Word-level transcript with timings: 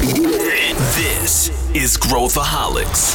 This 0.00 1.52
is 1.74 1.94
Growthaholics. 1.98 3.14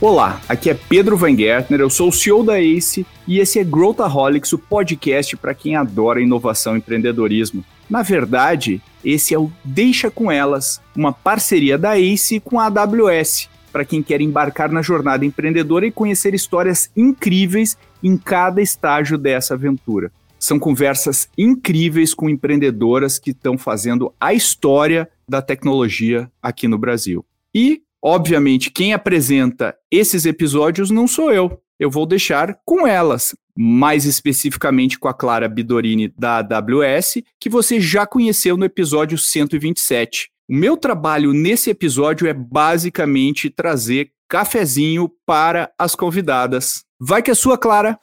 Olá, 0.00 0.40
aqui 0.48 0.70
é 0.70 0.74
Pedro 0.74 1.16
Van 1.16 1.36
Gertner, 1.36 1.80
eu 1.80 1.90
sou 1.90 2.10
o 2.10 2.12
CEO 2.12 2.44
da 2.44 2.60
ACE 2.60 3.04
e 3.26 3.40
esse 3.40 3.58
é 3.58 3.64
Growthaholics, 3.64 4.52
o 4.52 4.58
podcast 4.58 5.36
para 5.36 5.52
quem 5.52 5.74
adora 5.74 6.22
inovação 6.22 6.76
e 6.76 6.78
empreendedorismo. 6.78 7.64
Na 7.90 8.02
verdade, 8.02 8.80
esse 9.04 9.34
é 9.34 9.38
o 9.38 9.50
Deixa 9.64 10.12
com 10.12 10.30
Elas, 10.30 10.80
uma 10.94 11.12
parceria 11.12 11.76
da 11.76 11.98
ACE 11.98 12.38
com 12.38 12.60
a 12.60 12.66
AWS, 12.66 13.48
para 13.72 13.84
quem 13.84 14.00
quer 14.00 14.20
embarcar 14.20 14.70
na 14.70 14.80
jornada 14.80 15.26
empreendedora 15.26 15.86
e 15.86 15.90
conhecer 15.90 16.34
histórias 16.34 16.88
incríveis 16.96 17.76
em 18.00 18.16
cada 18.16 18.62
estágio 18.62 19.18
dessa 19.18 19.54
aventura. 19.54 20.12
São 20.42 20.58
conversas 20.58 21.28
incríveis 21.38 22.14
com 22.14 22.28
empreendedoras 22.28 23.18
que 23.18 23.30
estão 23.30 23.56
fazendo 23.56 24.12
a 24.20 24.34
história 24.34 25.08
da 25.28 25.40
tecnologia 25.40 26.30
aqui 26.42 26.66
no 26.66 26.76
Brasil. 26.76 27.24
E 27.54 27.82
Obviamente, 28.04 28.68
quem 28.68 28.92
apresenta 28.92 29.76
esses 29.88 30.26
episódios 30.26 30.90
não 30.90 31.06
sou 31.06 31.32
eu. 31.32 31.62
Eu 31.78 31.88
vou 31.88 32.04
deixar 32.04 32.58
com 32.64 32.84
elas, 32.84 33.32
mais 33.56 34.04
especificamente 34.04 34.98
com 34.98 35.06
a 35.06 35.14
Clara 35.14 35.48
Bidorini 35.48 36.08
da 36.18 36.38
AWS, 36.38 37.22
que 37.38 37.48
você 37.48 37.80
já 37.80 38.04
conheceu 38.04 38.56
no 38.56 38.64
episódio 38.64 39.16
127. 39.16 40.30
O 40.50 40.54
meu 40.54 40.76
trabalho 40.76 41.32
nesse 41.32 41.70
episódio 41.70 42.26
é 42.26 42.34
basicamente 42.34 43.48
trazer 43.48 44.10
cafezinho 44.28 45.08
para 45.24 45.72
as 45.78 45.94
convidadas. 45.94 46.84
Vai 47.00 47.22
que 47.22 47.30
é 47.30 47.34
sua, 47.34 47.56
Clara! 47.56 47.98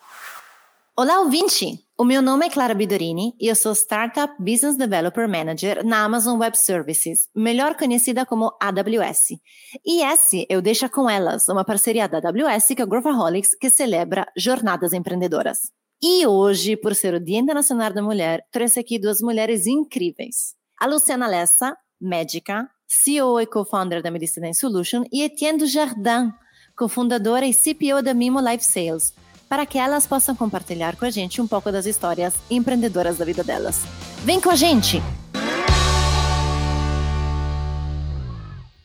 Olá, 0.95 1.19
ouvinte! 1.19 1.88
O 2.01 2.05
meu 2.05 2.21
nome 2.21 2.45
é 2.45 2.49
Clara 2.49 2.73
Bidorini 2.73 3.35
e 3.37 3.49
eu 3.49 3.55
sou 3.57 3.73
Startup 3.73 4.33
Business 4.39 4.77
Developer 4.77 5.27
Manager 5.27 5.85
na 5.85 6.05
Amazon 6.05 6.39
Web 6.39 6.57
Services, 6.57 7.27
melhor 7.35 7.75
conhecida 7.75 8.25
como 8.25 8.53
AWS. 8.57 9.37
E 9.85 10.01
esse 10.01 10.47
eu 10.49 10.61
deixo 10.61 10.89
com 10.89 11.09
elas, 11.09 11.49
uma 11.49 11.65
parceria 11.65 12.07
da 12.07 12.19
AWS 12.19 12.67
com 12.77 12.83
a 12.83 12.85
Growthaholics 12.85 13.53
que 13.53 13.69
celebra 13.69 14.25
jornadas 14.37 14.93
empreendedoras. 14.93 15.73
E 16.01 16.25
hoje, 16.25 16.77
por 16.77 16.95
ser 16.95 17.15
o 17.15 17.19
Dia 17.19 17.39
Internacional 17.39 17.91
da 17.91 18.01
Mulher, 18.01 18.45
trouxe 18.49 18.79
aqui 18.79 18.97
duas 18.97 19.19
mulheres 19.19 19.67
incríveis. 19.67 20.55
A 20.79 20.85
Luciana 20.85 21.27
Lessa, 21.27 21.75
médica, 21.99 22.65
CEO 22.87 23.41
e 23.41 23.45
co-founder 23.45 24.01
da 24.01 24.09
Medicina 24.09 24.53
Solution, 24.53 25.03
e 25.11 25.21
Etienne 25.21 25.59
Dujardin, 25.59 26.31
cofundadora 26.77 27.45
e 27.45 27.53
CPO 27.53 28.01
da 28.01 28.13
Mimo 28.13 28.39
Life 28.39 28.63
Sales, 28.63 29.13
para 29.49 29.65
que 29.65 29.79
elas 29.79 30.05
possam 30.05 30.35
compartilhar 30.35 30.95
com 30.95 31.05
a 31.05 31.09
gente 31.09 31.41
um 31.41 31.47
pouco 31.47 31.71
das 31.71 31.87
histórias 31.87 32.35
empreendedoras 32.49 33.17
da 33.17 33.25
vida 33.25 33.43
delas. 33.43 33.81
Vem 34.23 34.39
com 34.39 34.51
a 34.51 34.55
gente! 34.55 35.01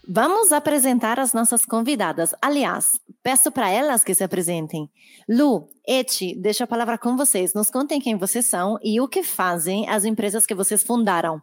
Vamos 0.06 0.52
apresentar 0.52 1.18
as 1.18 1.32
nossas 1.32 1.64
convidadas. 1.64 2.34
Aliás, 2.40 2.92
peço 3.22 3.50
para 3.50 3.70
elas 3.70 4.04
que 4.04 4.14
se 4.14 4.22
apresentem. 4.22 4.88
Lu, 5.28 5.66
Eti, 5.86 6.36
deixo 6.36 6.62
a 6.62 6.66
palavra 6.66 6.96
com 6.96 7.16
vocês. 7.16 7.52
Nos 7.52 7.68
contem 7.68 8.00
quem 8.00 8.16
vocês 8.16 8.46
são 8.46 8.78
e 8.82 9.00
o 9.00 9.08
que 9.08 9.22
fazem 9.22 9.88
as 9.88 10.04
empresas 10.04 10.46
que 10.46 10.54
vocês 10.54 10.82
fundaram. 10.82 11.42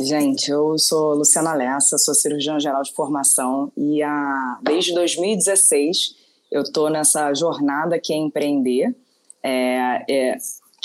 Gente, 0.00 0.50
eu 0.50 0.78
sou 0.78 1.14
Luciana 1.14 1.54
Lessa, 1.54 1.98
sou 1.98 2.14
cirurgiã 2.14 2.58
geral 2.58 2.82
de 2.82 2.94
formação 2.94 3.72
e 3.76 4.02
a, 4.02 4.58
desde 4.62 4.94
2016 4.94 6.14
eu 6.50 6.62
estou 6.62 6.90
nessa 6.90 7.32
jornada 7.34 7.98
que 7.98 8.12
é 8.12 8.16
empreender. 8.16 8.94
É, 9.42 10.04
é, 10.08 10.36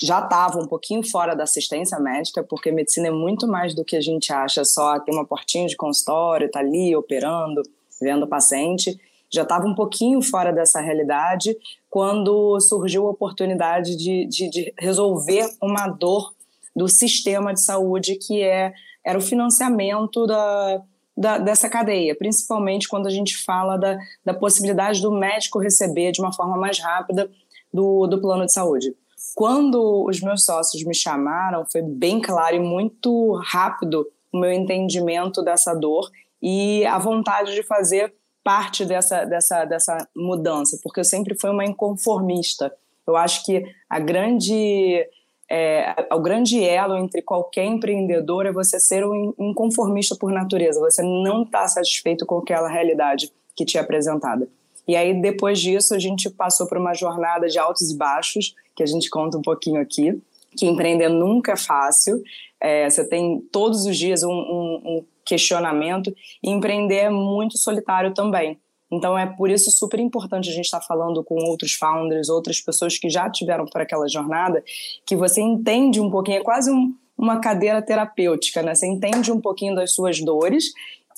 já 0.02 0.20
estava 0.20 0.60
um 0.60 0.68
pouquinho 0.68 1.08
fora 1.08 1.36
da 1.36 1.44
assistência 1.44 2.00
médica, 2.00 2.44
porque 2.44 2.72
medicina 2.72 3.08
é 3.08 3.12
muito 3.12 3.48
mais 3.48 3.74
do 3.74 3.86
que 3.86 3.96
a 3.96 4.02
gente 4.02 4.34
acha, 4.34 4.66
só 4.66 5.00
ter 5.00 5.12
uma 5.12 5.26
portinha 5.26 5.68
de 5.68 5.76
consultório, 5.76 6.50
tá 6.52 6.60
ali 6.60 6.96
operando, 6.96 7.62
vendo 8.02 8.24
o 8.24 8.28
paciente. 8.28 9.00
Já 9.32 9.44
estava 9.44 9.66
um 9.66 9.74
pouquinho 9.74 10.22
fora 10.22 10.52
dessa 10.52 10.80
realidade 10.80 11.56
quando 11.90 12.60
surgiu 12.60 13.08
a 13.08 13.12
oportunidade 13.12 13.96
de, 13.96 14.26
de, 14.26 14.50
de 14.50 14.74
resolver 14.78 15.48
uma 15.62 15.88
dor 15.88 16.34
do 16.76 16.88
sistema 16.88 17.54
de 17.54 17.62
saúde, 17.62 18.16
que 18.16 18.42
é, 18.42 18.74
era 19.06 19.18
o 19.18 19.22
financiamento 19.22 20.26
da, 20.26 20.82
da, 21.16 21.38
dessa 21.38 21.70
cadeia, 21.70 22.16
principalmente 22.16 22.88
quando 22.88 23.08
a 23.08 23.12
gente 23.12 23.38
fala 23.38 23.78
da, 23.78 23.98
da 24.26 24.34
possibilidade 24.34 25.02
do 25.02 25.12
médico 25.12 25.60
receber 25.60 26.12
de 26.12 26.22
uma 26.22 26.34
forma 26.34 26.58
mais 26.58 26.80
rápida 26.80 27.30
do, 27.72 28.08
do 28.08 28.20
plano 28.20 28.46
de 28.46 28.54
saúde. 28.54 28.96
Quando 29.36 30.06
os 30.08 30.22
meus 30.22 30.44
sócios 30.44 30.84
me 30.84 30.94
chamaram, 30.94 31.66
foi 31.66 31.82
bem 31.82 32.22
claro 32.22 32.56
e 32.56 32.60
muito 32.60 33.34
rápido 33.46 34.06
o 34.32 34.40
meu 34.40 34.52
entendimento 34.52 35.42
dessa 35.44 35.74
dor 35.74 36.10
e 36.42 36.86
a 36.86 36.98
vontade 37.00 37.54
de 37.54 37.64
fazer 37.64 38.14
parte 38.44 38.84
dessa, 38.84 39.24
dessa, 39.24 39.66
dessa 39.66 40.08
mudança, 40.16 40.78
porque 40.84 41.00
eu 41.00 41.06
sempre 41.06 41.38
fui 41.40 41.50
uma 41.50 41.64
inconformista. 41.64 42.74
Eu 43.08 43.16
acho 43.16 43.46
que 43.46 43.64
a 43.90 44.00
grande 44.00 45.08
é, 45.56 46.08
o 46.12 46.20
grande 46.20 46.64
elo 46.64 46.98
entre 46.98 47.22
qualquer 47.22 47.66
empreendedor 47.66 48.48
é 48.48 48.52
você 48.52 48.80
ser 48.80 49.06
um 49.06 49.36
inconformista 49.38 50.16
por 50.16 50.32
natureza, 50.32 50.80
você 50.80 51.04
não 51.04 51.44
está 51.44 51.68
satisfeito 51.68 52.26
com 52.26 52.40
aquela 52.40 52.68
realidade 52.68 53.32
que 53.56 53.64
te 53.64 53.78
é 53.78 53.82
apresentada. 53.82 54.50
E 54.88 54.96
aí, 54.96 55.14
depois 55.22 55.62
disso, 55.62 55.94
a 55.94 56.00
gente 56.00 56.28
passou 56.28 56.68
por 56.68 56.80
uma 56.80 56.96
jornada 56.96 57.48
de 57.48 57.60
altos 57.60 57.92
e 57.92 57.96
baixos, 57.96 58.56
que 58.76 58.82
a 58.82 58.86
gente 58.88 59.12
conta 59.12 59.38
um 59.38 59.44
pouquinho 59.44 59.80
aqui, 59.80 60.20
que 60.58 60.66
empreender 60.66 61.10
nunca 61.10 61.52
é 61.52 61.56
fácil, 61.56 62.20
é, 62.60 62.90
você 62.90 63.08
tem 63.08 63.40
todos 63.52 63.86
os 63.86 63.96
dias 63.96 64.24
um, 64.24 64.32
um, 64.32 64.82
um 64.84 65.06
questionamento, 65.24 66.12
e 66.44 66.50
empreender 66.50 66.96
é 66.96 67.10
muito 67.12 67.60
solitário 67.60 68.12
também. 68.12 68.58
Então 68.94 69.18
é 69.18 69.26
por 69.26 69.50
isso 69.50 69.72
super 69.72 70.00
importante 70.00 70.50
a 70.50 70.54
gente 70.54 70.66
estar 70.66 70.80
tá 70.80 70.86
falando 70.86 71.24
com 71.24 71.36
outros 71.46 71.74
founders, 71.74 72.30
outras 72.30 72.62
pessoas 72.62 72.98
que 72.98 73.10
já 73.10 73.30
tiveram 73.30 73.66
por 73.66 73.82
aquela 73.82 74.08
jornada, 74.08 74.64
que 75.06 75.16
você 75.16 75.42
entende 75.42 76.00
um 76.00 76.12
pouquinho, 76.12 76.38
é 76.38 76.44
quase 76.44 76.72
um, 76.72 76.96
uma 77.18 77.40
cadeira 77.40 77.82
terapêutica, 77.82 78.62
né? 78.62 78.76
Você 78.76 78.88
entende 78.88 79.32
um 79.32 79.42
pouquinho 79.42 79.76
das 79.76 79.94
suas 79.94 80.20
dores 80.22 80.66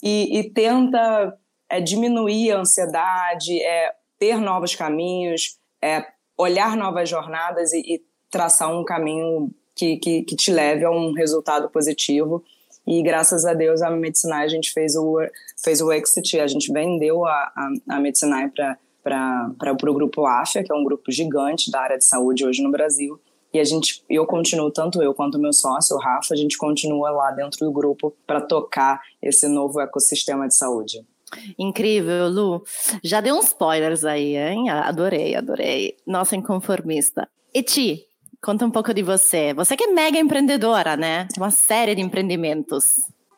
e, 0.01 0.39
e 0.39 0.49
tenta 0.51 1.37
é, 1.69 1.81
diminuir 1.81 2.51
a 2.51 2.59
ansiedade, 2.59 3.61
é, 3.61 3.93
ter 4.17 4.39
novos 4.39 4.73
caminhos, 4.73 5.57
é, 5.81 6.05
olhar 6.37 6.77
novas 6.77 7.09
jornadas 7.09 7.73
e, 7.73 7.79
e 7.95 8.03
traçar 8.29 8.73
um 8.73 8.83
caminho 8.83 9.51
que, 9.75 9.97
que, 9.97 10.23
que 10.23 10.35
te 10.35 10.51
leve 10.51 10.85
a 10.85 10.91
um 10.91 11.11
resultado 11.11 11.69
positivo 11.69 12.43
e 12.87 13.01
graças 13.01 13.45
a 13.45 13.53
Deus 13.53 13.81
a 13.81 13.89
Medicinai 13.89 14.45
a 14.45 14.47
gente 14.47 14.71
fez 14.71 14.95
o, 14.95 15.19
fez 15.61 15.81
o 15.81 15.91
exit, 15.91 16.39
a 16.39 16.47
gente 16.47 16.71
vendeu 16.71 17.25
a, 17.25 17.51
a, 17.55 17.95
a 17.95 17.99
Medicinai 17.99 18.51
para 19.03 19.71
o 19.71 19.93
grupo 19.93 20.25
AFIA, 20.25 20.63
que 20.63 20.71
é 20.71 20.75
um 20.75 20.83
grupo 20.83 21.11
gigante 21.11 21.71
da 21.71 21.81
área 21.81 21.97
de 21.97 22.05
saúde 22.05 22.45
hoje 22.45 22.61
no 22.61 22.71
Brasil. 22.71 23.19
E 23.53 23.59
a 23.59 23.63
gente, 23.63 24.03
eu 24.09 24.25
continuo, 24.25 24.69
tanto 24.69 25.01
eu 25.01 25.13
quanto 25.13 25.39
meu 25.39 25.53
sócio, 25.53 25.95
o 25.95 25.99
Rafa, 25.99 26.33
a 26.33 26.37
gente 26.37 26.57
continua 26.57 27.09
lá 27.09 27.31
dentro 27.31 27.65
do 27.65 27.71
grupo 27.71 28.13
para 28.27 28.41
tocar 28.41 29.01
esse 29.21 29.47
novo 29.47 29.79
ecossistema 29.79 30.47
de 30.47 30.55
saúde. 30.55 31.05
Incrível, 31.57 32.27
Lu. 32.27 32.63
Já 33.03 33.21
deu 33.21 33.35
uns 33.35 33.47
spoilers 33.47 34.03
aí, 34.03 34.35
hein? 34.35 34.69
Adorei, 34.69 35.35
adorei. 35.35 35.95
Nossa 36.05 36.35
inconformista. 36.35 37.27
E 37.53 37.63
Ti, 37.63 38.05
Conta 38.45 38.63
um 38.63 38.69
pouco 38.69 38.93
de 38.93 39.01
você. 39.01 39.55
Você 39.55 39.75
que 39.75 39.85
é 39.85 39.87
mega 39.87 40.19
empreendedora, 40.19 40.95
né? 40.95 41.27
Uma 41.35 41.49
série 41.49 41.95
de 41.95 42.01
empreendimentos. 42.01 42.83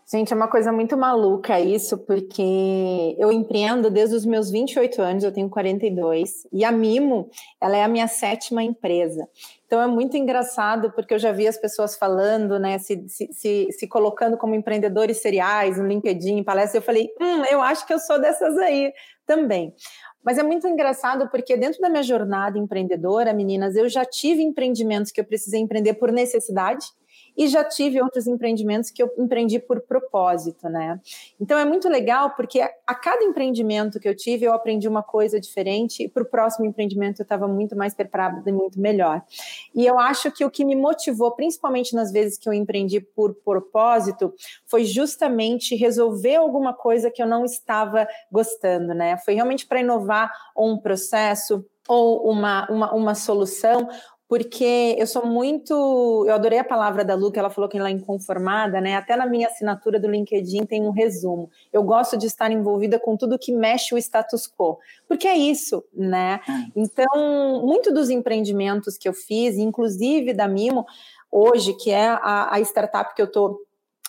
Gente, 0.10 0.32
é 0.32 0.36
uma 0.38 0.48
coisa 0.48 0.72
muito 0.72 0.96
maluca 0.96 1.60
isso, 1.60 1.98
porque 1.98 3.14
eu 3.20 3.30
empreendo 3.30 3.92
desde 3.92 4.16
os 4.16 4.26
meus 4.26 4.50
28 4.50 5.02
anos, 5.02 5.24
eu 5.26 5.34
tenho 5.34 5.50
42, 5.50 6.48
e 6.50 6.64
a 6.64 6.72
Mimo, 6.72 7.30
ela 7.60 7.76
é 7.76 7.84
a 7.84 7.90
minha 7.90 8.08
sétima 8.08 8.64
empresa. 8.64 9.28
Então 9.66 9.82
é 9.82 9.88
muito 9.88 10.16
engraçado, 10.16 10.94
porque 10.94 11.14
eu 11.14 11.20
já 11.20 11.34
vi 11.34 11.46
as 11.46 11.58
pessoas 11.58 11.98
falando, 11.98 12.58
né, 12.58 12.78
se, 12.80 13.04
se, 13.10 13.28
se, 13.34 13.68
se 13.70 13.88
colocando 13.88 14.38
como 14.38 14.56
empreendedores 14.56 15.18
seriais 15.18 15.78
no 15.78 15.86
LinkedIn, 15.86 16.38
em 16.38 16.44
palestra, 16.44 16.78
eu 16.78 16.84
falei, 16.84 17.10
hum, 17.20 17.44
eu 17.52 17.62
acho 17.62 17.86
que 17.86 17.94
eu 17.94 18.00
sou 18.00 18.18
dessas 18.18 18.58
aí 18.60 18.94
também. 19.26 19.74
Mas 20.24 20.38
é 20.38 20.44
muito 20.44 20.66
engraçado 20.70 21.30
porque 21.30 21.58
dentro 21.58 21.82
da 21.82 21.90
minha 21.90 22.04
jornada 22.04 22.58
empreendedora, 22.58 23.34
meninas, 23.34 23.76
eu 23.76 23.90
já 23.90 24.06
tive 24.06 24.42
empreendimentos 24.42 25.12
que 25.12 25.20
eu 25.20 25.26
precisei 25.26 25.60
empreender 25.60 25.96
por 25.96 26.14
necessidade 26.14 26.86
e 27.38 27.48
já 27.48 27.64
tive 27.64 28.02
outros 28.02 28.26
empreendimentos 28.26 28.90
que 28.90 29.04
eu 29.04 29.14
empreendi 29.18 29.60
por 29.60 29.80
propósito, 29.82 30.68
né? 30.68 31.00
Então 31.40 31.58
é 31.58 31.64
muito 31.64 31.88
legal 31.88 32.32
porque 32.32 32.60
a 32.60 32.96
cada 32.96 33.24
empreendimento 33.24 34.00
que 34.00 34.10
eu 34.10 34.16
tive 34.16 34.46
eu 34.46 34.54
aprendi 34.54 34.88
uma 34.88 35.04
coisa 35.04 35.40
diferente 35.40 36.04
e 36.04 36.10
para 36.10 36.24
o 36.24 36.26
próximo 36.26 36.66
empreendimento 36.66 37.20
eu 37.20 37.24
estava 37.24 37.48
muito 37.48 37.76
mais 37.76 37.94
preparada 37.94 38.50
e 38.50 38.52
muito 38.52 38.80
melhor. 38.80 39.22
E 39.76 39.86
eu 39.86 40.00
acho 40.00 40.32
que 40.32 40.44
o 40.44 40.50
que 40.50 40.66
me 40.66 40.76
motivou, 40.76 41.32
principalmente 41.32 41.94
nas 41.94 42.12
vezes 42.12 42.40
que 42.40 42.50
eu 42.50 42.54
empreendi 42.54 43.00
por 43.00 43.36
propósito, 43.36 44.34
foi 44.66 44.84
justamente 44.84 45.76
resolver 45.76 46.36
alguma 46.36 46.74
coisa 46.74 47.12
que 47.12 47.22
eu 47.22 47.28
não 47.28 47.46
estava 47.46 48.08
gostando, 48.32 48.96
né? 48.96 49.18
Foi 49.18 49.36
realmente 49.36 49.68
para 49.68 49.82
inovar 49.82 50.32
um 50.58 50.78
processo 50.78 51.64
ou 51.88 52.30
uma, 52.30 52.70
uma, 52.70 52.94
uma 52.94 53.16
solução 53.16 53.88
porque 54.28 54.96
eu 54.98 55.08
sou 55.08 55.26
muito. 55.26 55.74
Eu 56.28 56.36
adorei 56.36 56.60
a 56.60 56.64
palavra 56.64 57.06
da 57.06 57.16
Lu, 57.16 57.32
que 57.32 57.40
ela 57.40 57.50
falou 57.50 57.70
que 57.70 57.78
ela 57.78 57.88
é 57.88 57.92
inconformada, 57.92 58.82
né? 58.82 58.96
Até 58.96 59.16
na 59.16 59.26
minha 59.26 59.48
assinatura 59.48 60.00
do 60.00 60.10
LinkedIn 60.10 60.66
tem 60.66 60.84
um 60.84 60.92
resumo. 60.92 61.50
Eu 61.72 61.82
gosto 61.82 62.18
de 62.18 62.26
estar 62.26 62.52
envolvida 62.52 63.00
com 63.00 63.16
tudo 63.16 63.40
que 63.40 63.54
mexe 63.54 63.96
o 63.96 63.98
status 63.98 64.48
quo, 64.48 64.78
porque 65.08 65.28
é 65.28 65.38
isso, 65.38 65.84
né? 65.94 66.42
É. 66.48 66.52
Então, 66.76 67.66
muito 67.66 67.94
dos 67.94 68.10
empreendimentos 68.10 68.98
que 68.98 69.08
eu 69.08 69.14
fiz, 69.14 69.58
inclusive 69.58 70.34
da 70.34 70.48
Mimo, 70.48 70.86
hoje, 71.32 71.74
que 71.74 71.92
é 71.92 72.08
a, 72.08 72.56
a 72.56 72.60
startup 72.60 73.16
que 73.16 73.22
eu 73.22 73.28
estou 73.28 73.58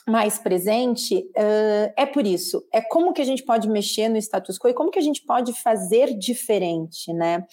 mais 0.09 0.39
presente, 0.39 1.19
uh, 1.37 1.93
é 1.97 2.07
por 2.07 2.27
isso. 2.27 2.65
É 2.73 2.81
como 2.81 3.13
que 3.13 3.21
a 3.21 3.25
gente 3.25 3.45
pode 3.45 3.69
mexer 3.69 4.09
no 4.09 4.17
status 4.17 4.59
quo 4.59 4.69
e 4.69 4.75
como 4.75 4.91
que 4.91 4.99
a 4.99 5.03
gente 5.03 5.23
pode 5.23 5.53
fazer 5.53 6.17
diferente, 6.19 7.13
né? 7.13 7.45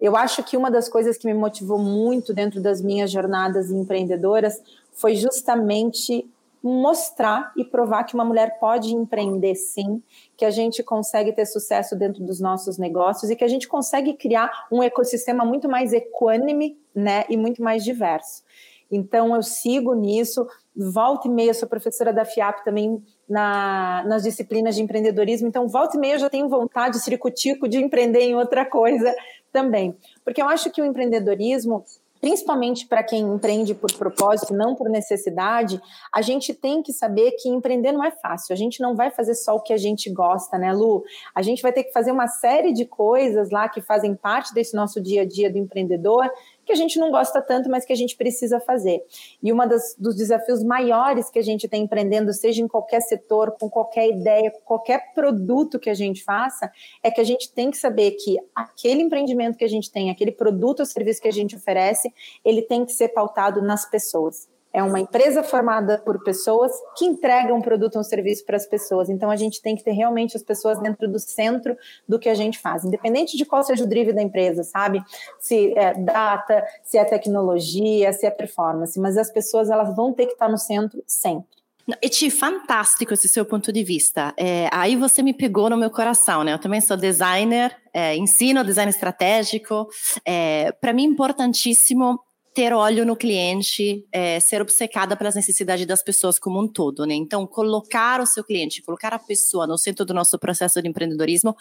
Eu 0.00 0.16
acho 0.16 0.42
que 0.44 0.56
uma 0.56 0.70
das 0.70 0.88
coisas 0.88 1.16
que 1.16 1.26
me 1.26 1.34
motivou 1.34 1.78
muito 1.78 2.32
dentro 2.32 2.60
das 2.60 2.80
minhas 2.80 3.10
jornadas 3.10 3.70
empreendedoras 3.70 4.62
foi 4.92 5.16
justamente 5.16 6.28
mostrar 6.62 7.52
e 7.56 7.64
provar 7.64 8.04
que 8.04 8.14
uma 8.14 8.24
mulher 8.24 8.58
pode 8.58 8.94
empreender 8.94 9.54
sim, 9.54 10.02
que 10.36 10.44
a 10.44 10.50
gente 10.50 10.82
consegue 10.82 11.32
ter 11.32 11.46
sucesso 11.46 11.96
dentro 11.96 12.24
dos 12.24 12.40
nossos 12.40 12.78
negócios 12.78 13.30
e 13.30 13.36
que 13.36 13.44
a 13.44 13.48
gente 13.48 13.68
consegue 13.68 14.14
criar 14.14 14.66
um 14.70 14.82
ecossistema 14.82 15.44
muito 15.44 15.68
mais 15.68 15.92
equânime, 15.92 16.76
né, 16.94 17.24
e 17.28 17.36
muito 17.36 17.62
mais 17.62 17.84
diverso. 17.84 18.42
Então 18.90 19.36
eu 19.36 19.42
sigo 19.42 19.94
nisso, 19.94 20.46
volta 20.74 21.28
e 21.28 21.30
meia, 21.30 21.52
sou 21.52 21.68
professora 21.68 22.12
da 22.12 22.24
FIAP 22.24 22.64
também 22.64 23.02
na, 23.28 24.02
nas 24.06 24.22
disciplinas 24.22 24.74
de 24.74 24.82
empreendedorismo, 24.82 25.46
então 25.46 25.68
volta 25.68 25.96
e 25.96 26.00
meia 26.00 26.14
eu 26.14 26.18
já 26.18 26.30
tenho 26.30 26.48
vontade, 26.48 26.98
ciricutico, 26.98 27.68
de 27.68 27.78
empreender 27.78 28.20
em 28.20 28.34
outra 28.34 28.64
coisa 28.64 29.14
também. 29.52 29.96
Porque 30.24 30.40
eu 30.40 30.48
acho 30.48 30.70
que 30.70 30.80
o 30.80 30.84
empreendedorismo 30.84 31.84
principalmente 32.20 32.86
para 32.86 33.02
quem 33.02 33.22
empreende 33.22 33.74
por 33.74 33.92
propósito, 33.92 34.52
não 34.52 34.74
por 34.74 34.88
necessidade, 34.88 35.80
a 36.12 36.20
gente 36.20 36.52
tem 36.52 36.82
que 36.82 36.92
saber 36.92 37.32
que 37.32 37.48
empreender 37.48 37.92
não 37.92 38.04
é 38.04 38.10
fácil. 38.10 38.52
A 38.52 38.56
gente 38.56 38.80
não 38.80 38.94
vai 38.94 39.10
fazer 39.10 39.34
só 39.34 39.56
o 39.56 39.60
que 39.60 39.72
a 39.72 39.76
gente 39.76 40.10
gosta, 40.10 40.58
né, 40.58 40.72
Lu? 40.72 41.04
A 41.34 41.42
gente 41.42 41.62
vai 41.62 41.72
ter 41.72 41.84
que 41.84 41.92
fazer 41.92 42.10
uma 42.10 42.26
série 42.26 42.72
de 42.72 42.84
coisas 42.84 43.50
lá 43.50 43.68
que 43.68 43.80
fazem 43.80 44.14
parte 44.14 44.52
desse 44.52 44.74
nosso 44.74 45.00
dia 45.00 45.22
a 45.22 45.24
dia 45.24 45.50
do 45.50 45.58
empreendedor 45.58 46.28
que 46.68 46.72
a 46.72 46.76
gente 46.76 46.98
não 46.98 47.10
gosta 47.10 47.40
tanto, 47.40 47.70
mas 47.70 47.86
que 47.86 47.92
a 47.94 47.96
gente 47.96 48.14
precisa 48.14 48.60
fazer. 48.60 49.02
E 49.42 49.50
uma 49.50 49.66
dos 49.66 50.14
desafios 50.14 50.62
maiores 50.62 51.30
que 51.30 51.38
a 51.38 51.42
gente 51.42 51.66
tem 51.66 51.84
empreendendo, 51.84 52.30
seja 52.34 52.62
em 52.62 52.68
qualquer 52.68 53.00
setor, 53.00 53.56
com 53.58 53.70
qualquer 53.70 54.06
ideia, 54.06 54.52
qualquer 54.66 55.14
produto 55.14 55.78
que 55.78 55.88
a 55.88 55.94
gente 55.94 56.22
faça, 56.22 56.70
é 57.02 57.10
que 57.10 57.22
a 57.22 57.24
gente 57.24 57.50
tem 57.54 57.70
que 57.70 57.78
saber 57.78 58.10
que 58.12 58.36
aquele 58.54 59.00
empreendimento 59.00 59.56
que 59.56 59.64
a 59.64 59.68
gente 59.68 59.90
tem, 59.90 60.10
aquele 60.10 60.30
produto 60.30 60.80
ou 60.80 60.86
serviço 60.86 61.22
que 61.22 61.28
a 61.28 61.32
gente 61.32 61.56
oferece, 61.56 62.12
ele 62.44 62.60
tem 62.60 62.84
que 62.84 62.92
ser 62.92 63.08
pautado 63.08 63.62
nas 63.62 63.88
pessoas. 63.90 64.46
É 64.72 64.82
uma 64.82 65.00
empresa 65.00 65.42
formada 65.42 65.98
por 65.98 66.22
pessoas 66.22 66.72
que 66.96 67.04
entregam 67.04 67.56
um 67.56 67.62
produto 67.62 67.96
ou 67.96 68.00
um 68.00 68.04
serviço 68.04 68.44
para 68.44 68.56
as 68.56 68.66
pessoas. 68.66 69.08
Então 69.08 69.30
a 69.30 69.36
gente 69.36 69.62
tem 69.62 69.74
que 69.74 69.82
ter 69.82 69.92
realmente 69.92 70.36
as 70.36 70.42
pessoas 70.42 70.78
dentro 70.80 71.08
do 71.08 71.18
centro 71.18 71.76
do 72.06 72.18
que 72.18 72.28
a 72.28 72.34
gente 72.34 72.58
faz, 72.58 72.84
independente 72.84 73.36
de 73.36 73.44
qual 73.44 73.62
seja 73.62 73.84
o 73.84 73.86
drive 73.86 74.12
da 74.12 74.22
empresa, 74.22 74.62
sabe? 74.62 75.02
Se 75.40 75.72
é 75.76 75.94
data, 75.94 76.64
se 76.82 76.98
é 76.98 77.04
tecnologia, 77.04 78.12
se 78.12 78.26
é 78.26 78.30
performance, 78.30 78.98
mas 79.00 79.16
as 79.16 79.30
pessoas 79.30 79.70
elas 79.70 79.94
vão 79.96 80.12
ter 80.12 80.26
que 80.26 80.32
estar 80.32 80.48
no 80.48 80.58
centro 80.58 81.02
sempre. 81.06 81.58
E 82.02 82.08
Ti, 82.10 82.30
fantástico 82.30 83.14
esse 83.14 83.28
seu 83.28 83.46
ponto 83.46 83.72
de 83.72 83.82
vista. 83.82 84.34
É, 84.36 84.68
aí 84.70 84.94
você 84.94 85.22
me 85.22 85.32
pegou 85.32 85.70
no 85.70 85.76
meu 85.76 85.90
coração, 85.90 86.44
né? 86.44 86.52
Eu 86.52 86.58
também 86.58 86.82
sou 86.82 86.98
designer, 86.98 87.74
é, 87.94 88.14
ensino 88.14 88.62
design 88.62 88.90
estratégico. 88.90 89.88
É, 90.22 90.70
Para 90.72 90.92
mim, 90.92 91.04
importantíssimo 91.04 92.20
ter 92.54 92.72
olho 92.72 93.04
no 93.06 93.16
cliente, 93.16 94.04
é, 94.12 94.40
ser 94.40 94.60
obcecada 94.60 95.16
pelas 95.16 95.34
necessidades 95.34 95.86
das 95.86 96.02
pessoas 96.02 96.38
como 96.38 96.60
um 96.60 96.66
todo, 96.66 97.04
né? 97.04 97.14
Então, 97.14 97.46
colocar 97.46 98.20
o 98.20 98.26
seu 98.26 98.42
cliente, 98.42 98.82
colocar 98.82 99.14
a 99.14 99.18
pessoa 99.18 99.66
no 99.66 99.78
centro 99.78 100.04
do 100.04 100.12
nosso 100.12 100.38
processo 100.38 100.82
de 100.82 100.88
empreendedorismo 100.88 101.56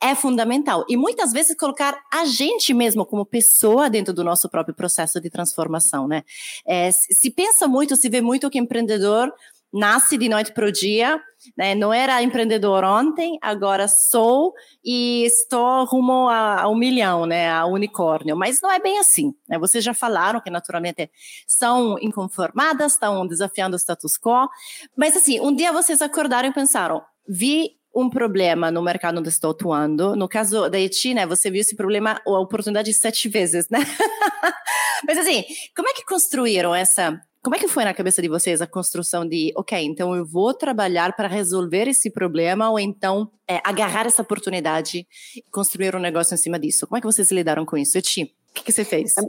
é 0.00 0.14
fundamental. 0.14 0.84
E 0.88 0.96
muitas 0.96 1.32
vezes 1.32 1.56
colocar 1.56 1.98
a 2.12 2.24
gente 2.24 2.74
mesmo 2.74 3.06
como 3.06 3.24
pessoa 3.24 3.88
dentro 3.88 4.12
do 4.12 4.22
nosso 4.22 4.48
próprio 4.48 4.74
processo 4.74 5.20
de 5.20 5.30
transformação, 5.30 6.06
né? 6.06 6.22
É, 6.66 6.90
se 6.92 7.30
pensa 7.30 7.66
muito, 7.66 7.96
se 7.96 8.08
vê 8.08 8.20
muito 8.20 8.50
que 8.50 8.58
empreendedor 8.58 9.32
nasce 9.72 10.18
de 10.18 10.28
noite 10.28 10.52
para 10.52 10.66
o 10.66 10.72
dia, 10.72 11.20
né? 11.56 11.74
Não 11.74 11.92
era 11.92 12.22
empreendedor 12.22 12.84
ontem, 12.84 13.38
agora 13.40 13.88
sou 13.88 14.52
e 14.84 15.24
estou 15.24 15.84
rumo 15.84 16.28
ao 16.28 16.74
milhão, 16.74 17.24
né? 17.24 17.50
A 17.50 17.64
unicórnio. 17.64 18.36
Mas 18.36 18.60
não 18.60 18.70
é 18.70 18.78
bem 18.78 18.98
assim. 18.98 19.32
Né? 19.48 19.58
Vocês 19.58 19.82
já 19.82 19.94
falaram 19.94 20.40
que 20.40 20.50
naturalmente 20.50 21.10
são 21.46 21.98
inconformadas, 22.00 22.92
estão 22.92 23.26
desafiando 23.26 23.74
o 23.74 23.78
status 23.78 24.18
quo. 24.18 24.48
Mas 24.96 25.16
assim, 25.16 25.40
um 25.40 25.54
dia 25.54 25.72
vocês 25.72 26.02
acordaram 26.02 26.48
e 26.48 26.52
pensaram: 26.52 27.02
vi 27.26 27.70
um 27.94 28.08
problema 28.08 28.70
no 28.70 28.82
mercado 28.82 29.18
onde 29.18 29.28
estou 29.28 29.50
atuando. 29.50 30.16
No 30.16 30.28
caso 30.28 30.68
da 30.68 30.80
Eti, 30.80 31.14
né, 31.14 31.26
você 31.26 31.50
viu 31.50 31.60
esse 31.60 31.76
problema, 31.76 32.20
a 32.26 32.38
oportunidade 32.38 32.92
sete 32.94 33.28
vezes, 33.28 33.68
né? 33.68 33.80
Mas 35.06 35.18
assim, 35.18 35.44
como 35.76 35.88
é 35.88 35.92
que 35.92 36.04
construíram 36.04 36.74
essa 36.74 37.20
como 37.42 37.56
é 37.56 37.58
que 37.58 37.66
foi 37.66 37.84
na 37.84 37.92
cabeça 37.92 38.22
de 38.22 38.28
vocês 38.28 38.62
a 38.62 38.66
construção 38.68 39.26
de, 39.26 39.52
ok, 39.56 39.76
então 39.82 40.14
eu 40.14 40.24
vou 40.24 40.54
trabalhar 40.54 41.16
para 41.16 41.26
resolver 41.26 41.88
esse 41.88 42.08
problema 42.08 42.70
ou 42.70 42.78
então 42.78 43.30
é, 43.48 43.60
agarrar 43.64 44.06
essa 44.06 44.22
oportunidade 44.22 45.06
e 45.36 45.42
construir 45.50 45.96
um 45.96 45.98
negócio 45.98 46.34
em 46.34 46.38
cima 46.38 46.58
disso? 46.58 46.86
Como 46.86 46.96
é 46.96 47.00
que 47.00 47.06
vocês 47.06 47.32
lidaram 47.32 47.66
com 47.66 47.76
isso? 47.76 47.98
Eti, 47.98 48.32
o 48.50 48.54
que, 48.54 48.64
que 48.64 48.72
você 48.72 48.84
fez? 48.84 49.18
É, 49.18 49.22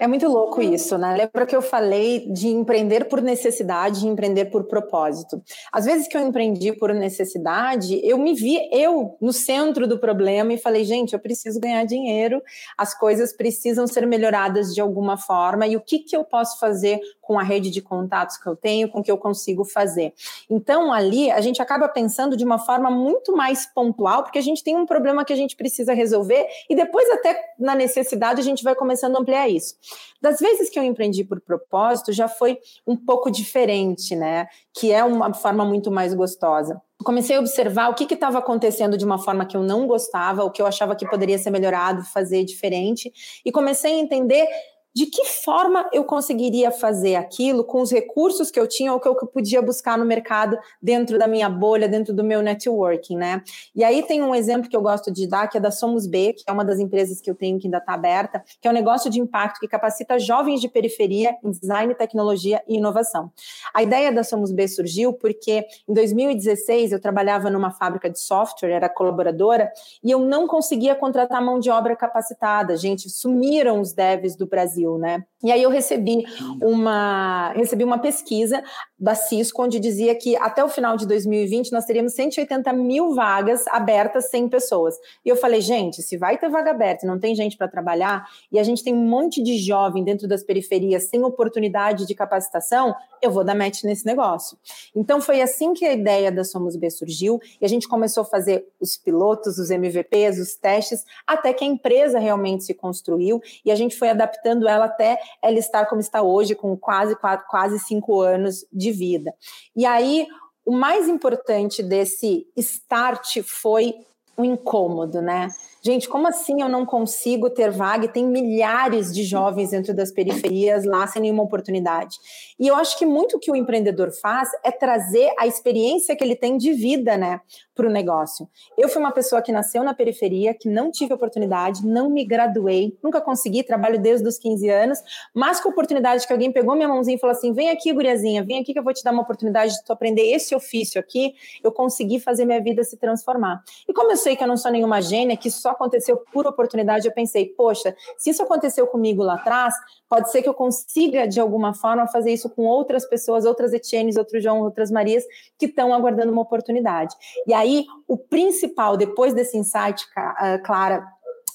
é 0.00 0.06
muito 0.06 0.26
louco 0.26 0.62
isso, 0.62 0.96
né? 0.96 1.14
Lembra 1.14 1.44
que 1.44 1.54
eu 1.54 1.60
falei 1.60 2.26
de 2.32 2.48
empreender 2.48 3.04
por 3.04 3.20
necessidade 3.20 4.04
e 4.04 4.08
empreender 4.08 4.46
por 4.46 4.64
propósito. 4.64 5.42
Às 5.70 5.84
vezes 5.84 6.08
que 6.08 6.16
eu 6.16 6.22
empreendi 6.22 6.72
por 6.72 6.94
necessidade, 6.94 8.00
eu 8.02 8.16
me 8.16 8.32
vi 8.32 8.58
eu 8.72 9.18
no 9.20 9.30
centro 9.30 9.86
do 9.86 9.98
problema 9.98 10.54
e 10.54 10.58
falei, 10.58 10.84
gente, 10.84 11.12
eu 11.12 11.18
preciso 11.18 11.60
ganhar 11.60 11.84
dinheiro, 11.84 12.42
as 12.78 12.98
coisas 12.98 13.34
precisam 13.34 13.86
ser 13.86 14.06
melhoradas 14.06 14.74
de 14.74 14.80
alguma 14.80 15.18
forma 15.18 15.66
e 15.66 15.76
o 15.76 15.80
que, 15.82 15.98
que 15.98 16.16
eu 16.16 16.24
posso 16.24 16.58
fazer 16.58 16.98
com 17.20 17.38
a 17.38 17.42
rede 17.42 17.70
de 17.70 17.80
contatos 17.82 18.38
que 18.38 18.48
eu 18.48 18.56
tenho, 18.56 18.88
com 18.88 19.00
o 19.00 19.02
que 19.04 19.10
eu 19.10 19.18
consigo 19.18 19.64
fazer. 19.64 20.12
Então, 20.48 20.92
ali, 20.92 21.30
a 21.30 21.40
gente 21.40 21.62
acaba 21.62 21.88
pensando 21.88 22.36
de 22.36 22.44
uma 22.44 22.58
forma 22.58 22.90
muito 22.90 23.36
mais 23.36 23.66
pontual, 23.66 24.24
porque 24.24 24.38
a 24.38 24.42
gente 24.42 24.64
tem 24.64 24.76
um 24.76 24.84
problema 24.84 25.24
que 25.24 25.32
a 25.32 25.36
gente 25.36 25.54
precisa 25.54 25.92
resolver 25.92 26.44
e 26.68 26.74
depois, 26.74 27.08
até 27.10 27.38
na 27.58 27.74
necessidade, 27.74 28.40
a 28.40 28.44
gente 28.44 28.64
vai 28.64 28.74
começando 28.74 29.14
a 29.16 29.20
ampliar 29.20 29.48
isso. 29.48 29.76
Das 30.20 30.38
vezes 30.38 30.68
que 30.68 30.78
eu 30.78 30.82
empreendi 30.82 31.24
por 31.24 31.40
propósito, 31.40 32.12
já 32.12 32.28
foi 32.28 32.58
um 32.86 32.96
pouco 32.96 33.30
diferente, 33.30 34.14
né? 34.14 34.46
Que 34.74 34.92
é 34.92 35.02
uma 35.02 35.32
forma 35.32 35.64
muito 35.64 35.90
mais 35.90 36.14
gostosa 36.14 36.80
comecei 37.04 37.36
a 37.36 37.40
observar 37.40 37.88
o 37.88 37.94
que 37.94 38.12
estava 38.12 38.38
acontecendo 38.38 38.96
de 38.96 39.04
uma 39.04 39.18
forma 39.18 39.46
que 39.46 39.56
eu 39.56 39.62
não 39.62 39.86
gostava, 39.86 40.44
o 40.44 40.50
que 40.50 40.60
eu 40.60 40.66
achava 40.66 40.94
que 40.94 41.08
poderia 41.08 41.38
ser 41.38 41.50
melhorado, 41.50 42.04
fazer 42.04 42.44
diferente, 42.44 43.12
e 43.44 43.50
comecei 43.50 43.94
a 43.94 43.98
entender 43.98 44.46
de 44.94 45.06
que 45.06 45.24
forma 45.24 45.88
eu 45.92 46.04
conseguiria 46.04 46.70
fazer 46.70 47.14
aquilo 47.14 47.62
com 47.62 47.80
os 47.80 47.92
recursos 47.92 48.50
que 48.50 48.58
eu 48.58 48.66
tinha 48.66 48.92
ou 48.92 48.98
que 48.98 49.06
eu 49.06 49.14
podia 49.14 49.62
buscar 49.62 49.96
no 49.96 50.04
mercado 50.04 50.58
dentro 50.82 51.18
da 51.18 51.28
minha 51.28 51.48
bolha, 51.48 51.88
dentro 51.88 52.12
do 52.12 52.24
meu 52.24 52.42
networking, 52.42 53.16
né? 53.16 53.42
E 53.74 53.84
aí 53.84 54.02
tem 54.02 54.22
um 54.22 54.34
exemplo 54.34 54.68
que 54.68 54.76
eu 54.76 54.82
gosto 54.82 55.10
de 55.12 55.26
dar, 55.28 55.46
que 55.48 55.56
é 55.56 55.60
da 55.60 55.70
Somos 55.70 56.06
B, 56.06 56.32
que 56.32 56.44
é 56.46 56.52
uma 56.52 56.64
das 56.64 56.80
empresas 56.80 57.20
que 57.20 57.30
eu 57.30 57.34
tenho 57.34 57.58
que 57.58 57.66
ainda 57.66 57.78
está 57.78 57.94
aberta, 57.94 58.42
que 58.60 58.66
é 58.66 58.70
um 58.70 58.74
negócio 58.74 59.08
de 59.10 59.20
impacto 59.20 59.60
que 59.60 59.68
capacita 59.68 60.18
jovens 60.18 60.60
de 60.60 60.68
periferia 60.68 61.36
em 61.44 61.50
design, 61.50 61.94
tecnologia 61.94 62.62
e 62.66 62.76
inovação. 62.76 63.30
A 63.72 63.82
ideia 63.82 64.12
da 64.12 64.24
Somos 64.24 64.50
B 64.50 64.66
surgiu 64.66 65.12
porque 65.12 65.64
em 65.88 65.94
2016 65.94 66.92
eu 66.92 67.00
trabalhava 67.00 67.48
numa 67.48 67.70
fábrica 67.70 68.10
de 68.10 68.18
software, 68.18 68.70
era 68.70 68.88
colaboradora, 68.88 69.70
e 70.02 70.10
eu 70.10 70.18
não 70.18 70.48
conseguia 70.48 70.94
contratar 70.94 71.40
mão 71.40 71.60
de 71.60 71.70
obra 71.70 71.94
capacitada. 71.94 72.76
Gente, 72.76 73.08
sumiram 73.08 73.80
os 73.80 73.92
devs 73.92 74.34
do 74.34 74.46
Brasil 74.46 74.79
Brasil, 74.80 74.98
né? 74.98 75.24
E 75.42 75.50
aí 75.50 75.62
eu 75.62 75.70
recebi 75.70 76.24
uma, 76.60 77.52
recebi 77.52 77.82
uma 77.82 77.98
pesquisa 77.98 78.62
da 78.98 79.14
Cisco, 79.14 79.62
onde 79.62 79.80
dizia 79.80 80.14
que 80.14 80.36
até 80.36 80.62
o 80.62 80.68
final 80.68 80.98
de 80.98 81.06
2020 81.06 81.72
nós 81.72 81.86
teríamos 81.86 82.12
180 82.12 82.70
mil 82.74 83.14
vagas 83.14 83.66
abertas 83.68 84.28
sem 84.28 84.46
pessoas. 84.48 84.94
E 85.24 85.30
eu 85.30 85.36
falei, 85.36 85.62
gente, 85.62 86.02
se 86.02 86.18
vai 86.18 86.36
ter 86.36 86.50
vaga 86.50 86.70
aberta 86.70 87.06
não 87.06 87.18
tem 87.18 87.34
gente 87.34 87.56
para 87.56 87.68
trabalhar, 87.68 88.26
e 88.52 88.58
a 88.58 88.62
gente 88.62 88.84
tem 88.84 88.94
um 88.94 89.08
monte 89.08 89.42
de 89.42 89.56
jovem 89.56 90.04
dentro 90.04 90.28
das 90.28 90.42
periferias 90.42 91.04
sem 91.04 91.24
oportunidade 91.24 92.06
de 92.06 92.14
capacitação, 92.14 92.94
eu 93.22 93.30
vou 93.30 93.42
dar 93.42 93.54
match 93.54 93.82
nesse 93.84 94.04
negócio. 94.04 94.58
Então 94.94 95.22
foi 95.22 95.40
assim 95.40 95.72
que 95.72 95.86
a 95.86 95.92
ideia 95.92 96.30
da 96.30 96.44
Somos 96.44 96.76
B 96.76 96.90
surgiu, 96.90 97.40
e 97.58 97.64
a 97.64 97.68
gente 97.68 97.88
começou 97.88 98.22
a 98.22 98.26
fazer 98.26 98.66
os 98.78 98.98
pilotos, 98.98 99.56
os 99.56 99.70
MVPs, 99.70 100.38
os 100.38 100.54
testes, 100.54 101.02
até 101.26 101.54
que 101.54 101.64
a 101.64 101.66
empresa 101.66 102.18
realmente 102.18 102.64
se 102.64 102.74
construiu, 102.74 103.40
e 103.64 103.70
a 103.70 103.74
gente 103.74 103.96
foi 103.96 104.10
adaptando 104.10 104.68
ela 104.70 104.86
até 104.86 105.18
ela 105.42 105.58
estar 105.58 105.86
como 105.86 106.00
está 106.00 106.22
hoje, 106.22 106.54
com 106.54 106.76
quase, 106.76 107.16
quase, 107.48 107.78
cinco 107.80 108.20
anos 108.20 108.64
de 108.72 108.92
vida. 108.92 109.34
E 109.74 109.84
aí, 109.86 110.26
o 110.64 110.72
mais 110.72 111.08
importante 111.08 111.82
desse 111.82 112.46
start 112.56 113.42
foi 113.42 113.94
um 114.36 114.44
incômodo, 114.44 115.20
né? 115.20 115.48
Gente, 115.82 116.08
como 116.08 116.28
assim 116.28 116.60
eu 116.60 116.68
não 116.68 116.84
consigo 116.84 117.48
ter 117.48 117.70
vaga? 117.70 118.04
E 118.04 118.08
tem 118.08 118.26
milhares 118.26 119.14
de 119.14 119.24
jovens 119.24 119.70
dentro 119.70 119.94
das 119.94 120.12
periferias 120.12 120.84
lá 120.84 121.06
sem 121.06 121.22
nenhuma 121.22 121.42
oportunidade. 121.42 122.16
E 122.58 122.68
eu 122.68 122.74
acho 122.74 122.98
que 122.98 123.06
muito 123.06 123.38
que 123.38 123.50
o 123.50 123.56
empreendedor 123.56 124.10
faz 124.12 124.50
é 124.62 124.70
trazer 124.70 125.32
a 125.38 125.46
experiência 125.46 126.14
que 126.14 126.22
ele 126.22 126.36
tem 126.36 126.58
de 126.58 126.72
vida, 126.74 127.16
né, 127.16 127.40
para 127.74 127.88
o 127.88 127.90
negócio. 127.90 128.46
Eu 128.76 128.90
fui 128.90 129.00
uma 129.00 129.10
pessoa 129.10 129.40
que 129.40 129.50
nasceu 129.50 129.82
na 129.82 129.94
periferia, 129.94 130.52
que 130.52 130.68
não 130.68 130.90
tive 130.90 131.14
oportunidade, 131.14 131.86
não 131.86 132.10
me 132.10 132.26
graduei, 132.26 132.98
nunca 133.02 133.22
consegui, 133.22 133.62
trabalho 133.62 133.98
desde 133.98 134.28
os 134.28 134.36
15 134.36 134.68
anos, 134.68 134.98
mas 135.34 135.60
com 135.60 135.70
a 135.70 135.72
oportunidade 135.72 136.26
que 136.26 136.32
alguém 136.32 136.52
pegou 136.52 136.74
minha 136.74 136.88
mãozinha 136.88 137.16
e 137.16 137.18
falou 137.18 137.34
assim: 137.34 137.54
vem 137.54 137.70
aqui, 137.70 137.90
guriazinha, 137.90 138.44
vem 138.44 138.60
aqui 138.60 138.74
que 138.74 138.78
eu 138.78 138.84
vou 138.84 138.92
te 138.92 139.02
dar 139.02 139.12
uma 139.12 139.22
oportunidade 139.22 139.72
de 139.72 139.82
tu 139.82 139.94
aprender 139.94 140.30
esse 140.30 140.54
ofício 140.54 141.00
aqui, 141.00 141.34
eu 141.64 141.72
consegui 141.72 142.20
fazer 142.20 142.44
minha 142.44 142.60
vida 142.60 142.84
se 142.84 142.98
transformar. 142.98 143.62
E 143.88 143.94
como 143.94 144.12
eu 144.12 144.16
sei 144.20 144.36
que 144.36 144.44
eu 144.44 144.48
não 144.48 144.56
sou 144.56 144.70
nenhuma 144.70 145.00
gênia, 145.00 145.36
que 145.36 145.50
só 145.50 145.70
aconteceu 145.70 146.16
por 146.32 146.46
oportunidade, 146.46 147.06
eu 147.06 147.12
pensei, 147.12 147.46
poxa, 147.46 147.94
se 148.16 148.30
isso 148.30 148.42
aconteceu 148.42 148.86
comigo 148.86 149.22
lá 149.22 149.34
atrás, 149.34 149.74
pode 150.08 150.30
ser 150.30 150.42
que 150.42 150.48
eu 150.48 150.54
consiga, 150.54 151.26
de 151.26 151.40
alguma 151.40 151.74
forma, 151.74 152.06
fazer 152.06 152.32
isso 152.32 152.48
com 152.48 152.62
outras 152.64 153.08
pessoas, 153.08 153.44
outras 153.44 153.72
Etienes, 153.72 154.16
outros 154.16 154.42
João, 154.42 154.60
outras 154.60 154.90
Marias, 154.90 155.24
que 155.58 155.66
estão 155.66 155.92
aguardando 155.92 156.30
uma 156.30 156.42
oportunidade. 156.42 157.14
E 157.46 157.52
aí, 157.52 157.84
o 158.06 158.16
principal, 158.16 158.96
depois 158.96 159.34
desse 159.34 159.56
insight, 159.56 160.04
ah, 160.16 160.58
Clara 160.64 161.04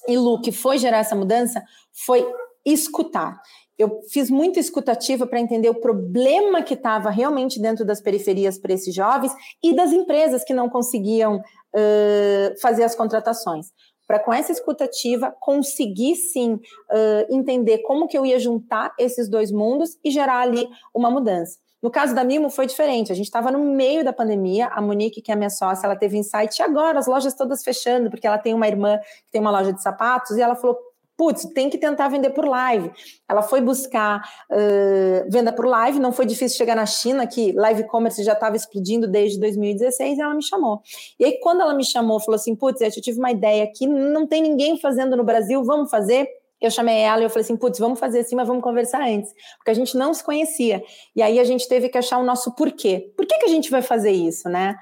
e 0.07 0.17
Lu, 0.17 0.41
que 0.41 0.51
foi 0.51 0.77
gerar 0.77 0.98
essa 0.98 1.15
mudança, 1.15 1.63
foi 2.05 2.27
escutar. 2.65 3.39
Eu 3.77 4.01
fiz 4.10 4.29
muita 4.29 4.60
escutativa 4.60 5.27
para 5.27 5.39
entender 5.39 5.70
o 5.70 5.79
problema 5.79 6.63
que 6.63 6.74
estava 6.75 7.10
realmente 7.10 7.60
dentro 7.60 7.86
das 7.86 8.01
periferias 8.01 8.58
para 8.58 8.74
esses 8.74 8.94
jovens 8.94 9.34
e 9.63 9.75
das 9.75 9.91
empresas 9.91 10.44
que 10.44 10.53
não 10.53 10.70
conseguiam 10.70 11.38
uh, 11.38 12.62
fazer 12.62 12.84
as 12.84 12.96
contratações 12.96 13.67
para 14.08 14.20
com 14.20 14.32
essa 14.32 14.51
escutativa 14.51 15.36
conseguir 15.39 16.15
sim 16.15 16.53
uh, 16.53 17.36
entender 17.36 17.79
como 17.79 18.08
que 18.08 18.17
eu 18.17 18.25
ia 18.25 18.39
juntar 18.39 18.94
esses 19.00 19.29
dois 19.29 19.51
mundos 19.51 19.98
e 20.03 20.12
gerar 20.12 20.41
ali 20.41 20.67
uma 20.94 21.10
mudança. 21.10 21.58
No 21.82 21.91
caso 21.91 22.15
da 22.15 22.24
Mimo 22.24 22.50
foi 22.50 22.65
diferente. 22.65 23.12
A 23.12 23.15
gente 23.15 23.25
estava 23.25 23.51
no 23.51 23.60
meio 23.60 24.03
da 24.03 24.12
pandemia. 24.12 24.67
A 24.67 24.82
Monique, 24.82 25.22
que 25.22 25.32
é 25.32 25.36
minha 25.36 25.51
sócia, 25.51 25.86
ela 25.86 25.96
teve 25.96 26.17
insight 26.17 26.62
agora, 26.63 26.98
as 26.98 27.05
lojas 27.05 27.36
todas 27.36 27.63
fechando, 27.63 28.10
porque 28.10 28.25
ela 28.25 28.39
tem 28.39 28.55
uma 28.55 28.67
irmã 28.67 28.98
que 28.98 29.32
tem 29.32 29.39
uma 29.39 29.51
loja 29.51 29.72
de 29.72 29.82
sapatos, 29.84 30.36
e 30.36 30.41
ela 30.41 30.55
falou: 30.55 30.77
putz, 31.17 31.45
tem 31.53 31.69
que 31.69 31.77
tentar 31.77 32.07
vender 32.10 32.31
por 32.31 32.45
live. 32.45 32.91
Ela 33.27 33.41
foi 33.41 33.62
buscar 33.62 34.22
uh, 34.51 35.29
venda 35.31 35.51
por 35.51 35.65
live, 35.65 36.00
não 36.00 36.12
foi 36.12 36.25
difícil 36.25 36.57
chegar 36.57 36.75
na 36.75 36.86
China, 36.86 37.25
que 37.25 37.51
live 37.53 37.86
commerce 37.88 38.24
já 38.24 38.34
estava 38.34 38.55
explodindo 38.55 39.07
desde 39.07 39.39
2016, 39.39 40.17
e 40.17 40.22
ela 40.22 40.34
me 40.34 40.43
chamou. 40.43 40.81
E 41.19 41.25
aí, 41.25 41.39
quando 41.39 41.62
ela 41.62 41.74
me 41.74 41.84
chamou, 41.84 42.19
falou 42.19 42.36
assim: 42.36 42.55
putz, 42.55 42.81
eu 42.81 42.91
tive 42.91 43.19
uma 43.19 43.31
ideia 43.31 43.63
aqui, 43.63 43.88
não 43.88 44.27
tem 44.27 44.41
ninguém 44.41 44.79
fazendo 44.79 45.15
no 45.15 45.24
Brasil, 45.24 45.63
vamos 45.63 45.89
fazer? 45.89 46.27
Eu 46.62 46.71
chamei 46.71 47.00
ela 47.00 47.21
e 47.21 47.24
eu 47.25 47.29
falei 47.29 47.43
assim, 47.43 47.57
putz, 47.57 47.79
vamos 47.79 48.00
fazer 48.00 48.19
assim, 48.19 48.35
mas 48.35 48.47
vamos 48.47 48.63
conversar 48.63 49.01
antes, 49.01 49.31
porque 49.57 49.71
a 49.71 49.74
gente 49.74 49.97
não 49.97 50.13
se 50.13 50.24
conhecia. 50.24 50.81
E 51.15 51.21
aí 51.21 51.39
a 51.39 51.43
gente 51.43 51.67
teve 51.67 51.89
que 51.89 51.97
achar 51.97 52.17
o 52.17 52.24
nosso 52.24 52.55
porquê. 52.55 53.12
Por 53.15 53.25
que, 53.25 53.38
que 53.38 53.45
a 53.45 53.50
gente 53.50 53.69
vai 53.69 53.81
fazer 53.81 54.12
isso, 54.12 54.50
né? 54.50 54.75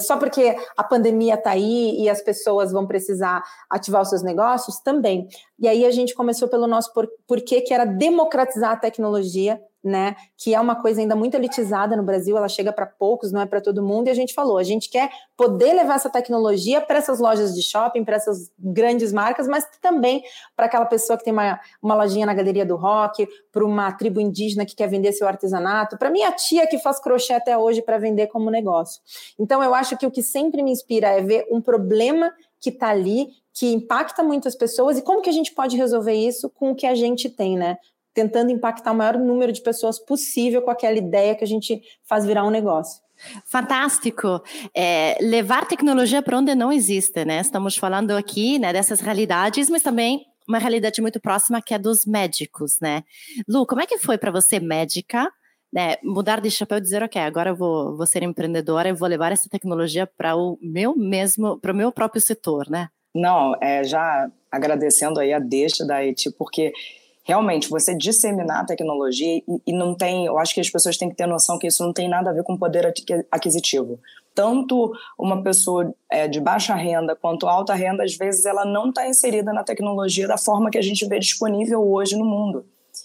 Só 0.00 0.16
porque 0.16 0.54
a 0.76 0.84
pandemia 0.84 1.34
está 1.34 1.50
aí 1.50 2.00
e 2.00 2.08
as 2.08 2.20
pessoas 2.22 2.72
vão 2.72 2.86
precisar 2.86 3.42
ativar 3.70 4.02
os 4.02 4.08
seus 4.08 4.22
negócios? 4.22 4.80
Também. 4.80 5.26
E 5.58 5.68
aí 5.68 5.84
a 5.84 5.90
gente 5.90 6.14
começou 6.14 6.48
pelo 6.48 6.66
nosso 6.66 6.92
por, 6.92 7.08
porquê, 7.26 7.60
que 7.60 7.72
era 7.72 7.84
democratizar 7.84 8.72
a 8.72 8.76
tecnologia 8.76 9.60
né? 9.82 10.14
Que 10.36 10.54
é 10.54 10.60
uma 10.60 10.80
coisa 10.80 11.00
ainda 11.00 11.16
muito 11.16 11.34
elitizada 11.34 11.96
no 11.96 12.02
Brasil, 12.02 12.36
ela 12.36 12.48
chega 12.48 12.72
para 12.72 12.86
poucos, 12.86 13.32
não 13.32 13.40
é 13.40 13.46
para 13.46 13.60
todo 13.60 13.82
mundo. 13.82 14.06
E 14.06 14.10
a 14.10 14.14
gente 14.14 14.32
falou, 14.32 14.58
a 14.58 14.62
gente 14.62 14.88
quer 14.88 15.10
poder 15.36 15.72
levar 15.72 15.94
essa 15.94 16.08
tecnologia 16.08 16.80
para 16.80 16.98
essas 16.98 17.18
lojas 17.18 17.54
de 17.54 17.62
shopping, 17.62 18.04
para 18.04 18.16
essas 18.16 18.50
grandes 18.58 19.12
marcas, 19.12 19.48
mas 19.48 19.66
também 19.80 20.22
para 20.54 20.66
aquela 20.66 20.86
pessoa 20.86 21.16
que 21.16 21.24
tem 21.24 21.32
uma, 21.32 21.58
uma 21.82 21.94
lojinha 21.94 22.26
na 22.26 22.34
galeria 22.34 22.64
do 22.64 22.76
rock, 22.76 23.26
para 23.50 23.64
uma 23.64 23.90
tribo 23.92 24.20
indígena 24.20 24.64
que 24.64 24.76
quer 24.76 24.88
vender 24.88 25.12
seu 25.12 25.26
artesanato, 25.26 25.98
para 25.98 26.10
minha 26.10 26.30
tia 26.32 26.66
que 26.66 26.78
faz 26.78 27.00
crochê 27.00 27.32
até 27.32 27.58
hoje 27.58 27.82
para 27.82 27.98
vender 27.98 28.28
como 28.28 28.50
negócio. 28.50 29.00
Então 29.38 29.62
eu 29.62 29.74
acho 29.74 29.96
que 29.96 30.06
o 30.06 30.10
que 30.10 30.22
sempre 30.22 30.62
me 30.62 30.70
inspira 30.70 31.08
é 31.08 31.20
ver 31.20 31.46
um 31.50 31.60
problema 31.60 32.32
que 32.60 32.70
está 32.70 32.90
ali, 32.90 33.28
que 33.52 33.72
impacta 33.72 34.22
muitas 34.22 34.54
pessoas 34.54 34.96
e 34.96 35.02
como 35.02 35.20
que 35.20 35.28
a 35.28 35.32
gente 35.32 35.52
pode 35.52 35.76
resolver 35.76 36.14
isso 36.14 36.48
com 36.48 36.70
o 36.70 36.74
que 36.74 36.86
a 36.86 36.94
gente 36.94 37.28
tem, 37.28 37.56
né? 37.56 37.76
Tentando 38.14 38.50
impactar 38.50 38.92
o 38.92 38.94
maior 38.94 39.18
número 39.18 39.52
de 39.52 39.62
pessoas 39.62 39.98
possível 39.98 40.62
com 40.62 40.70
aquela 40.70 40.96
ideia 40.96 41.34
que 41.34 41.44
a 41.44 41.46
gente 41.46 41.80
faz 42.04 42.24
virar 42.24 42.44
um 42.44 42.50
negócio. 42.50 43.00
Fantástico. 43.46 44.42
É, 44.74 45.16
levar 45.20 45.66
tecnologia 45.66 46.22
para 46.22 46.38
onde 46.38 46.54
não 46.54 46.72
existe, 46.72 47.24
né? 47.24 47.40
Estamos 47.40 47.76
falando 47.76 48.12
aqui 48.12 48.58
né, 48.58 48.72
dessas 48.72 49.00
realidades, 49.00 49.70
mas 49.70 49.82
também 49.82 50.26
uma 50.48 50.58
realidade 50.58 51.00
muito 51.00 51.20
próxima 51.20 51.62
que 51.62 51.72
é 51.72 51.78
dos 51.78 52.04
médicos, 52.04 52.78
né? 52.80 53.04
Lu, 53.48 53.64
como 53.66 53.80
é 53.80 53.86
que 53.86 53.98
foi 53.98 54.18
para 54.18 54.32
você, 54.32 54.58
médica, 54.58 55.30
né, 55.72 55.96
mudar 56.02 56.40
de 56.40 56.50
chapéu 56.50 56.78
e 56.78 56.80
dizer, 56.80 57.02
ok, 57.02 57.20
agora 57.22 57.50
eu 57.50 57.56
vou, 57.56 57.96
vou 57.96 58.06
ser 58.06 58.22
empreendedora 58.22 58.88
e 58.88 58.92
vou 58.92 59.08
levar 59.08 59.32
essa 59.32 59.48
tecnologia 59.48 60.06
para 60.06 60.36
o 60.36 60.58
meu 60.60 60.94
mesmo, 60.96 61.58
para 61.58 61.72
o 61.72 61.76
meu 61.76 61.90
próprio 61.90 62.20
setor, 62.20 62.68
né? 62.68 62.88
Não, 63.14 63.54
é, 63.60 63.84
já 63.84 64.30
agradecendo 64.50 65.20
aí 65.20 65.32
a 65.32 65.38
deixa 65.38 65.86
da 65.86 66.04
ETI, 66.04 66.32
porque 66.32 66.72
realmente 67.22 67.68
você 67.68 67.94
disseminar 67.96 68.62
a 68.62 68.64
tecnologia 68.64 69.36
e, 69.36 69.44
e, 69.66 69.72
não 69.72 69.94
tem, 69.94 70.26
eu 70.26 70.38
acho 70.38 70.54
que 70.54 70.60
as 70.60 70.70
pessoas 70.70 70.96
têm 70.96 71.08
que 71.08 71.14
ter 71.14 71.26
noção 71.26 71.58
que 71.58 71.66
isso 71.66 71.84
não 71.84 71.92
tem 71.92 72.08
nada 72.08 72.30
a 72.30 72.32
ver 72.32 72.42
com 72.42 72.56
poder 72.56 72.92
aquisitivo. 73.30 73.98
Tanto 74.34 74.92
uma 75.18 75.42
pessoa 75.42 75.94
é, 76.10 76.26
de 76.26 76.40
baixa 76.40 76.74
renda 76.74 77.14
quanto 77.14 77.46
alta 77.46 77.74
renda, 77.74 78.02
às 78.02 78.16
vezes 78.16 78.44
ela 78.44 78.64
não 78.64 78.88
está 78.88 79.06
inserida 79.06 79.52
na 79.52 79.62
tecnologia 79.62 80.26
da 80.26 80.38
forma 80.38 80.70
que 80.70 80.78
a 80.78 80.82
gente 80.82 81.06
vê 81.06 81.18
disponível 81.18 81.82
hoje 81.86 82.16
no 82.16 82.24
mundo. 82.24 82.64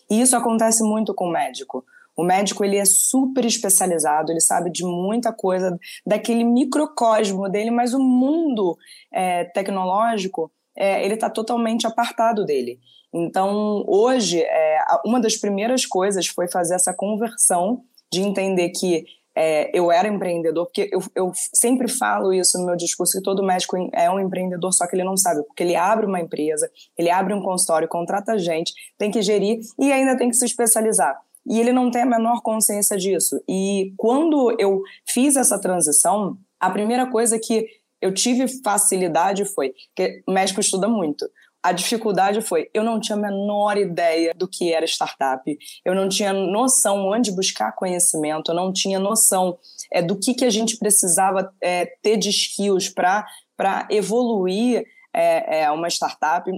E 0.09 0.21
isso 0.21 0.36
acontece 0.36 0.83
muito 0.83 1.13
com 1.13 1.25
o 1.25 1.31
médico. 1.31 1.86
O 2.15 2.24
médico 2.24 2.65
ele 2.65 2.77
é 2.77 2.86
super 2.86 3.45
especializado, 3.45 4.31
ele 4.31 4.41
sabe 4.41 4.71
de 4.71 4.83
muita 4.83 5.31
coisa 5.31 5.77
daquele 6.03 6.43
microcosmo 6.43 7.47
dele, 7.47 7.69
mas 7.69 7.93
o 7.93 8.00
mundo 8.00 8.75
é, 9.12 9.43
tecnológico 9.43 10.51
é, 10.77 11.03
ele 11.03 11.15
está 11.15 11.29
totalmente 11.29 11.88
apartado 11.88 12.46
dele. 12.46 12.79
Então, 13.13 13.84
hoje, 13.88 14.41
é, 14.41 14.79
uma 15.05 15.19
das 15.19 15.36
primeiras 15.36 15.86
coisas 15.86 16.27
foi 16.27 16.48
fazer 16.48 16.75
essa 16.75 16.93
conversão 16.93 17.81
de 18.12 18.22
entender 18.22 18.69
que 18.69 19.05
é, 19.36 19.69
eu 19.77 19.91
era 19.91 20.07
empreendedor, 20.07 20.65
porque 20.65 20.89
eu, 20.91 21.00
eu, 21.15 21.31
sempre 21.53 21.88
falo 21.88 22.34
isso 22.34 22.57
no 22.57 22.65
meu 22.65 22.75
discurso, 22.75 23.17
que 23.17 23.24
todo 23.24 23.43
médico 23.43 23.77
é 23.93 24.10
um 24.10 24.19
empreendedor, 24.19 24.74
só 24.74 24.88
que 24.88 24.96
ele 24.96 25.03
não 25.03 25.15
sabe, 25.15 25.43
porque 25.43 25.62
ele 25.62 25.75
abre 25.75 26.07
uma 26.07 26.19
empresa, 26.19 26.69
ele 26.98 27.12
abre 27.12 27.36
um 27.36 27.41
consultório, 27.41 27.88
contrata 27.88 28.38
gente, 28.39 28.74
tem 28.98 29.12
que 29.12 29.22
gerir 29.22 29.60
e 29.79 29.91
ainda 29.91 30.17
tem 30.17 30.29
que 30.29 30.36
se 30.36 30.46
especializar. 30.46 31.15
E 31.46 31.60
ele 31.60 31.72
não 31.72 31.91
tem 31.91 32.01
a 32.01 32.05
menor 32.05 32.41
consciência 32.41 32.98
disso. 32.98 33.41
E 33.48 33.93
quando 33.96 34.55
eu 34.60 34.81
fiz 35.05 35.38
essa 35.38 35.62
transição, 35.62 36.36
a 36.60 36.69
primeira 36.72 37.05
coisa 37.05 37.39
que 37.39 37.67
eu 38.01 38.13
tive 38.13 38.48
facilidade 38.63 39.46
foi 39.46 39.74
que 39.96 40.22
o 40.27 40.32
médico 40.32 40.60
estuda 40.60 40.88
muito. 40.88 41.27
A 41.62 41.72
dificuldade 41.72 42.42
foi, 42.42 42.70
eu 42.74 42.84
não 42.84 43.00
tinha 43.00 43.18
a 43.18 43.22
menor 43.22 43.77
ideia 43.77 44.34
do 44.34 44.48
que 44.48 44.72
era 44.72 44.86
startup, 44.86 45.44
eu 45.84 45.94
não 45.94 46.08
tinha 46.08 46.32
noção 46.32 47.10
onde 47.10 47.32
buscar 47.32 47.74
conhecimento, 47.74 48.51
eu 48.51 48.56
não 48.56 48.72
tinha 48.72 49.00
noção 49.00 49.58
é, 49.92 50.01
do 50.01 50.18
que, 50.18 50.34
que 50.34 50.46
a 50.46 50.50
gente 50.50 50.77
precisava 50.77 51.54
é, 51.62 51.86
ter 52.01 52.16
de 52.16 52.30
skills 52.30 52.89
para 52.89 53.25
evoluir 53.89 54.86
é, 55.13 55.62
é, 55.62 55.72
uma 55.72 55.89
startup. 55.89 56.50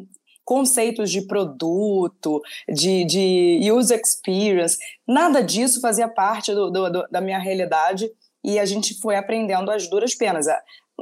Conceitos 0.43 1.11
de 1.11 1.21
produto, 1.27 2.41
de, 2.67 3.05
de 3.05 3.71
user 3.71 3.99
experience, 4.03 4.77
nada 5.07 5.41
disso 5.43 5.79
fazia 5.79 6.07
parte 6.07 6.53
do, 6.53 6.69
do, 6.69 6.89
do, 6.89 7.07
da 7.09 7.21
minha 7.21 7.39
realidade 7.39 8.11
e 8.43 8.57
a 8.57 8.65
gente 8.65 8.99
foi 8.99 9.15
aprendendo 9.15 9.69
as 9.71 9.87
duras 9.89 10.15
penas 10.15 10.47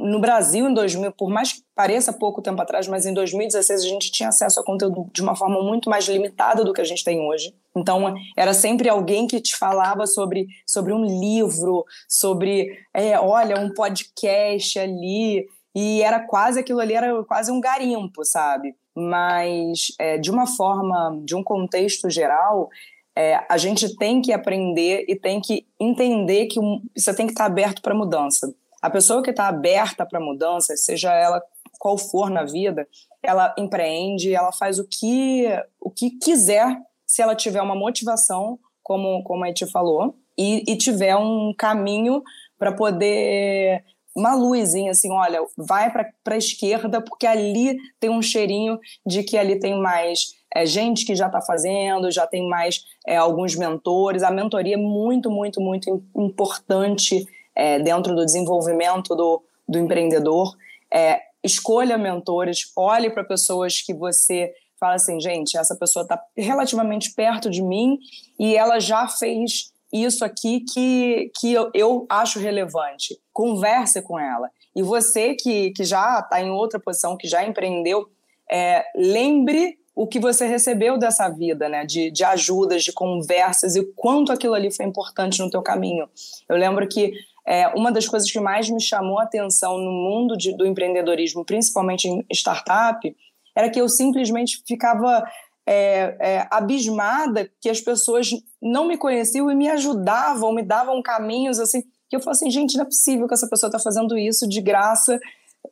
no 0.00 0.20
Brasil, 0.20 0.68
em 0.68 0.74
2000, 0.74 1.12
por 1.12 1.30
mais 1.30 1.52
que 1.52 1.62
pareça 1.74 2.12
pouco 2.12 2.42
tempo 2.42 2.60
atrás, 2.60 2.86
mas 2.88 3.06
em 3.06 3.14
2016 3.14 3.82
a 3.82 3.88
gente 3.88 4.10
tinha 4.10 4.28
acesso 4.28 4.60
a 4.60 4.64
conteúdo 4.64 5.08
de 5.12 5.22
uma 5.22 5.36
forma 5.36 5.62
muito 5.62 5.88
mais 5.88 6.06
limitada 6.08 6.64
do 6.64 6.72
que 6.72 6.80
a 6.80 6.84
gente 6.84 7.04
tem 7.04 7.20
hoje. 7.20 7.54
Então, 7.76 8.14
era 8.36 8.52
sempre 8.52 8.88
alguém 8.88 9.26
que 9.26 9.40
te 9.40 9.56
falava 9.56 10.06
sobre, 10.06 10.46
sobre 10.66 10.92
um 10.92 11.04
livro, 11.04 11.84
sobre, 12.08 12.68
é, 12.94 13.18
olha, 13.18 13.58
um 13.60 13.72
podcast 13.72 14.78
ali. 14.78 15.46
E 15.74 16.02
era 16.02 16.20
quase 16.20 16.58
aquilo 16.58 16.80
ali, 16.80 16.94
era 16.94 17.22
quase 17.24 17.52
um 17.52 17.60
garimpo, 17.60 18.24
sabe? 18.24 18.74
Mas, 18.96 19.92
é, 19.98 20.18
de 20.18 20.30
uma 20.30 20.46
forma, 20.46 21.20
de 21.24 21.36
um 21.36 21.44
contexto 21.44 22.10
geral, 22.10 22.68
é, 23.16 23.44
a 23.48 23.56
gente 23.56 23.96
tem 23.96 24.20
que 24.20 24.32
aprender 24.32 25.04
e 25.08 25.16
tem 25.16 25.40
que 25.40 25.66
entender 25.78 26.46
que 26.46 26.60
você 26.96 27.14
tem 27.14 27.26
que 27.26 27.32
estar 27.32 27.46
aberto 27.46 27.82
para 27.82 27.94
mudança. 27.94 28.52
A 28.80 28.90
pessoa 28.90 29.22
que 29.22 29.30
está 29.30 29.48
aberta 29.48 30.06
para 30.06 30.20
mudança, 30.20 30.76
seja 30.76 31.12
ela 31.12 31.42
qual 31.78 31.96
for 31.96 32.30
na 32.30 32.44
vida, 32.44 32.86
ela 33.22 33.54
empreende, 33.58 34.34
ela 34.34 34.52
faz 34.52 34.78
o 34.78 34.86
que, 34.86 35.46
o 35.80 35.90
que 35.90 36.10
quiser 36.18 36.76
se 37.06 37.22
ela 37.22 37.34
tiver 37.34 37.62
uma 37.62 37.74
motivação, 37.74 38.58
como, 38.82 39.22
como 39.22 39.44
a 39.44 39.50
Eti 39.50 39.66
falou, 39.70 40.14
e, 40.36 40.64
e 40.70 40.76
tiver 40.76 41.16
um 41.16 41.52
caminho 41.56 42.22
para 42.58 42.72
poder 42.72 43.84
uma 44.16 44.34
luzinha 44.34 44.90
assim, 44.90 45.12
olha, 45.12 45.40
vai 45.56 45.92
para 45.92 46.34
a 46.34 46.36
esquerda 46.36 47.00
porque 47.00 47.26
ali 47.26 47.76
tem 48.00 48.10
um 48.10 48.20
cheirinho 48.20 48.78
de 49.06 49.22
que 49.22 49.38
ali 49.38 49.60
tem 49.60 49.80
mais 49.80 50.34
é, 50.52 50.66
gente 50.66 51.04
que 51.04 51.14
já 51.14 51.26
está 51.26 51.40
fazendo, 51.40 52.10
já 52.10 52.26
tem 52.26 52.48
mais 52.48 52.84
é, 53.06 53.16
alguns 53.16 53.54
mentores. 53.54 54.24
A 54.24 54.30
mentoria 54.30 54.74
é 54.74 54.78
muito, 54.78 55.30
muito, 55.30 55.60
muito 55.60 56.02
importante 56.16 57.24
é, 57.58 57.80
dentro 57.80 58.14
do 58.14 58.24
desenvolvimento 58.24 59.16
do, 59.16 59.42
do 59.68 59.78
empreendedor. 59.78 60.56
É, 60.92 61.20
escolha 61.42 61.98
mentores, 61.98 62.70
olhe 62.76 63.10
para 63.10 63.24
pessoas 63.24 63.82
que 63.82 63.92
você 63.92 64.54
fala 64.78 64.94
assim, 64.94 65.20
gente, 65.20 65.58
essa 65.58 65.74
pessoa 65.74 66.04
está 66.04 66.22
relativamente 66.36 67.12
perto 67.12 67.50
de 67.50 67.60
mim 67.60 67.98
e 68.38 68.56
ela 68.56 68.78
já 68.78 69.08
fez 69.08 69.72
isso 69.92 70.24
aqui 70.24 70.60
que, 70.60 71.32
que 71.40 71.52
eu, 71.52 71.70
eu 71.74 72.06
acho 72.08 72.38
relevante. 72.38 73.18
Converse 73.32 74.00
com 74.02 74.18
ela. 74.18 74.48
E 74.76 74.82
você 74.82 75.34
que, 75.34 75.70
que 75.72 75.82
já 75.82 76.20
está 76.20 76.40
em 76.40 76.50
outra 76.50 76.78
posição, 76.78 77.16
que 77.16 77.26
já 77.26 77.44
empreendeu, 77.44 78.08
é, 78.48 78.84
lembre 78.94 79.76
o 79.96 80.06
que 80.06 80.20
você 80.20 80.46
recebeu 80.46 80.96
dessa 80.96 81.28
vida, 81.28 81.68
né? 81.68 81.84
De, 81.84 82.08
de 82.12 82.22
ajudas, 82.22 82.84
de 82.84 82.92
conversas 82.92 83.74
e 83.74 83.84
quanto 83.96 84.30
aquilo 84.30 84.54
ali 84.54 84.70
foi 84.70 84.86
importante 84.86 85.40
no 85.40 85.50
teu 85.50 85.60
caminho. 85.60 86.08
Eu 86.48 86.56
lembro 86.56 86.86
que 86.86 87.12
é, 87.48 87.66
uma 87.68 87.90
das 87.90 88.06
coisas 88.06 88.30
que 88.30 88.38
mais 88.38 88.68
me 88.68 88.80
chamou 88.80 89.18
a 89.18 89.22
atenção 89.22 89.78
no 89.78 89.90
mundo 89.90 90.36
de, 90.36 90.54
do 90.54 90.66
empreendedorismo, 90.66 91.46
principalmente 91.46 92.06
em 92.06 92.22
startup, 92.30 93.16
era 93.56 93.70
que 93.70 93.80
eu 93.80 93.88
simplesmente 93.88 94.62
ficava 94.66 95.24
é, 95.66 96.16
é, 96.20 96.48
abismada 96.50 97.50
que 97.58 97.70
as 97.70 97.80
pessoas 97.80 98.28
não 98.60 98.86
me 98.86 98.98
conheciam 98.98 99.50
e 99.50 99.54
me 99.54 99.66
ajudavam, 99.66 100.52
me 100.52 100.62
davam 100.62 101.00
caminhos 101.02 101.58
assim. 101.58 101.82
Que 102.10 102.16
eu 102.16 102.20
falei 102.20 102.36
assim, 102.36 102.50
gente, 102.50 102.76
não 102.76 102.82
é 102.82 102.86
possível 102.86 103.26
que 103.26 103.32
essa 103.32 103.48
pessoa 103.48 103.68
está 103.68 103.78
fazendo 103.78 104.18
isso 104.18 104.46
de 104.46 104.60
graça 104.60 105.18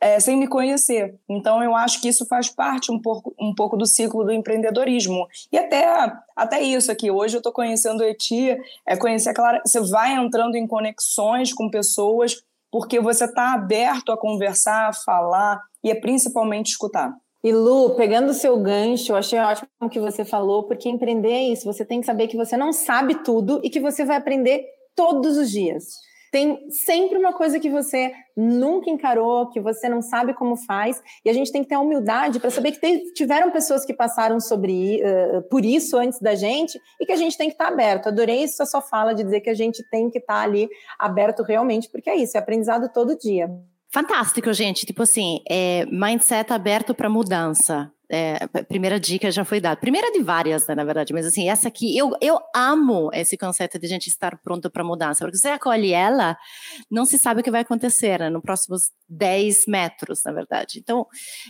é, 0.00 0.18
sem 0.20 0.36
me 0.36 0.46
conhecer. 0.46 1.18
Então, 1.28 1.62
eu 1.62 1.74
acho 1.74 2.00
que 2.00 2.08
isso 2.08 2.26
faz 2.26 2.48
parte 2.48 2.90
um 2.92 3.00
pouco, 3.00 3.34
um 3.40 3.54
pouco 3.54 3.76
do 3.76 3.86
ciclo 3.86 4.24
do 4.24 4.32
empreendedorismo. 4.32 5.26
E 5.52 5.58
até, 5.58 6.12
até 6.34 6.60
isso 6.60 6.90
aqui, 6.90 7.10
hoje 7.10 7.36
eu 7.36 7.40
estou 7.40 7.52
conhecendo 7.52 8.02
a 8.02 8.08
Eti, 8.08 8.56
é 8.86 8.96
conhecer 8.96 9.30
a 9.30 9.34
Clara, 9.34 9.62
você 9.64 9.80
vai 9.80 10.14
entrando 10.14 10.56
em 10.56 10.66
conexões 10.66 11.52
com 11.52 11.70
pessoas 11.70 12.42
porque 12.70 13.00
você 13.00 13.24
está 13.24 13.54
aberto 13.54 14.12
a 14.12 14.18
conversar, 14.18 14.88
a 14.88 14.92
falar 14.92 15.62
e 15.82 15.90
a 15.90 15.98
principalmente 15.98 16.68
escutar. 16.68 17.14
E 17.42 17.52
Lu, 17.52 17.94
pegando 17.94 18.30
o 18.30 18.34
seu 18.34 18.58
gancho, 18.58 19.12
eu 19.12 19.16
achei 19.16 19.38
ótimo 19.38 19.68
o 19.80 19.88
que 19.88 20.00
você 20.00 20.24
falou, 20.24 20.64
porque 20.64 20.88
empreender 20.88 21.30
é 21.30 21.44
isso, 21.44 21.64
você 21.64 21.84
tem 21.84 22.00
que 22.00 22.06
saber 22.06 22.26
que 22.26 22.36
você 22.36 22.56
não 22.56 22.72
sabe 22.72 23.22
tudo 23.22 23.60
e 23.62 23.70
que 23.70 23.80
você 23.80 24.04
vai 24.04 24.16
aprender 24.16 24.64
todos 24.96 25.36
os 25.36 25.50
dias. 25.50 25.84
Tem 26.36 26.68
sempre 26.68 27.16
uma 27.16 27.32
coisa 27.32 27.58
que 27.58 27.70
você 27.70 28.12
nunca 28.36 28.90
encarou, 28.90 29.48
que 29.48 29.58
você 29.58 29.88
não 29.88 30.02
sabe 30.02 30.34
como 30.34 30.54
faz, 30.54 31.02
e 31.24 31.30
a 31.30 31.32
gente 31.32 31.50
tem 31.50 31.62
que 31.62 31.70
ter 31.70 31.76
a 31.76 31.80
humildade 31.80 32.38
para 32.38 32.50
saber 32.50 32.72
que 32.72 33.10
tiveram 33.14 33.50
pessoas 33.50 33.86
que 33.86 33.94
passaram 33.94 34.38
sobre, 34.38 35.00
uh, 35.02 35.40
por 35.48 35.64
isso 35.64 35.96
antes 35.96 36.20
da 36.20 36.34
gente 36.34 36.78
e 37.00 37.06
que 37.06 37.12
a 37.12 37.16
gente 37.16 37.38
tem 37.38 37.48
que 37.48 37.54
estar 37.54 37.68
tá 37.68 37.72
aberto. 37.72 38.08
Adorei 38.08 38.44
isso 38.44 38.62
a 38.62 38.66
sua 38.66 38.82
fala 38.82 39.14
de 39.14 39.24
dizer 39.24 39.40
que 39.40 39.48
a 39.48 39.54
gente 39.54 39.82
tem 39.88 40.10
que 40.10 40.18
estar 40.18 40.34
tá 40.34 40.42
ali 40.42 40.68
aberto 40.98 41.42
realmente, 41.42 41.88
porque 41.90 42.10
é 42.10 42.16
isso, 42.16 42.36
é 42.36 42.40
aprendizado 42.40 42.92
todo 42.92 43.16
dia. 43.16 43.48
Fantástico, 43.88 44.52
gente. 44.52 44.84
Tipo 44.84 45.04
assim, 45.04 45.40
é, 45.48 45.86
mindset 45.86 46.52
aberto 46.52 46.94
para 46.94 47.08
mudança. 47.08 47.90
É, 48.10 48.46
primeira 48.68 49.00
dica 49.00 49.30
já 49.30 49.44
foi 49.44 49.60
dada. 49.60 49.80
Primeira 49.80 50.12
de 50.12 50.22
várias, 50.22 50.66
né, 50.66 50.74
na 50.74 50.84
verdade, 50.84 51.12
mas 51.12 51.26
assim, 51.26 51.48
essa 51.48 51.68
aqui, 51.68 51.96
eu, 51.96 52.12
eu 52.20 52.38
amo 52.54 53.10
esse 53.12 53.36
conceito 53.36 53.78
de 53.78 53.86
gente 53.86 54.08
estar 54.08 54.38
pronto 54.42 54.70
para 54.70 54.84
mudança, 54.84 55.24
porque 55.24 55.38
você 55.38 55.48
acolhe 55.48 55.92
ela, 55.92 56.36
não 56.90 57.04
se 57.04 57.18
sabe 57.18 57.40
o 57.40 57.44
que 57.44 57.50
vai 57.50 57.62
acontecer 57.62 58.20
né, 58.20 58.30
nos 58.30 58.42
próximos 58.42 58.90
10 59.08 59.66
metros, 59.66 60.20
na 60.24 60.32
verdade. 60.32 60.78
Então, 60.78 61.06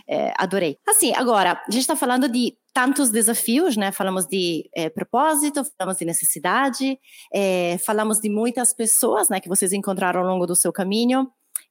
é, 0.09 0.33
adorei. 0.37 0.77
Assim, 0.87 1.13
agora, 1.13 1.61
a 1.67 1.71
gente 1.71 1.81
está 1.81 1.95
falando 1.95 2.27
de 2.27 2.55
tantos 2.77 3.09
desafios, 3.09 3.75
né? 3.75 3.91
Falamos 3.91 4.27
de 4.27 4.69
é, 4.75 4.87
propósito, 4.87 5.63
falamos 5.75 5.97
de 5.97 6.05
necessidade, 6.05 6.99
é, 7.33 7.75
falamos 7.79 8.19
de 8.19 8.29
muitas 8.29 8.71
pessoas, 8.71 9.29
né, 9.29 9.39
que 9.39 9.49
vocês 9.49 9.73
encontraram 9.73 10.21
ao 10.21 10.27
longo 10.27 10.45
do 10.45 10.55
seu 10.55 10.71
caminho. 10.71 11.27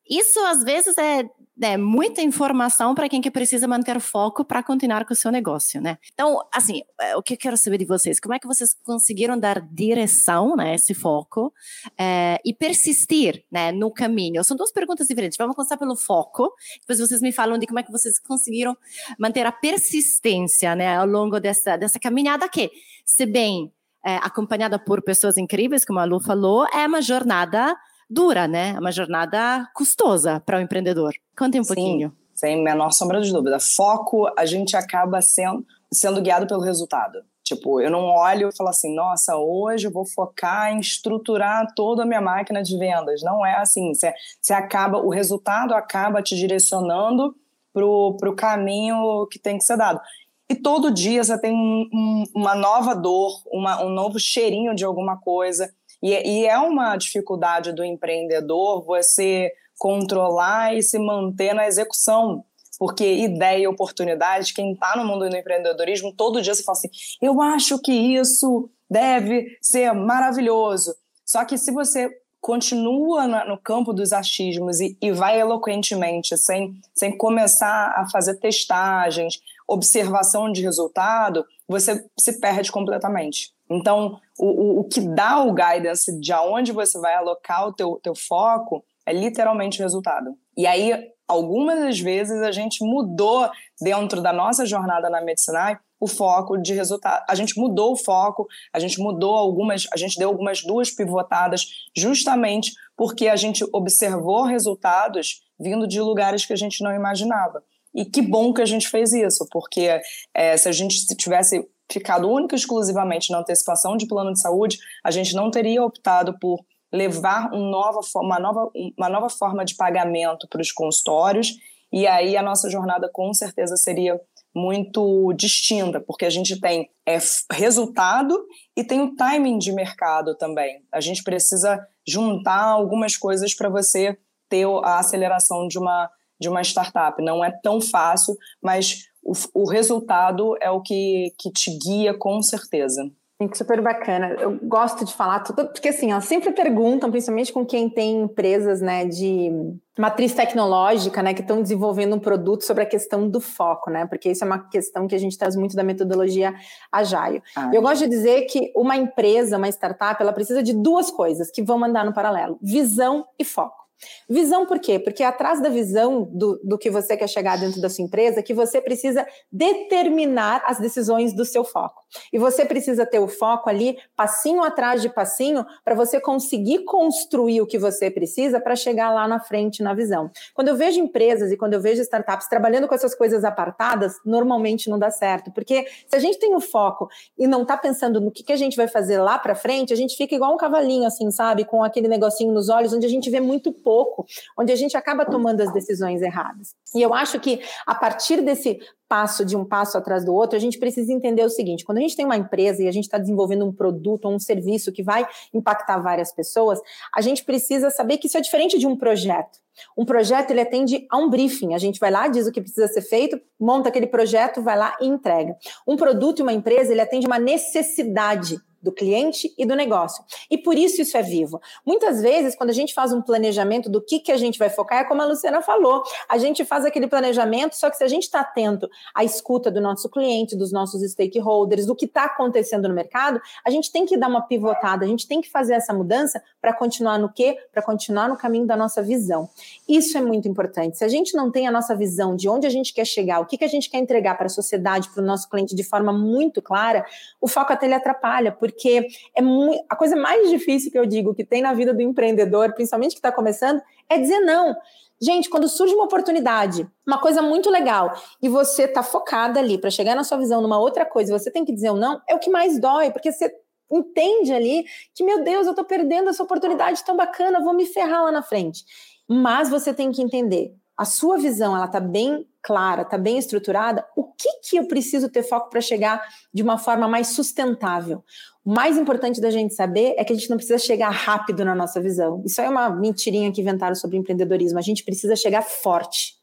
Isso 0.09 0.39
às 0.41 0.63
vezes 0.63 0.97
é, 0.99 1.29
é 1.63 1.77
muita 1.77 2.23
informação 2.23 2.95
para 2.95 3.09
quem 3.09 3.21
que 3.21 3.31
precisa 3.31 3.67
manter 3.67 3.99
foco 4.01 4.45
para 4.45 4.63
continuar 4.63 5.05
com 5.05 5.15
o 5.15 5.17
seu 5.17 5.31
negócio, 5.31 5.81
né? 5.81 5.99
Então, 6.13 6.41
assim, 6.53 6.83
é, 7.01 7.17
o 7.17 7.23
que 7.23 7.35
eu 7.35 7.39
quero 7.39 7.57
saber 7.57 7.79
de 7.79 7.85
vocês, 7.85 8.21
como 8.21 8.35
é 8.35 8.39
que 8.39 8.47
vocês 8.47 8.75
conseguiram 8.85 9.39
dar 9.39 9.61
direção, 9.61 10.55
né, 10.55 10.75
esse 10.75 10.95
foco 10.95 11.53
é, 11.99 12.39
e 12.45 12.53
persistir, 12.55 13.45
né, 13.51 13.73
no 13.73 13.91
caminho? 13.91 14.45
São 14.45 14.57
duas 14.57 14.71
perguntas 14.71 15.07
diferentes. 15.07 15.39
Vamos 15.39 15.57
começar 15.57 15.77
pelo 15.77 15.97
foco, 15.97 16.53
depois 16.81 17.01
vocês 17.01 17.21
me 17.21 17.33
falam 17.33 17.59
de 17.59 17.67
como 17.67 17.79
é 17.79 17.83
que 17.83 17.93
vocês 17.93 18.19
conseguiram 18.19 18.77
manter 19.19 19.47
a 19.47 19.53
persistência, 19.53 20.75
né, 20.77 20.97
ao 20.97 21.07
longo 21.07 21.41
dessa 21.41 21.77
dessa 21.77 21.99
caminhada 21.99 22.49
que, 22.49 22.71
se 23.05 23.27
bem 23.27 23.73
é, 24.05 24.17
acompanhada 24.17 24.79
por 24.79 25.03
pessoas 25.03 25.37
incríveis, 25.37 25.85
como 25.85 25.99
a 25.99 26.05
Lu 26.05 26.21
falou, 26.21 26.67
é 26.73 26.87
uma 26.87 27.03
jornada 27.03 27.77
dura, 28.09 28.47
né? 28.47 28.75
É 28.77 28.79
uma 28.79 28.93
jornada 28.93 29.69
custosa 29.75 30.41
para 30.41 30.59
o 30.59 30.61
empreendedor. 30.61 31.15
Conte 31.37 31.59
um 31.59 31.65
Sim, 31.65 31.75
pouquinho. 31.75 32.17
Sem 32.35 32.63
menor 32.63 32.93
sombra 32.93 33.21
de 33.21 33.33
dúvida. 33.33 33.59
Foco, 33.59 34.31
a 34.37 34.45
gente 34.45 34.77
acaba 34.77 35.21
sendo, 35.23 35.65
sendo 35.93 36.21
guiado 36.21 36.47
pelo 36.47 36.61
resultado. 36.61 37.23
Tipo, 37.43 37.81
eu 37.81 37.91
não 37.91 38.07
olho 38.07 38.49
e 38.49 38.57
falo 38.57 38.71
assim, 38.71 38.93
nossa, 38.93 39.37
hoje 39.37 39.87
eu 39.87 39.93
vou 39.93 40.05
focar 40.05 40.73
em 40.73 40.81
estruturar 40.81 41.73
toda 41.77 42.03
a 42.03 42.07
minha 42.07 42.21
máquina 42.21 42.61
de 42.61 42.77
vendas. 42.77 43.23
Não 43.23 43.47
é 43.47 43.57
assim. 43.57 43.95
Você, 43.95 44.13
você 44.41 44.53
acaba, 44.53 44.99
o 44.99 45.11
resultado 45.11 45.73
acaba 45.73 46.21
te 46.21 46.35
direcionando 46.35 47.37
pro, 47.73 48.17
pro 48.19 48.35
caminho 48.35 49.29
que 49.31 49.39
tem 49.39 49.59
que 49.59 49.65
ser 49.65 49.77
dado. 49.77 50.01
E 50.49 50.55
todo 50.55 50.91
dia 50.91 51.23
você 51.23 51.39
tem 51.41 51.53
um, 51.53 51.89
um, 51.93 52.25
uma 52.35 52.55
nova 52.55 52.95
dor, 52.95 53.41
uma, 53.47 53.83
um 53.85 53.91
novo 53.91 54.19
cheirinho 54.19 54.75
de 54.75 54.85
alguma 54.85 55.17
coisa. 55.17 55.73
E, 56.03 56.11
e 56.11 56.47
é 56.47 56.59
uma 56.59 56.97
dificuldade 56.97 57.73
do 57.73 57.85
empreendedor 57.85 58.85
você 58.85 59.53
controlar 59.79 60.75
e 60.75 60.83
se 60.83 60.99
manter 60.99 61.55
na 61.55 61.67
execução 61.67 62.45
porque 62.79 63.05
ideia 63.05 63.63
e 63.63 63.67
oportunidade, 63.67 64.53
quem 64.53 64.73
está 64.73 64.97
no 64.97 65.05
mundo 65.05 65.29
do 65.29 65.37
empreendedorismo, 65.37 66.13
todo 66.13 66.43
dia 66.43 66.55
você 66.55 66.63
fala 66.63 66.77
assim: 66.77 66.91
eu 67.21 67.41
acho 67.41 67.79
que 67.81 67.93
isso 67.93 68.69
deve 68.91 69.57
ser 69.61 69.93
maravilhoso. 69.93 70.95
Só 71.25 71.45
que 71.45 71.59
se 71.59 71.73
você 71.73 72.11
continua 72.41 73.27
no 73.45 73.59
campo 73.59 73.93
dos 73.93 74.13
achismos 74.13 74.81
e, 74.81 74.97
e 75.03 75.11
vai 75.11 75.41
eloquentemente, 75.41 76.37
sem, 76.37 76.75
sem 76.95 77.17
começar 77.17 77.93
a 77.97 78.09
fazer 78.09 78.37
testagens, 78.37 79.41
observação 79.67 80.53
de 80.53 80.63
resultado, 80.63 81.45
você 81.67 82.05
se 82.17 82.39
perde 82.41 82.71
completamente. 82.71 83.53
Então, 83.71 84.19
o, 84.39 84.47
o, 84.47 84.81
o 84.81 84.85
que 84.85 85.01
dá 85.01 85.43
o 85.43 85.53
guidance 85.53 86.19
de 86.21 86.33
aonde 86.33 86.73
você 86.73 86.99
vai 87.01 87.15
alocar 87.15 87.69
o 87.69 87.73
teu, 87.73 87.99
teu 88.03 88.15
foco 88.15 88.85
é 89.05 89.13
literalmente 89.13 89.81
o 89.81 89.83
resultado. 89.83 90.37
E 90.57 90.67
aí, 90.67 91.11
algumas 91.27 91.81
das 91.81 91.99
vezes, 91.99 92.43
a 92.43 92.53
gente 92.53 92.85
mudou 92.85 93.49
dentro 93.81 94.21
da 94.21 94.33
nossa 94.33 94.65
jornada 94.67 95.11
na 95.11 95.21
Medicinai 95.21 95.79
o 95.99 96.07
foco 96.07 96.59
de 96.59 96.75
resultado. 96.75 97.25
A 97.29 97.35
gente 97.35 97.59
mudou 97.59 97.93
o 97.93 97.97
foco, 97.97 98.47
a 98.73 98.79
gente 98.79 99.01
mudou 99.01 99.35
algumas, 99.35 99.87
a 99.93 99.97
gente 99.97 100.19
deu 100.19 100.29
algumas 100.29 100.63
duas 100.63 100.91
pivotadas 100.91 101.67
justamente 101.97 102.73
porque 102.97 103.29
a 103.29 103.37
gente 103.37 103.65
observou 103.73 104.43
resultados 104.45 105.43
vindo 105.59 105.87
de 105.87 106.01
lugares 106.01 106.45
que 106.45 106.53
a 106.53 106.57
gente 106.57 106.83
não 106.83 106.95
imaginava. 106.95 107.63
E 107.95 108.05
que 108.05 108.21
bom 108.21 108.53
que 108.53 108.61
a 108.61 108.67
gente 108.67 108.89
fez 108.89 109.13
isso, 109.13 109.47
porque 109.51 110.03
é, 110.35 110.57
se 110.57 110.69
a 110.69 110.73
gente 110.73 111.07
tivesse 111.17 111.67
ficado 111.91 112.29
única 112.29 112.55
e 112.55 112.59
exclusivamente 112.59 113.31
na 113.31 113.39
antecipação 113.39 113.97
de 113.97 114.07
plano 114.07 114.33
de 114.33 114.41
saúde, 114.41 114.79
a 115.05 115.11
gente 115.11 115.35
não 115.35 115.51
teria 115.51 115.85
optado 115.85 116.39
por 116.39 116.65
levar 116.93 117.53
um 117.53 117.71
nova, 117.71 118.01
uma, 118.17 118.39
nova, 118.39 118.71
uma 118.97 119.09
nova 119.09 119.29
forma 119.29 119.65
de 119.65 119.75
pagamento 119.75 120.49
para 120.49 120.61
os 120.61 120.73
consultórios, 120.73 121.55
e 121.93 122.07
aí 122.07 122.37
a 122.37 122.43
nossa 122.43 122.69
jornada 122.69 123.09
com 123.13 123.33
certeza 123.33 123.77
seria 123.77 124.21
muito 124.55 125.35
distinta, 125.35 126.01
porque 126.01 126.25
a 126.25 126.31
gente 126.31 126.59
tem 126.59 126.89
é, 127.07 127.19
resultado 127.53 128.43
e 128.75 128.83
tem 128.83 129.03
o 129.03 129.15
timing 129.15 129.59
de 129.59 129.71
mercado 129.71 130.35
também. 130.35 130.83
A 130.91 131.01
gente 131.01 131.23
precisa 131.23 131.87
juntar 132.09 132.63
algumas 132.63 133.17
coisas 133.17 133.55
para 133.55 133.69
você 133.69 134.17
ter 134.49 134.67
a 134.83 134.99
aceleração 134.99 135.69
de 135.69 135.79
uma, 135.79 136.11
de 136.41 136.49
uma 136.49 136.63
startup. 136.63 137.23
Não 137.23 137.45
é 137.45 137.51
tão 137.51 137.83
fácil, 137.83 138.35
mas 138.63 139.09
o, 139.27 139.63
o 139.63 139.69
resultado 139.69 140.57
é 140.61 140.71
o 140.71 140.81
que, 140.81 141.35
que 141.39 141.51
te 141.51 141.77
guia 141.77 142.15
com 142.15 142.41
certeza. 142.41 143.11
Super 143.53 143.83
bacana. 143.83 144.29
Eu 144.41 144.59
gosto 144.63 145.05
de 145.05 145.13
falar 145.13 145.41
tudo, 145.41 145.67
porque 145.67 145.89
assim, 145.89 146.11
ó, 146.11 146.21
sempre 146.21 146.53
perguntam, 146.53 147.11
principalmente 147.11 147.53
com 147.53 147.67
quem 147.67 147.87
tem 147.91 148.23
empresas 148.23 148.81
né, 148.81 149.05
de 149.05 149.51
matriz 149.99 150.33
tecnológica, 150.33 151.23
né, 151.23 151.35
que 151.35 151.43
estão 151.43 151.61
desenvolvendo 151.61 152.17
um 152.17 152.19
produto 152.19 152.65
sobre 152.65 152.85
a 152.85 152.87
questão 152.87 153.29
do 153.29 153.39
foco, 153.39 153.91
né? 153.91 154.07
Porque 154.07 154.31
isso 154.31 154.43
é 154.43 154.47
uma 154.47 154.67
questão 154.71 155.07
que 155.07 155.15
a 155.15 155.19
gente 155.19 155.37
traz 155.37 155.55
muito 155.55 155.77
da 155.77 155.83
metodologia 155.83 156.55
Agile. 156.91 157.43
Ah, 157.55 157.71
Eu 157.75 157.83
gosto 157.83 158.05
de 158.05 158.09
dizer 158.09 158.47
que 158.47 158.73
uma 158.75 158.97
empresa, 158.97 159.59
uma 159.59 159.69
startup, 159.69 160.17
ela 160.23 160.33
precisa 160.33 160.63
de 160.63 160.73
duas 160.73 161.11
coisas 161.11 161.51
que 161.51 161.63
vão 161.63 161.85
andar 161.85 162.07
no 162.07 162.15
paralelo: 162.15 162.59
visão 162.63 163.27
e 163.39 163.45
foco. 163.45 163.86
Visão 164.29 164.67
por 164.67 164.79
quê? 164.79 164.99
Porque 164.99 165.23
atrás 165.23 165.63
da 165.63 165.69
visão 165.69 166.29
do, 166.33 166.61
do 166.63 166.79
que 166.79 166.91
você 166.91 167.17
quer 167.17 167.29
chegar 167.29 167.59
dentro 167.59 167.81
da 167.81 167.89
sua 167.89 168.05
empresa, 168.05 168.43
que 168.43 168.53
você 168.53 168.81
precisa 168.81 169.27
determinar 169.51 170.63
as 170.67 170.79
decisões 170.79 171.35
do 171.35 171.45
seu 171.45 171.65
foco. 171.65 172.03
E 172.33 172.39
você 172.39 172.65
precisa 172.65 173.07
ter 173.07 173.19
o 173.19 173.29
foco 173.29 173.69
ali, 173.69 173.97
passinho 174.15 174.63
atrás 174.63 175.01
de 175.01 175.09
passinho, 175.09 175.65
para 175.85 175.95
você 175.95 176.21
conseguir 176.21 176.85
construir 176.85 177.61
o 177.61 177.67
que 177.67 177.79
você 177.79 178.11
precisa 178.11 178.61
para 178.61 178.77
chegar 178.77 179.11
lá 179.11 179.27
na 179.27 179.41
frente 179.41 179.83
na 179.83 179.95
visão. 179.95 180.31
Quando 180.55 180.69
eu 180.69 180.77
vejo 180.77 181.01
empresas 181.01 181.51
e 181.51 181.57
quando 181.57 181.75
eu 181.75 181.81
vejo 181.81 182.03
startups 182.03 182.49
trabalhando 182.49 182.89
com 182.89 182.95
essas 182.95 183.15
coisas 183.15 183.45
apartadas, 183.45 184.15
normalmente 184.25 184.91
não 184.91 184.99
dá 184.99 185.11
certo. 185.11 185.51
Porque 185.53 185.87
se 186.07 186.17
a 186.17 186.19
gente 186.19 186.39
tem 186.39 186.55
o 186.55 186.61
foco 186.61 187.09
e 187.39 187.47
não 187.47 187.63
está 187.63 187.77
pensando 187.77 188.21
no 188.21 188.31
que, 188.31 188.43
que 188.43 188.53
a 188.53 188.57
gente 188.57 188.77
vai 188.77 188.89
fazer 188.89 189.19
lá 189.19 189.39
para 189.39 189.55
frente, 189.55 189.93
a 189.93 189.97
gente 189.97 190.17
fica 190.17 190.35
igual 190.35 190.55
um 190.55 190.57
cavalinho, 190.57 191.07
assim, 191.07 191.31
sabe? 191.31 191.65
Com 191.65 191.83
aquele 191.83 192.09
negocinho 192.09 192.53
nos 192.53 192.69
olhos, 192.69 192.93
onde 192.93 193.07
a 193.07 193.11
gente 193.11 193.31
vê 193.31 193.41
muito 193.41 193.73
pouco, 193.87 194.27
onde 194.59 194.73
a 194.73 194.77
gente 194.77 194.97
acaba 194.97 195.25
tomando 195.25 195.61
as 195.61 195.73
decisões 195.73 196.21
erradas. 196.21 196.75
E 196.93 197.01
eu 197.01 197.15
acho 197.15 197.39
que 197.39 197.61
a 197.87 197.95
partir 197.95 198.43
desse 198.43 198.81
passo 199.09 199.45
de 199.45 199.57
um 199.57 199.65
passo 199.65 199.97
atrás 199.97 200.25
do 200.25 200.35
outro, 200.35 200.57
a 200.57 200.61
gente 200.61 200.77
precisa 200.77 201.13
entender 201.13 201.45
o 201.45 201.49
seguinte: 201.49 201.85
quando 201.85 201.99
a 201.99 202.01
gente 202.01 202.17
tem 202.17 202.27
uma 202.27 202.37
empresa 202.37 202.83
e 202.83 202.89
a 202.89 202.91
gente 202.91 203.05
está 203.05 203.17
desenvolvendo 203.17 203.65
um 203.65 203.73
produto 203.73 204.25
ou 204.25 204.35
um 204.35 204.41
serviço 204.41 204.91
que 204.91 205.05
vai 205.05 205.25
impactar 205.55 206.01
várias 206.01 206.33
pessoas, 206.33 206.81
a 207.15 207.21
gente 207.21 207.45
precisa 207.45 207.89
saber 207.91 208.19
que 208.19 208.27
isso 208.27 208.37
é 208.37 208.41
diferente 208.41 208.77
de 208.77 208.89
um 208.89 208.97
projeto. 208.97 209.59
Um 209.97 210.05
projeto 210.05 210.51
ele 210.51 210.63
atende 210.63 211.07
a 211.09 211.19
um 211.19 211.31
briefing. 211.31 211.75
A 211.75 211.79
gente 211.79 212.01
vai 212.01 212.11
lá, 212.11 212.27
diz 212.27 212.49
o 212.49 212.51
que 212.51 212.61
precisa 212.61 212.89
ser 212.89 213.03
feito, 213.03 213.41
monta 213.61 213.89
aquele 213.89 214.09
projeto, 214.09 214.63
vai 214.63 214.77
lá 214.77 214.97
e 215.01 215.07
entrega. 215.07 215.57
Um 215.87 215.95
produto 215.95 216.41
e 216.41 216.43
uma 216.43 216.53
empresa 216.53 216.91
ele 216.91 217.01
atende 217.01 217.27
uma 217.27 217.39
necessidade 217.39 218.59
do 218.87 218.93
cliente 218.93 219.53
e 219.59 219.67
do 219.67 219.75
negócio. 219.75 220.25
E 220.49 220.57
por 220.57 220.79
isso 220.79 221.03
isso 221.03 221.17
é 221.17 221.23
vivo. 221.23 221.61
Muitas 221.85 222.23
vezes, 222.23 222.55
quando 222.55 222.71
a 222.71 222.73
gente 222.73 222.95
faz 222.95 223.13
um 223.13 223.21
planejamento 223.21 223.91
do 223.91 224.01
que, 224.01 224.21
que 224.21 224.31
a 224.31 224.37
gente 224.37 224.61
vai 224.61 224.71
focar, 224.71 225.01
é 225.01 225.05
como 225.05 225.21
a 225.21 225.25
Luciana 225.25 225.61
falou, 225.61 226.05
a 226.29 226.39
gente 226.39 226.65
faz 226.65 226.85
aquele 226.85 227.09
planejamento, 227.09 227.75
só 227.75 227.91
que 227.91 227.97
se 227.97 228.05
a 228.05 228.09
gente 228.09 228.23
está 228.23 228.41
atento 228.41 228.89
à 229.13 229.25
escuta 229.25 229.73
do 229.73 229.81
nosso 229.81 230.09
cliente, 230.09 230.57
dos 230.57 230.71
nossos 230.71 231.03
stakeholders, 231.11 231.85
do 231.85 231.97
que 231.97 232.05
está 232.05 232.27
acontecendo 232.27 232.87
no 232.87 232.95
mercado, 232.95 233.41
a 233.65 233.71
gente 233.71 233.91
tem 233.91 234.07
que 234.07 234.17
dar 234.17 234.29
uma 234.29 234.43
pivotada, 234.43 235.05
a 235.05 235.09
gente 235.09 235.27
tem 235.27 235.41
que 235.41 235.51
fazer 235.51 235.75
essa 235.75 235.93
mudança 235.93 236.41
para 236.61 236.73
continuar 236.73 237.19
no 237.19 237.29
quê? 237.29 237.59
Para 237.73 237.83
continuar 237.83 238.29
no 238.29 238.37
caminho 238.37 238.67
da 238.67 238.77
nossa 238.77 239.03
visão. 239.03 239.49
Isso 239.89 240.17
é 240.17 240.21
muito 240.21 240.47
importante. 240.47 240.97
Se 240.97 241.05
a 241.05 241.09
gente 241.09 241.35
não 241.35 241.51
tem 241.51 241.67
a 241.67 241.73
nossa 241.73 241.97
visão 241.97 242.37
de 242.37 242.49
onde 242.49 242.69
a 242.69 242.71
gente 242.71 242.95
quer 242.95 243.05
chegar, 243.05 243.41
o 243.41 243.47
que, 243.47 243.59
que 243.59 243.65
a 243.65 243.69
gente 243.69 243.91
quer 243.91 243.99
entregar 243.99 244.37
para 244.37 244.47
a 244.47 244.51
sociedade, 244.51 245.11
para 245.11 245.23
o 245.23 245.27
nosso 245.27 245.49
cliente 245.51 245.75
de 245.75 245.83
forma 245.83 246.13
muito 246.13 246.63
clara, 246.63 247.05
o 247.41 247.49
foco 247.49 247.73
até 247.73 247.87
ele 247.87 247.95
atrapalha, 247.95 248.53
porque 248.53 248.76
porque 248.77 249.09
é 249.35 249.43
a 249.89 249.97
coisa 249.97 250.15
mais 250.15 250.51
difícil 250.51 250.93
que 250.93 250.99
eu 250.99 251.07
digo 251.07 251.35
que 251.35 251.45
tem 251.45 251.63
na 251.63 251.73
vida 251.73 251.95
do 251.95 252.03
empreendedor, 252.03 252.75
principalmente 252.75 253.13
que 253.13 253.19
está 253.19 253.33
começando, 253.33 253.81
é 254.09 254.19
dizer 254.19 254.41
não. 254.41 254.77
Gente, 255.19 255.49
quando 255.49 255.67
surge 255.67 255.95
uma 255.95 256.05
oportunidade, 256.05 256.87
uma 257.07 257.19
coisa 257.19 257.41
muito 257.41 257.71
legal, 257.71 258.15
e 258.43 258.51
você 258.51 258.83
está 258.85 259.03
focada 259.03 259.59
ali 259.59 259.79
para 259.79 259.89
chegar 259.89 260.15
na 260.15 260.23
sua 260.23 260.37
visão 260.37 260.61
numa 260.61 260.79
outra 260.79 261.07
coisa, 261.07 261.37
você 261.37 261.51
tem 261.51 261.65
que 261.65 261.73
dizer 261.73 261.91
um 261.91 261.97
não, 261.97 262.21
é 262.29 262.35
o 262.35 262.39
que 262.39 262.51
mais 262.51 262.79
dói, 262.79 263.11
porque 263.11 263.33
você 263.33 263.51
entende 263.91 264.53
ali 264.53 264.85
que, 265.15 265.25
meu 265.25 265.43
Deus, 265.43 265.65
eu 265.65 265.71
estou 265.71 265.87
perdendo 265.87 266.29
essa 266.29 266.43
oportunidade 266.43 267.03
tão 267.03 267.17
bacana, 267.17 267.65
vou 267.65 267.73
me 267.73 267.87
ferrar 267.87 268.25
lá 268.25 268.33
na 268.33 268.43
frente. 268.43 268.85
Mas 269.27 269.71
você 269.71 269.95
tem 269.95 270.13
que 270.13 270.21
entender, 270.21 270.75
a 270.97 271.05
sua 271.05 271.37
visão 271.37 271.77
ela 271.77 271.87
está 271.87 272.01
bem 272.01 272.47
clara, 272.63 273.03
está 273.03 273.19
bem 273.19 273.39
estruturada, 273.39 274.05
o 274.17 274.25
que, 274.25 274.49
que 274.63 274.77
eu 274.77 274.89
preciso 274.89 275.29
ter 275.29 275.43
foco 275.43 275.71
para 275.71 275.81
chegar 275.81 276.23
de 276.53 276.63
uma 276.63 276.79
forma 276.79 277.07
mais 277.07 277.29
sustentável? 277.29 278.25
O 278.65 278.73
mais 278.73 278.97
importante 278.97 279.41
da 279.41 279.51
gente 279.51 279.75
saber 279.75 280.15
é 280.17 280.25
que 280.25 280.33
a 280.33 280.37
gente 280.37 280.51
não 280.51 280.57
precisa 280.57 280.79
chegar 280.79 281.11
rápido 281.11 281.65
na 281.65 281.75
nossa 281.75 282.01
visão. 282.01 282.43
Isso 282.45 282.61
é 282.61 282.69
uma 282.69 282.91
mentirinha 282.91 283.53
que 283.53 283.61
inventaram 283.61 283.95
sobre 283.95 284.17
empreendedorismo. 284.17 284.79
A 284.79 284.83
gente 284.83 285.05
precisa 285.05 285.37
chegar 285.37 285.63
forte. 285.63 286.35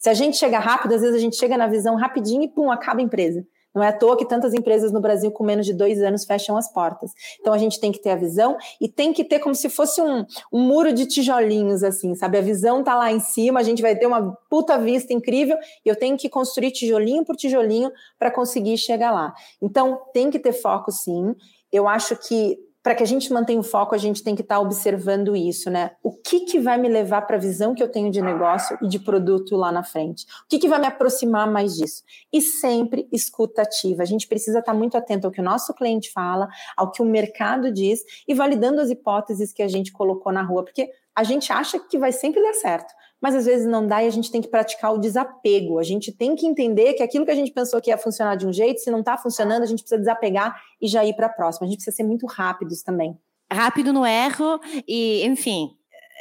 Se 0.00 0.08
a 0.08 0.14
gente 0.14 0.36
chega 0.36 0.58
rápido, 0.58 0.94
às 0.94 1.02
vezes 1.02 1.14
a 1.14 1.20
gente 1.20 1.36
chega 1.36 1.56
na 1.56 1.68
visão 1.68 1.94
rapidinho 1.94 2.42
e 2.42 2.48
pum, 2.48 2.70
acaba 2.72 3.00
a 3.00 3.04
empresa. 3.04 3.46
Não 3.78 3.84
é 3.84 3.88
à 3.88 3.92
toa 3.92 4.16
que 4.16 4.24
tantas 4.24 4.52
empresas 4.54 4.90
no 4.90 5.00
Brasil 5.00 5.30
com 5.30 5.44
menos 5.44 5.64
de 5.64 5.72
dois 5.72 6.02
anos 6.02 6.24
fecham 6.24 6.56
as 6.56 6.72
portas. 6.72 7.12
Então 7.40 7.52
a 7.52 7.58
gente 7.58 7.78
tem 7.78 7.92
que 7.92 8.00
ter 8.00 8.10
a 8.10 8.16
visão 8.16 8.56
e 8.80 8.88
tem 8.88 9.12
que 9.12 9.22
ter 9.22 9.38
como 9.38 9.54
se 9.54 9.68
fosse 9.68 10.02
um, 10.02 10.26
um 10.52 10.60
muro 10.60 10.92
de 10.92 11.06
tijolinhos, 11.06 11.84
assim, 11.84 12.16
sabe? 12.16 12.38
A 12.38 12.40
visão 12.40 12.82
tá 12.82 12.96
lá 12.96 13.12
em 13.12 13.20
cima, 13.20 13.60
a 13.60 13.62
gente 13.62 13.80
vai 13.80 13.94
ter 13.94 14.06
uma 14.06 14.36
puta 14.50 14.76
vista 14.76 15.12
incrível 15.12 15.56
e 15.86 15.88
eu 15.88 15.94
tenho 15.94 16.16
que 16.16 16.28
construir 16.28 16.72
tijolinho 16.72 17.24
por 17.24 17.36
tijolinho 17.36 17.92
para 18.18 18.32
conseguir 18.32 18.76
chegar 18.76 19.12
lá. 19.12 19.32
Então 19.62 20.00
tem 20.12 20.28
que 20.28 20.40
ter 20.40 20.52
foco, 20.52 20.90
sim. 20.90 21.36
Eu 21.72 21.86
acho 21.86 22.16
que 22.16 22.58
para 22.88 22.94
que 22.94 23.02
a 23.02 23.06
gente 23.06 23.30
mantenha 23.30 23.60
o 23.60 23.62
foco, 23.62 23.94
a 23.94 23.98
gente 23.98 24.22
tem 24.22 24.34
que 24.34 24.40
estar 24.40 24.54
tá 24.54 24.60
observando 24.62 25.36
isso, 25.36 25.68
né? 25.68 25.90
O 26.02 26.10
que, 26.10 26.46
que 26.46 26.58
vai 26.58 26.78
me 26.78 26.88
levar 26.88 27.20
para 27.20 27.36
a 27.36 27.38
visão 27.38 27.74
que 27.74 27.82
eu 27.82 27.92
tenho 27.92 28.10
de 28.10 28.22
negócio 28.22 28.78
e 28.80 28.88
de 28.88 28.98
produto 28.98 29.56
lá 29.56 29.70
na 29.70 29.82
frente? 29.82 30.24
O 30.24 30.48
que, 30.48 30.58
que 30.58 30.66
vai 30.66 30.80
me 30.80 30.86
aproximar 30.86 31.46
mais 31.46 31.76
disso? 31.76 32.02
E 32.32 32.40
sempre 32.40 33.06
escuta 33.12 33.60
ativa. 33.60 34.02
A 34.02 34.06
gente 34.06 34.26
precisa 34.26 34.60
estar 34.60 34.72
tá 34.72 34.78
muito 34.78 34.96
atento 34.96 35.26
ao 35.26 35.30
que 35.30 35.38
o 35.38 35.44
nosso 35.44 35.74
cliente 35.74 36.10
fala, 36.10 36.48
ao 36.74 36.90
que 36.90 37.02
o 37.02 37.04
mercado 37.04 37.70
diz 37.70 38.00
e 38.26 38.32
validando 38.32 38.80
as 38.80 38.88
hipóteses 38.88 39.52
que 39.52 39.62
a 39.62 39.68
gente 39.68 39.92
colocou 39.92 40.32
na 40.32 40.40
rua, 40.40 40.64
porque 40.64 40.88
a 41.18 41.24
gente 41.24 41.52
acha 41.52 41.78
que 41.78 41.98
vai 41.98 42.12
sempre 42.12 42.42
dar 42.42 42.54
certo 42.54 42.92
mas 43.20 43.34
às 43.34 43.46
vezes 43.46 43.66
não 43.66 43.86
dá 43.86 44.02
e 44.02 44.06
a 44.06 44.10
gente 44.10 44.30
tem 44.30 44.40
que 44.40 44.48
praticar 44.48 44.94
o 44.94 44.98
desapego. 44.98 45.78
A 45.78 45.82
gente 45.82 46.12
tem 46.12 46.36
que 46.36 46.46
entender 46.46 46.94
que 46.94 47.02
aquilo 47.02 47.24
que 47.24 47.30
a 47.30 47.34
gente 47.34 47.52
pensou 47.52 47.80
que 47.80 47.90
ia 47.90 47.98
funcionar 47.98 48.36
de 48.36 48.46
um 48.46 48.52
jeito, 48.52 48.80
se 48.80 48.90
não 48.90 49.00
está 49.00 49.16
funcionando, 49.16 49.62
a 49.62 49.66
gente 49.66 49.80
precisa 49.80 49.98
desapegar 49.98 50.56
e 50.80 50.86
já 50.86 51.04
ir 51.04 51.14
para 51.14 51.26
a 51.26 51.30
próxima. 51.30 51.66
A 51.66 51.68
gente 51.68 51.78
precisa 51.78 51.96
ser 51.96 52.04
muito 52.04 52.26
rápidos 52.26 52.82
também. 52.82 53.18
Rápido 53.50 53.92
no 53.92 54.06
erro 54.06 54.60
e, 54.86 55.24
enfim, 55.26 55.70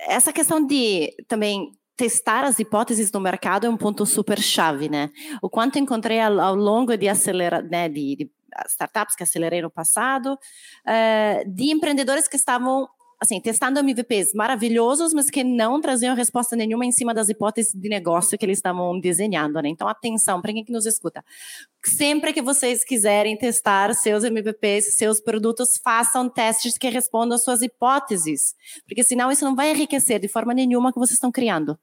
essa 0.08 0.34
questão 0.34 0.66
de 0.66 1.14
também 1.28 1.72
testar 1.96 2.44
as 2.44 2.60
hipóteses 2.60 3.12
no 3.12 3.20
mercado 3.20 3.66
é 3.66 3.70
um 3.70 3.78
ponto 3.78 4.06
super 4.06 4.40
chave, 4.40 4.88
né? 4.88 5.10
O 5.42 5.50
quanto 5.50 5.80
encontrei 5.80 6.20
ao, 6.20 6.40
ao 6.40 6.56
longo 6.56 6.96
de 6.96 7.08
acelerar, 7.08 7.64
né, 7.64 7.90
de, 7.90 8.16
de 8.16 8.32
startups 8.68 9.16
que 9.16 9.24
acelerei 9.24 9.62
no 9.62 9.70
passado, 9.70 10.34
uh, 10.34 11.52
de 11.52 11.72
empreendedores 11.72 12.28
que 12.28 12.36
estavam 12.36 12.88
assim, 13.20 13.42
testando 13.42 13.80
MVPs 13.80 14.34
maravilhosos, 14.34 15.14
mas 15.14 15.30
que 15.30 15.44
não 15.44 15.82
traziam 15.82 16.16
resposta 16.16 16.56
nenhuma 16.56 16.86
em 16.86 16.92
cima 16.92 17.14
das 17.14 17.30
hipóteses 17.30 17.74
de 17.74 17.90
negócio 17.90 18.38
que 18.38 18.46
eles 18.46 18.60
estavam 18.60 19.00
desenhando, 19.00 19.62
né? 19.62 19.70
Então, 19.70 19.88
atenção, 19.88 20.42
para 20.42 20.54
quem 20.54 20.64
que 20.64 20.72
nos 20.72 20.86
escuta. 20.86 21.24
Sempre 21.84 22.34
que 22.34 22.42
vocês 22.42 22.84
quiserem 22.84 23.38
testar 23.38 23.94
seus 23.96 24.24
MVPs, 24.24 24.96
seus 24.96 25.20
produtos, 25.20 25.80
façam 25.84 26.30
testes 26.30 26.78
que 26.78 26.90
respondam 26.90 27.36
às 27.36 27.44
suas 27.44 27.62
hipóteses, 27.62 28.56
porque 28.86 29.04
senão 29.04 29.32
isso 29.32 29.46
não 29.46 29.56
vai 29.56 29.72
enriquecer 29.72 30.20
de 30.20 30.28
forma 30.28 30.54
nenhuma 30.54 30.90
o 30.90 30.94
que 30.94 31.00
vocês 31.00 31.16
estão 31.16 31.32
criando. 31.32 31.78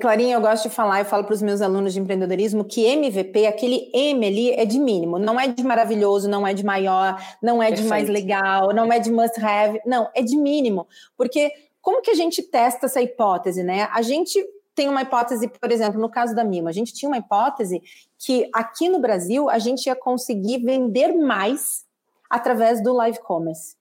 Clarinha, 0.00 0.36
eu 0.36 0.40
gosto 0.40 0.68
de 0.68 0.74
falar, 0.74 1.00
eu 1.00 1.04
falo 1.04 1.24
para 1.24 1.34
os 1.34 1.42
meus 1.42 1.60
alunos 1.60 1.92
de 1.92 2.00
empreendedorismo 2.00 2.64
que 2.64 2.86
MVP, 2.86 3.46
aquele 3.46 3.90
M 3.92 4.26
ali 4.26 4.50
é 4.52 4.64
de 4.64 4.78
mínimo, 4.78 5.18
não 5.18 5.38
é 5.38 5.48
de 5.48 5.62
maravilhoso, 5.62 6.28
não 6.28 6.46
é 6.46 6.54
de 6.54 6.64
maior, 6.64 7.20
não 7.42 7.62
é 7.62 7.66
Perfeito. 7.66 7.82
de 7.82 7.88
mais 7.88 8.08
legal, 8.08 8.72
não 8.74 8.90
é 8.92 8.98
de 8.98 9.10
must 9.10 9.38
have, 9.44 9.80
não, 9.84 10.08
é 10.14 10.22
de 10.22 10.36
mínimo. 10.36 10.86
Porque 11.16 11.52
como 11.82 12.00
que 12.00 12.10
a 12.10 12.14
gente 12.14 12.42
testa 12.42 12.86
essa 12.86 13.02
hipótese, 13.02 13.62
né? 13.62 13.88
A 13.92 14.00
gente 14.00 14.42
tem 14.74 14.88
uma 14.88 15.02
hipótese, 15.02 15.48
por 15.48 15.72
exemplo, 15.72 16.00
no 16.00 16.08
caso 16.08 16.34
da 16.34 16.44
Mima, 16.44 16.70
a 16.70 16.72
gente 16.72 16.94
tinha 16.94 17.08
uma 17.08 17.18
hipótese 17.18 17.82
que 18.18 18.48
aqui 18.54 18.88
no 18.88 19.00
Brasil 19.00 19.50
a 19.50 19.58
gente 19.58 19.86
ia 19.86 19.96
conseguir 19.96 20.64
vender 20.64 21.14
mais 21.14 21.84
através 22.30 22.82
do 22.82 22.92
live 22.92 23.18
commerce. 23.20 23.74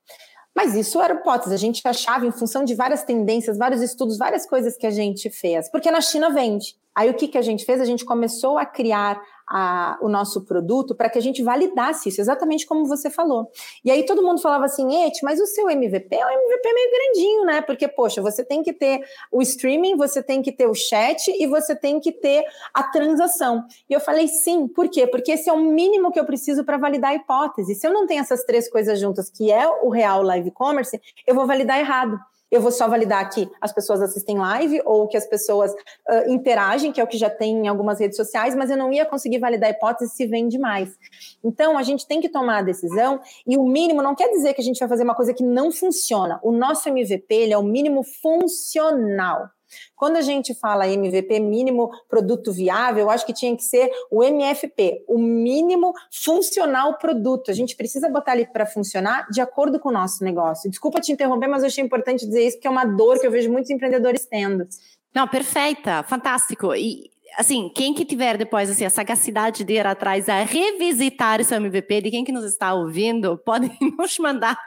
Mas 0.58 0.74
isso 0.74 1.00
era 1.00 1.14
hipótese, 1.14 1.54
a 1.54 1.58
gente 1.58 1.88
achava 1.88 2.26
em 2.26 2.32
função 2.32 2.64
de 2.64 2.74
várias 2.74 3.04
tendências, 3.04 3.60
vários 3.60 3.80
estudos, 3.80 4.18
várias 4.18 4.44
coisas 4.44 4.76
que 4.76 4.88
a 4.88 4.90
gente 4.90 5.30
fez, 5.30 5.70
porque 5.70 5.92
na 5.92 6.02
China 6.02 6.32
vende. 6.32 6.76
Aí 6.96 7.12
o 7.12 7.14
que, 7.14 7.28
que 7.28 7.38
a 7.38 7.44
gente 7.44 7.64
fez? 7.64 7.80
A 7.80 7.86
gente 7.86 8.04
começou 8.04 8.58
a 8.58 8.66
criar 8.66 9.22
a, 9.48 9.98
o 10.02 10.10
nosso 10.10 10.44
produto 10.44 10.94
para 10.94 11.10
que 11.10 11.18
a 11.18 11.22
gente 11.22 11.42
validasse 11.42 12.10
isso, 12.10 12.20
exatamente 12.20 12.66
como 12.66 12.86
você 12.86 13.10
falou. 13.10 13.50
E 13.84 13.90
aí 13.90 14.06
todo 14.06 14.22
mundo 14.22 14.42
falava 14.42 14.66
assim, 14.66 15.06
Eti, 15.06 15.24
mas 15.24 15.40
o 15.40 15.46
seu 15.46 15.70
MVP 15.70 16.16
é 16.16 16.26
um 16.26 16.30
MVP 16.30 16.74
meio 16.74 16.92
grandinho, 16.92 17.46
né? 17.46 17.62
Porque, 17.62 17.88
poxa, 17.88 18.22
você 18.22 18.44
tem 18.44 18.62
que 18.62 18.74
ter 18.74 19.02
o 19.32 19.42
streaming, 19.42 19.96
você 19.96 20.22
tem 20.22 20.42
que 20.42 20.52
ter 20.52 20.68
o 20.68 20.74
chat 20.74 21.32
e 21.32 21.48
você 21.48 21.76
tem 21.76 22.00
que 22.00 22.12
ter 22.12 22.44
a 22.74 22.84
transação. 22.84 23.66
E 23.90 23.94
eu 23.94 24.00
falei, 24.00 24.28
sim, 24.28 24.68
por 24.68 24.90
quê? 24.90 25.08
Porque 25.08 25.32
esse 25.32 25.50
é 25.50 25.54
o 25.54 25.60
mínimo 25.60 26.12
que 26.12 26.20
eu 26.20 26.26
preciso 26.26 26.64
para 26.64 26.78
validar 26.78 27.12
a 27.12 27.16
hipótese. 27.16 27.76
Se 27.76 27.88
eu 27.88 27.94
não 27.94 28.06
tenho 28.06 28.22
essas 28.22 28.44
três 28.44 28.70
coisas 28.70 29.00
juntas, 29.00 29.30
que 29.30 29.52
é 29.52 29.68
o 29.68 29.90
real 29.90 30.22
live 30.24 30.52
commerce, 30.52 31.00
eu 31.26 31.34
vou 31.34 31.48
validar 31.48 31.80
errado 31.80 32.20
eu 32.52 32.62
vou 32.62 32.72
só 32.72 32.88
validar 32.88 33.30
que 33.30 33.50
as 33.60 33.74
pessoas 33.74 34.02
assistem 34.02 34.38
live 34.38 34.82
ou 34.86 35.08
que 35.08 35.18
as 35.18 35.26
pessoas 35.26 35.72
uh, 35.72 36.30
interagem, 36.30 36.92
que 36.92 37.02
é 37.02 37.04
o 37.04 37.08
que 37.08 37.18
já 37.18 37.30
tem 37.30 37.66
em 37.66 37.68
algumas 37.68 38.00
redes 38.00 38.16
sociais, 38.16 38.56
mas 38.56 38.70
eu 38.70 38.78
não 38.78 38.92
ia 38.92 39.06
conseguir 39.06 39.40
validar 39.40 39.70
a 39.70 39.72
hipótese 39.72 40.14
se 40.14 40.26
vende 40.26 40.58
mais. 40.58 40.98
Então, 41.44 41.78
a 41.78 41.84
gente 41.84 42.08
tem 42.08 42.22
que 42.22 42.30
tomar 42.30 42.60
a 42.60 42.62
decisão 42.62 43.20
e 43.46 43.58
o 43.58 43.66
mínimo 43.66 44.02
não 44.02 44.16
quer 44.16 44.30
dizer 44.30 44.54
que 44.54 44.62
a 44.62 44.64
gente 44.64 44.80
vai 44.80 44.88
fazer 44.88 45.04
uma 45.04 45.16
coisa 45.16 45.34
que 45.34 45.44
não 45.44 45.72
funciona. 45.72 46.40
O 46.42 46.52
nosso 46.52 46.88
MVP 46.88 47.34
ele 47.34 47.54
é 47.54 47.58
o 47.58 47.64
mínimo 47.64 48.04
funcional. 48.04 49.50
Quando 49.96 50.18
a 50.18 50.22
gente 50.22 50.54
fala 50.54 50.88
MVP, 50.88 51.40
mínimo 51.40 51.90
produto 52.08 52.52
viável, 52.52 53.04
eu 53.04 53.10
acho 53.10 53.26
que 53.26 53.34
tinha 53.34 53.56
que 53.56 53.64
ser 53.64 53.90
o 54.12 54.24
MFP, 54.24 55.04
o 55.08 55.18
mínimo 55.18 55.94
funcional 56.12 56.98
produto. 56.98 57.52
A 57.52 57.54
gente 57.54 57.76
precisa 57.76 58.10
botar 58.10 58.34
ali 58.34 58.46
para 58.46 58.66
funcionar 58.66 59.28
de 59.30 59.42
acordo 59.42 59.80
com 59.80 59.90
o 59.90 59.92
nosso 59.94 60.24
negócio. 60.24 60.70
Desculpa 60.70 61.02
te 61.02 61.12
interromper, 61.12 61.48
mas 61.48 61.64
eu 61.64 61.68
achei 61.68 61.84
importante 61.84 62.26
dizer 62.26 62.46
isso, 62.46 62.58
porque 62.58 62.68
é 62.68 62.72
uma 62.72 62.86
dor 62.86 63.20
que 63.20 63.28
eu 63.28 63.32
vejo 63.32 63.52
muitos 63.52 63.70
empreendedores 63.70 64.26
tendo. 64.26 64.68
Não, 65.14 65.28
perfeita, 65.28 66.04
fantástico. 66.04 66.76
E 66.76 67.10
assim, 67.36 67.70
quem 67.74 67.94
que 67.94 68.06
tiver 68.06 68.38
depois 68.38 68.70
assim, 68.70 68.86
a 68.86 68.90
sagacidade 68.90 69.64
de 69.64 69.74
ir 69.74 69.86
atrás 69.86 70.30
a 70.30 70.44
revisitar 70.44 71.42
esse 71.42 71.54
MVP, 71.54 72.02
de 72.02 72.12
quem 72.12 72.24
que 72.24 72.32
nos 72.32 72.46
está 72.46 72.74
ouvindo, 72.74 73.38
pode 73.46 73.72
nos 73.98 74.18
mandar 74.20 74.58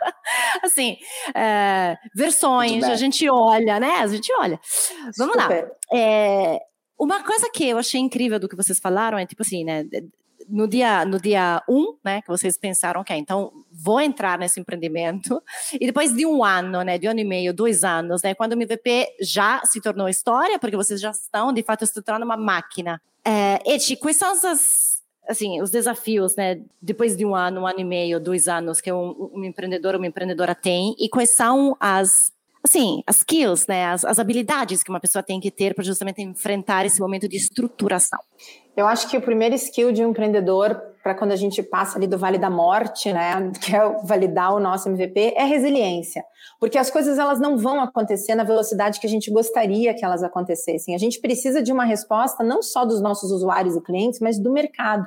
assim, 0.62 0.96
é, 1.34 1.96
versões, 2.14 2.84
a 2.84 2.96
gente 2.96 3.28
olha, 3.28 3.80
né? 3.80 3.96
A 3.96 4.06
gente 4.06 4.32
olha. 4.38 4.58
Vamos 5.16 5.40
Super. 5.40 5.64
lá. 5.64 5.98
É, 5.98 6.58
uma 6.98 7.22
coisa 7.22 7.50
que 7.50 7.66
eu 7.66 7.78
achei 7.78 8.00
incrível 8.00 8.38
do 8.38 8.48
que 8.48 8.56
vocês 8.56 8.78
falaram 8.78 9.18
é 9.18 9.24
tipo 9.24 9.42
assim, 9.42 9.64
né? 9.64 9.84
No 10.48 10.66
dia 10.66 11.04
no 11.04 11.20
dia 11.20 11.62
um, 11.68 11.96
né, 12.04 12.22
que 12.22 12.28
vocês 12.28 12.56
pensaram, 12.56 13.00
ok, 13.00 13.16
então 13.16 13.52
vou 13.72 14.00
entrar 14.00 14.38
nesse 14.38 14.60
empreendimento 14.60 15.42
e 15.74 15.86
depois 15.86 16.14
de 16.14 16.26
um 16.26 16.44
ano, 16.44 16.82
né, 16.82 16.98
de 16.98 17.06
um 17.06 17.10
ano 17.10 17.20
e 17.20 17.24
meio, 17.24 17.54
dois 17.54 17.84
anos, 17.84 18.22
né, 18.22 18.34
quando 18.34 18.52
o 18.52 18.54
MVP 18.54 19.16
já 19.20 19.60
se 19.64 19.80
tornou 19.80 20.08
história, 20.08 20.58
porque 20.58 20.76
vocês 20.76 21.00
já 21.00 21.10
estão 21.10 21.52
de 21.52 21.62
fato 21.62 21.84
estruturando 21.84 22.24
uma 22.24 22.36
máquina. 22.36 23.00
É, 23.24 23.60
Eti, 23.66 23.96
quais 23.96 24.16
são 24.16 24.30
as 24.32 25.00
assim, 25.28 25.62
os 25.62 25.70
desafios, 25.70 26.34
né, 26.34 26.60
depois 26.82 27.16
de 27.16 27.24
um 27.24 27.36
ano, 27.36 27.60
um 27.60 27.66
ano 27.66 27.78
e 27.78 27.84
meio, 27.84 28.18
dois 28.18 28.48
anos 28.48 28.80
que 28.80 28.90
um, 28.90 29.30
um 29.32 29.44
empreendedor, 29.44 29.94
uma 29.94 30.06
empreendedora 30.06 30.56
tem 30.56 30.96
e 30.98 31.08
quais 31.08 31.36
são 31.36 31.76
as 31.78 32.32
assim, 32.62 33.02
as 33.06 33.18
skills, 33.18 33.66
né, 33.66 33.86
as, 33.86 34.04
as 34.04 34.18
habilidades 34.18 34.82
que 34.82 34.90
uma 34.90 35.00
pessoa 35.00 35.22
tem 35.22 35.40
que 35.40 35.50
ter 35.50 35.74
para 35.74 35.84
justamente 35.84 36.20
enfrentar 36.20 36.84
esse 36.84 37.00
momento 37.00 37.28
de 37.28 37.36
estruturação. 37.36 38.18
Eu 38.76 38.86
acho 38.86 39.08
que 39.08 39.16
o 39.16 39.22
primeiro 39.22 39.54
skill 39.54 39.92
de 39.92 40.04
um 40.04 40.10
empreendedor 40.10 40.89
para 41.10 41.14
quando 41.16 41.32
a 41.32 41.36
gente 41.36 41.60
passa 41.60 41.98
ali 41.98 42.06
do 42.06 42.16
Vale 42.16 42.38
da 42.38 42.48
Morte, 42.48 43.12
né, 43.12 43.50
que 43.60 43.74
é 43.74 43.80
validar 44.04 44.54
o 44.54 44.60
nosso 44.60 44.88
MVP, 44.88 45.34
é 45.36 45.44
resiliência. 45.44 46.24
Porque 46.60 46.78
as 46.78 46.88
coisas 46.88 47.18
elas 47.18 47.40
não 47.40 47.58
vão 47.58 47.80
acontecer 47.80 48.34
na 48.36 48.44
velocidade 48.44 49.00
que 49.00 49.06
a 49.06 49.10
gente 49.10 49.30
gostaria 49.30 49.92
que 49.92 50.04
elas 50.04 50.22
acontecessem. 50.22 50.94
A 50.94 50.98
gente 50.98 51.20
precisa 51.20 51.60
de 51.62 51.72
uma 51.72 51.84
resposta 51.84 52.44
não 52.44 52.62
só 52.62 52.84
dos 52.84 53.00
nossos 53.00 53.32
usuários 53.32 53.74
e 53.74 53.80
clientes, 53.80 54.20
mas 54.20 54.38
do 54.38 54.52
mercado. 54.52 55.04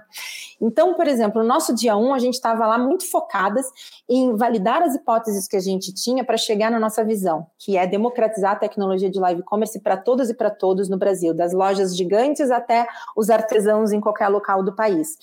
Então, 0.62 0.94
por 0.94 1.08
exemplo, 1.08 1.42
no 1.42 1.48
nosso 1.48 1.74
dia 1.74 1.96
1, 1.96 2.06
um, 2.06 2.13
a 2.13 2.20
gente 2.20 2.34
estava 2.34 2.68
lá 2.68 2.78
muito 2.78 3.10
focadas 3.10 3.66
em 4.10 4.36
validar 4.36 4.82
as 4.82 4.96
hipóteses 4.96 5.48
que 5.48 5.56
a 5.56 5.62
gente 5.62 5.94
tinha 5.94 6.24
para 6.24 6.38
chegar 6.38 6.70
na 6.70 6.80
nossa 6.80 7.04
visão, 7.04 7.48
que 7.58 7.78
é 7.78 7.88
democratizar 7.88 8.52
a 8.52 8.56
tecnologia 8.56 9.10
de 9.10 9.20
live 9.20 9.44
commerce 9.44 9.80
para 9.80 9.96
todas 9.96 10.30
e 10.30 10.34
para 10.34 10.50
todos 10.50 10.89
no 10.89 10.98
Brasil, 10.98 11.34
das 11.34 11.54
lojas 11.54 11.96
gigantes 11.96 12.52
até 12.52 12.86
os 13.16 13.30
artesãos 13.30 13.92
em 13.92 14.02
qualquer 14.02 14.28
local 14.28 14.63
do 14.63 14.76
país. 14.76 15.18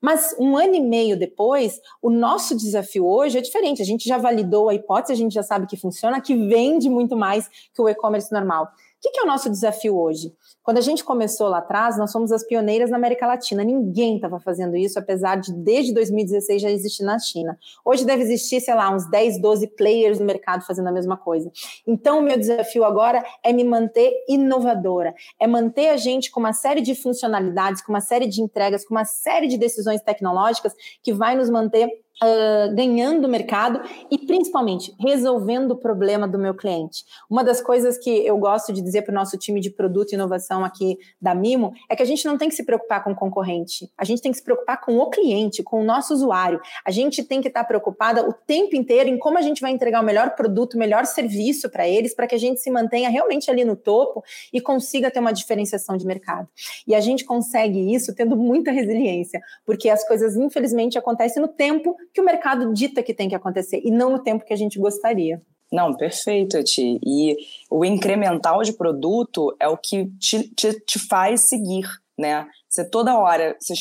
Mas 0.00 0.34
um 0.38 0.56
ano 0.56 0.74
e 0.74 0.80
meio 0.80 1.18
depois, 1.18 1.80
o 2.00 2.10
nosso 2.10 2.56
desafio 2.56 3.06
hoje 3.06 3.38
é 3.38 3.40
diferente. 3.40 3.82
A 3.82 3.84
gente 3.84 4.08
já 4.08 4.16
validou 4.16 4.68
a 4.68 4.74
hipótese, 4.74 5.12
a 5.12 5.16
gente 5.16 5.32
já 5.32 5.42
sabe 5.42 5.66
que 5.66 5.76
funciona, 5.76 6.20
que 6.20 6.34
vende 6.34 6.88
muito 6.88 7.16
mais 7.16 7.48
que 7.74 7.82
o 7.82 7.88
e-commerce 7.88 8.32
normal. 8.32 8.68
O 9.00 9.02
que, 9.02 9.12
que 9.12 9.20
é 9.20 9.22
o 9.22 9.26
nosso 9.26 9.48
desafio 9.48 9.98
hoje? 9.98 10.30
Quando 10.62 10.76
a 10.76 10.82
gente 10.82 11.02
começou 11.02 11.48
lá 11.48 11.58
atrás, 11.58 11.96
nós 11.96 12.12
somos 12.12 12.30
as 12.30 12.46
pioneiras 12.46 12.90
na 12.90 12.98
América 12.98 13.26
Latina. 13.26 13.64
Ninguém 13.64 14.16
estava 14.16 14.38
fazendo 14.38 14.76
isso, 14.76 14.98
apesar 14.98 15.36
de 15.36 15.54
desde 15.54 15.94
2016 15.94 16.60
já 16.60 16.70
existir 16.70 17.02
na 17.02 17.18
China. 17.18 17.58
Hoje 17.82 18.04
deve 18.04 18.22
existir, 18.22 18.60
sei 18.60 18.74
lá, 18.74 18.94
uns 18.94 19.08
10, 19.08 19.40
12 19.40 19.68
players 19.68 20.20
no 20.20 20.26
mercado 20.26 20.66
fazendo 20.66 20.88
a 20.88 20.92
mesma 20.92 21.16
coisa. 21.16 21.50
Então, 21.86 22.18
o 22.18 22.22
meu 22.22 22.36
desafio 22.36 22.84
agora 22.84 23.24
é 23.42 23.54
me 23.54 23.64
manter 23.64 24.12
inovadora, 24.28 25.14
é 25.40 25.46
manter 25.46 25.88
a 25.88 25.96
gente 25.96 26.30
com 26.30 26.38
uma 26.38 26.52
série 26.52 26.82
de 26.82 26.94
funcionalidades, 26.94 27.80
com 27.80 27.90
uma 27.90 28.02
série 28.02 28.26
de 28.26 28.42
entregas, 28.42 28.84
com 28.84 28.92
uma 28.92 29.06
série 29.06 29.48
de 29.48 29.56
decisões 29.56 30.02
tecnológicas 30.02 30.74
que 31.02 31.14
vai 31.14 31.34
nos 31.34 31.48
manter 31.48 31.88
uh, 32.22 32.74
ganhando 32.74 33.28
mercado 33.28 33.80
e 34.10 34.18
principalmente 34.18 34.94
resolvendo 34.98 35.72
o 35.72 35.76
problema 35.76 36.28
do 36.28 36.38
meu 36.38 36.54
cliente. 36.54 37.04
Uma 37.28 37.42
das 37.42 37.60
coisas 37.60 37.98
que 37.98 38.10
eu 38.26 38.36
gosto 38.38 38.72
de 38.72 38.82
dizer 38.82 39.02
para 39.02 39.12
o 39.12 39.14
nosso 39.14 39.36
time 39.38 39.60
de 39.60 39.70
produto 39.70 40.12
e 40.12 40.14
inovação 40.14 40.64
aqui 40.64 40.98
da 41.20 41.34
Mimo 41.34 41.72
é 41.88 41.96
que 41.96 42.02
a 42.02 42.06
gente 42.06 42.24
não 42.26 42.36
tem 42.36 42.48
que 42.48 42.54
se 42.54 42.64
preocupar 42.64 43.02
com 43.02 43.12
o 43.12 43.16
concorrente, 43.16 43.90
a 43.96 44.04
gente 44.04 44.22
tem 44.22 44.30
que 44.30 44.38
se 44.38 44.44
preocupar 44.44 44.80
com 44.80 44.98
o 44.98 45.10
cliente, 45.10 45.62
com 45.62 45.80
o 45.80 45.84
nosso 45.84 46.12
usuário. 46.12 46.60
A 46.84 46.90
gente 46.90 47.22
tem 47.22 47.40
que 47.40 47.48
estar 47.48 47.64
preocupada 47.64 48.28
o 48.28 48.32
tempo 48.32 48.76
inteiro 48.76 49.08
em 49.08 49.18
como 49.18 49.38
a 49.38 49.42
gente 49.42 49.60
vai 49.60 49.70
entregar 49.70 50.00
o 50.02 50.04
melhor 50.04 50.34
produto, 50.34 50.74
o 50.74 50.78
melhor 50.78 51.06
serviço 51.06 51.70
para 51.70 51.88
eles, 51.88 52.14
para 52.14 52.26
que 52.26 52.34
a 52.34 52.38
gente 52.38 52.60
se 52.60 52.70
mantenha 52.70 53.08
realmente 53.08 53.50
ali 53.50 53.64
no 53.64 53.76
topo 53.76 54.22
e 54.52 54.60
consiga 54.60 55.10
ter 55.10 55.20
uma 55.20 55.32
diferenciação 55.32 55.96
de 55.96 56.06
mercado. 56.06 56.48
E 56.86 56.94
a 56.94 57.00
gente 57.00 57.24
consegue 57.24 57.94
isso 57.94 58.14
tendo 58.14 58.36
muita 58.36 58.70
resiliência, 58.70 59.40
porque 59.64 59.88
as 59.88 60.06
coisas 60.06 60.36
infelizmente 60.36 60.98
acontecem 60.98 61.40
no 61.40 61.48
tempo 61.48 61.96
que 62.12 62.20
o 62.20 62.24
mercado 62.24 62.72
dita 62.72 63.02
que 63.02 63.14
tem 63.14 63.28
que 63.28 63.34
acontecer 63.34 63.80
e 63.84 63.90
não 63.90 64.10
no 64.10 64.18
tempo 64.18 64.44
que 64.44 64.52
a 64.52 64.56
gente 64.56 64.78
gostaria. 64.78 65.40
Não, 65.72 65.94
perfeito, 65.94 66.62
Ti. 66.64 66.98
E 67.04 67.36
o 67.70 67.84
incremental 67.84 68.62
de 68.62 68.72
produto 68.72 69.54
é 69.60 69.68
o 69.68 69.76
que 69.76 70.06
te, 70.18 70.48
te, 70.48 70.80
te 70.80 70.98
faz 70.98 71.48
seguir, 71.48 71.86
né? 72.18 72.48
Você 72.68 72.88
toda 72.88 73.18
hora 73.18 73.56
você 73.60 73.74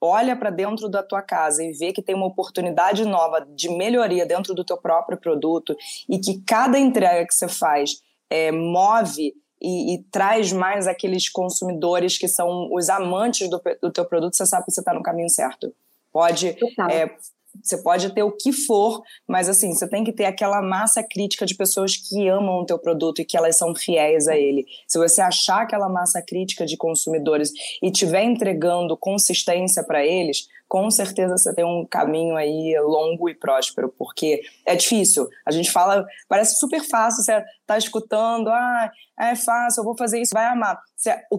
olha 0.00 0.36
para 0.36 0.50
dentro 0.50 0.88
da 0.88 1.02
tua 1.02 1.22
casa 1.22 1.62
e 1.62 1.72
vê 1.72 1.92
que 1.92 2.02
tem 2.02 2.14
uma 2.14 2.26
oportunidade 2.26 3.04
nova 3.04 3.46
de 3.54 3.68
melhoria 3.68 4.26
dentro 4.26 4.54
do 4.54 4.64
teu 4.64 4.76
próprio 4.76 5.18
produto 5.18 5.76
e 6.08 6.18
que 6.18 6.40
cada 6.42 6.78
entrega 6.78 7.26
que 7.26 7.34
você 7.34 7.48
faz 7.48 8.00
é, 8.30 8.50
move 8.50 9.34
e, 9.60 9.94
e, 9.94 10.02
traz 10.10 10.52
mais 10.52 10.86
aqueles 10.86 11.28
consumidores 11.28 12.18
que 12.18 12.28
são 12.28 12.68
os 12.72 12.88
amantes 12.88 13.48
do, 13.48 13.60
do 13.80 13.90
teu 13.90 14.04
produto, 14.04 14.36
você 14.36 14.44
sabe 14.44 14.66
que 14.66 14.72
você 14.72 14.80
está 14.80 14.92
no 14.92 15.02
caminho 15.02 15.30
certo. 15.30 15.72
Pode 16.12 16.56
é, 16.90 17.16
você 17.62 17.82
pode 17.82 18.12
ter 18.12 18.22
o 18.22 18.32
que 18.32 18.52
for, 18.52 19.02
mas 19.26 19.48
assim, 19.48 19.72
você 19.72 19.88
tem 19.88 20.04
que 20.04 20.12
ter 20.12 20.24
aquela 20.24 20.60
massa 20.62 21.02
crítica 21.02 21.46
de 21.46 21.54
pessoas 21.54 21.96
que 21.96 22.28
amam 22.28 22.60
o 22.60 22.66
teu 22.66 22.78
produto 22.78 23.20
e 23.20 23.24
que 23.24 23.36
elas 23.36 23.56
são 23.56 23.74
fiéis 23.74 24.28
a 24.28 24.36
ele. 24.36 24.66
Se 24.86 24.98
você 24.98 25.20
achar 25.20 25.62
aquela 25.62 25.88
massa 25.88 26.22
crítica 26.22 26.66
de 26.66 26.76
consumidores 26.76 27.50
e 27.82 27.86
estiver 27.86 28.24
entregando 28.24 28.96
consistência 28.96 29.82
para 29.84 30.04
eles, 30.04 30.48
com 30.68 30.90
certeza 30.90 31.36
você 31.36 31.54
tem 31.54 31.64
um 31.64 31.86
caminho 31.86 32.36
aí 32.36 32.74
longo 32.80 33.28
e 33.28 33.34
próspero, 33.34 33.94
porque 33.96 34.42
é 34.66 34.74
difícil. 34.74 35.28
A 35.46 35.50
gente 35.50 35.70
fala, 35.70 36.04
parece 36.28 36.58
super 36.58 36.82
fácil, 36.82 37.22
você 37.22 37.44
tá 37.66 37.78
escutando, 37.78 38.48
ah, 38.48 38.90
é 39.20 39.36
fácil, 39.36 39.80
eu 39.80 39.84
vou 39.84 39.96
fazer 39.96 40.20
isso, 40.20 40.32
vai 40.34 40.46
amar. 40.46 40.80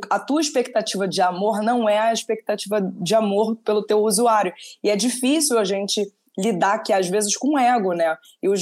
A 0.10 0.20
tua 0.20 0.42
expectativa 0.42 1.08
de 1.08 1.22
amor 1.22 1.62
não 1.62 1.90
é 1.90 2.00
a 2.00 2.14
expectativa 2.14 2.80
de 2.82 3.16
amor 3.16 3.56
pelo 3.58 3.86
teu 3.86 4.00
usuário. 4.00 4.54
E 4.84 4.90
é 4.90 4.96
difícil 4.96 5.58
a 5.60 5.64
gente 5.64 6.02
lidar 6.38 6.80
que 6.80 6.92
às 6.92 7.08
vezes 7.08 7.36
com 7.36 7.58
ego, 7.58 7.94
né? 7.94 8.18
E 8.44 8.50
os, 8.50 8.62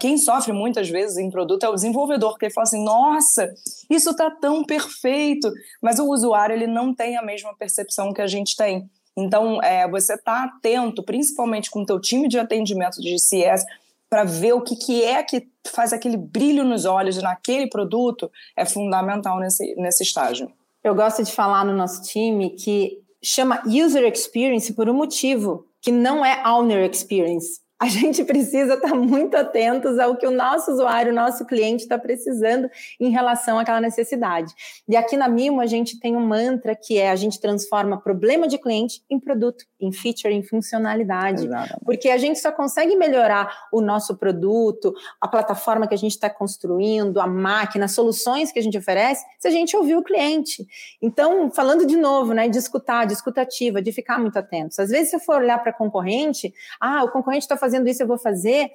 quem 0.00 0.16
sofre 0.16 0.52
muitas 0.52 0.88
vezes 0.88 1.16
em 1.16 1.30
produto 1.30 1.64
é 1.64 1.68
o 1.68 1.74
desenvolvedor, 1.74 2.30
porque 2.30 2.46
ele 2.46 2.54
fala 2.54 2.64
assim: 2.64 2.84
"Nossa, 2.84 3.52
isso 3.90 4.14
tá 4.14 4.30
tão 4.30 4.64
perfeito", 4.64 5.50
mas 5.82 5.98
o 5.98 6.08
usuário 6.08 6.54
ele 6.54 6.66
não 6.66 6.94
tem 6.94 7.16
a 7.16 7.22
mesma 7.22 7.54
percepção 7.56 8.12
que 8.12 8.22
a 8.22 8.26
gente 8.26 8.56
tem. 8.56 8.88
Então, 9.20 9.60
é, 9.62 9.88
você 9.88 10.14
está 10.14 10.44
atento, 10.44 11.02
principalmente 11.02 11.70
com 11.70 11.82
o 11.82 11.86
teu 11.86 12.00
time 12.00 12.28
de 12.28 12.38
atendimento 12.38 13.00
de 13.00 13.18
CS, 13.18 13.64
para 14.08 14.24
ver 14.24 14.52
o 14.52 14.62
que, 14.62 14.76
que 14.76 15.02
é 15.02 15.22
que 15.22 15.48
faz 15.66 15.92
aquele 15.92 16.16
brilho 16.16 16.64
nos 16.64 16.84
olhos 16.84 17.20
naquele 17.20 17.68
produto, 17.68 18.30
é 18.56 18.64
fundamental 18.64 19.40
nesse, 19.40 19.74
nesse 19.74 20.02
estágio. 20.02 20.50
Eu 20.82 20.94
gosto 20.94 21.22
de 21.22 21.32
falar 21.32 21.64
no 21.64 21.74
nosso 21.74 22.02
time 22.02 22.50
que 22.50 23.02
chama 23.22 23.62
user 23.66 24.04
experience 24.04 24.72
por 24.72 24.88
um 24.88 24.94
motivo, 24.94 25.66
que 25.82 25.90
não 25.90 26.24
é 26.24 26.42
owner 26.46 26.88
experience 26.88 27.60
a 27.80 27.86
gente 27.86 28.24
precisa 28.24 28.74
estar 28.74 28.92
muito 28.92 29.36
atentos 29.36 30.00
ao 30.00 30.16
que 30.16 30.26
o 30.26 30.32
nosso 30.32 30.72
usuário, 30.72 31.12
o 31.12 31.14
nosso 31.14 31.46
cliente 31.46 31.84
está 31.84 31.96
precisando 31.96 32.68
em 32.98 33.10
relação 33.10 33.56
àquela 33.56 33.80
necessidade. 33.80 34.52
E 34.88 34.96
aqui 34.96 35.16
na 35.16 35.28
Mimo 35.28 35.60
a 35.60 35.66
gente 35.66 36.00
tem 36.00 36.16
um 36.16 36.26
mantra 36.26 36.74
que 36.74 36.98
é 36.98 37.08
a 37.08 37.14
gente 37.14 37.40
transforma 37.40 38.00
problema 38.00 38.48
de 38.48 38.58
cliente 38.58 39.00
em 39.08 39.20
produto, 39.20 39.64
em 39.80 39.92
feature, 39.92 40.34
em 40.34 40.42
funcionalidade. 40.42 41.44
Exatamente. 41.44 41.84
Porque 41.84 42.10
a 42.10 42.18
gente 42.18 42.40
só 42.40 42.50
consegue 42.50 42.96
melhorar 42.96 43.68
o 43.72 43.80
nosso 43.80 44.16
produto, 44.16 44.92
a 45.20 45.28
plataforma 45.28 45.86
que 45.86 45.94
a 45.94 45.98
gente 45.98 46.12
está 46.12 46.28
construindo, 46.28 47.20
a 47.20 47.28
máquina, 47.28 47.84
as 47.84 47.92
soluções 47.92 48.50
que 48.50 48.58
a 48.58 48.62
gente 48.62 48.76
oferece, 48.76 49.24
se 49.38 49.46
a 49.46 49.52
gente 49.52 49.76
ouvir 49.76 49.94
o 49.94 50.02
cliente. 50.02 50.66
Então, 51.00 51.48
falando 51.48 51.86
de 51.86 51.96
novo, 51.96 52.32
né, 52.32 52.48
de 52.48 52.58
escutar, 52.58 53.06
de 53.06 53.12
escutativa, 53.12 53.80
de 53.80 53.92
ficar 53.92 54.18
muito 54.18 54.36
atentos. 54.36 54.80
Às 54.80 54.90
vezes, 54.90 55.10
se 55.10 55.16
eu 55.16 55.20
for 55.20 55.40
olhar 55.42 55.62
para 55.62 55.72
concorrente, 55.72 56.52
ah, 56.80 57.04
o 57.04 57.10
concorrente 57.10 57.44
está 57.44 57.56
fazendo 57.56 57.67
fazendo 57.68 57.88
isso, 57.88 58.02
eu 58.02 58.06
vou 58.06 58.18
fazer. 58.18 58.70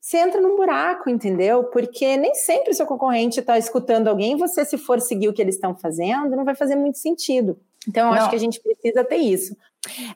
Você 0.00 0.18
entra 0.18 0.40
num 0.40 0.56
buraco, 0.56 1.08
entendeu? 1.08 1.64
Porque 1.64 2.16
nem 2.16 2.34
sempre 2.34 2.72
o 2.72 2.74
seu 2.74 2.86
concorrente 2.86 3.38
está 3.38 3.56
escutando 3.56 4.08
alguém, 4.08 4.36
você, 4.36 4.64
se 4.64 4.76
for 4.76 5.00
seguir 5.00 5.28
o 5.28 5.32
que 5.32 5.40
eles 5.40 5.54
estão 5.54 5.76
fazendo, 5.76 6.34
não 6.34 6.44
vai 6.44 6.56
fazer 6.56 6.74
muito 6.74 6.98
sentido. 6.98 7.58
Então, 7.88 8.08
eu 8.08 8.14
não. 8.14 8.20
acho 8.20 8.30
que 8.30 8.36
a 8.36 8.40
gente 8.40 8.60
precisa 8.60 9.04
ter 9.04 9.16
isso. 9.16 9.56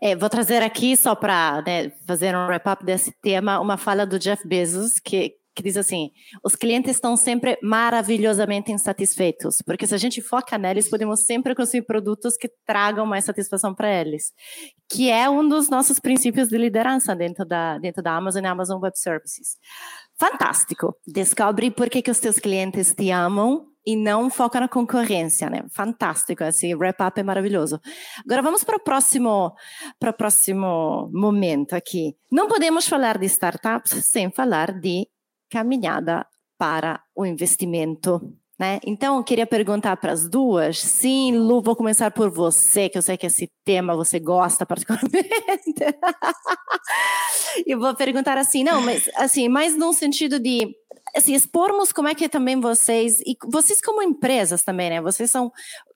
É, 0.01 0.15
vou 0.17 0.29
trazer 0.29 0.62
aqui, 0.62 0.97
só 0.97 1.15
para 1.15 1.62
né, 1.67 1.93
fazer 2.07 2.35
um 2.35 2.47
wrap-up 2.47 2.85
desse 2.85 3.12
tema, 3.23 3.61
uma 3.61 3.77
fala 3.77 4.05
do 4.05 4.19
Jeff 4.19 4.47
Bezos, 4.47 4.99
que 4.99 5.37
que 5.57 5.62
diz 5.62 5.77
assim: 5.77 6.11
os 6.45 6.55
clientes 6.55 6.92
estão 6.92 7.16
sempre 7.16 7.59
maravilhosamente 7.62 8.71
insatisfeitos, 8.71 9.62
porque 9.64 9.87
se 9.87 9.95
a 9.95 9.99
gente 9.99 10.21
foca 10.21 10.59
neles, 10.59 10.88
podemos 10.88 11.25
sempre 11.25 11.55
conseguir 11.55 11.87
produtos 11.87 12.37
que 12.37 12.51
tragam 12.66 13.07
mais 13.07 13.25
satisfação 13.25 13.75
para 13.75 13.90
eles, 13.90 14.33
que 14.88 15.11
é 15.11 15.29
um 15.29 15.49
dos 15.49 15.71
nossos 15.71 15.99
princípios 15.99 16.49
de 16.49 16.59
liderança 16.59 17.16
dentro 17.16 17.45
da, 17.45 17.79
dentro 17.79 18.03
da 18.03 18.14
Amazon 18.14 18.45
e 18.45 18.47
Amazon 18.47 18.81
Web 18.81 18.99
Services. 18.99 19.57
Fantástico! 20.19 20.95
Descobre 21.07 21.71
por 21.71 21.88
que, 21.88 22.03
que 22.03 22.11
os 22.11 22.21
teus 22.21 22.38
clientes 22.38 22.95
te 22.95 23.11
amam 23.11 23.66
e 23.87 23.95
não 23.95 24.29
foca 24.29 24.59
na 24.59 24.69
concorrência, 24.69 25.49
né? 25.49 25.62
Fantástico, 25.71 26.42
esse 26.42 26.75
wrap-up 26.75 27.21
é 27.21 27.23
maravilhoso. 27.23 27.81
Agora 28.25 28.42
vamos 28.42 28.64
para 28.64 28.77
o 28.77 28.81
próximo, 28.81 29.55
para 30.01 30.11
o 30.11 30.14
próximo 30.14 31.09
momento 31.14 31.75
aqui. 31.75 32.16
Não 32.31 32.49
podemos 32.49 32.88
falar 32.88 33.16
de 33.16 33.27
startups 33.27 33.92
sem 34.05 34.31
falar 34.31 34.73
de 34.73 35.07
caminhada 35.51 36.27
para 36.59 37.01
o 37.15 37.25
investimento. 37.25 38.21
Né? 38.59 38.81
Então, 38.87 39.19
eu 39.19 39.25
queria 39.25 39.47
perguntar 39.47 39.97
para 39.99 40.13
as 40.13 40.29
duas. 40.29 40.81
Sim, 40.81 41.37
Lu, 41.37 41.61
vou 41.61 41.77
começar 41.77 42.11
por 42.11 42.31
você, 42.31 42.89
que 42.89 42.97
eu 42.97 43.03
sei 43.03 43.19
que 43.19 43.27
esse 43.27 43.51
tema 43.65 43.95
você 43.95 44.19
gosta 44.19 44.65
particularmente. 44.65 45.13
e 47.67 47.77
vou 47.77 47.95
perguntar 47.95 48.39
assim, 48.39 48.65
não, 48.65 48.81
mas 48.81 49.11
assim, 49.17 49.49
mais 49.49 49.77
num 49.77 49.93
sentido 49.93 50.41
de 50.41 50.75
assim, 51.15 51.35
expormos 51.35 51.93
como 51.93 52.09
é 52.09 52.15
que 52.15 52.29
também 52.29 52.61
vocês, 52.61 53.21
e 53.21 53.37
vocês 53.47 53.81
como 53.81 54.03
empresas 54.03 54.63
também, 54.63 54.91
né? 54.91 55.01
Vocês 55.01 55.31
são 55.31 55.51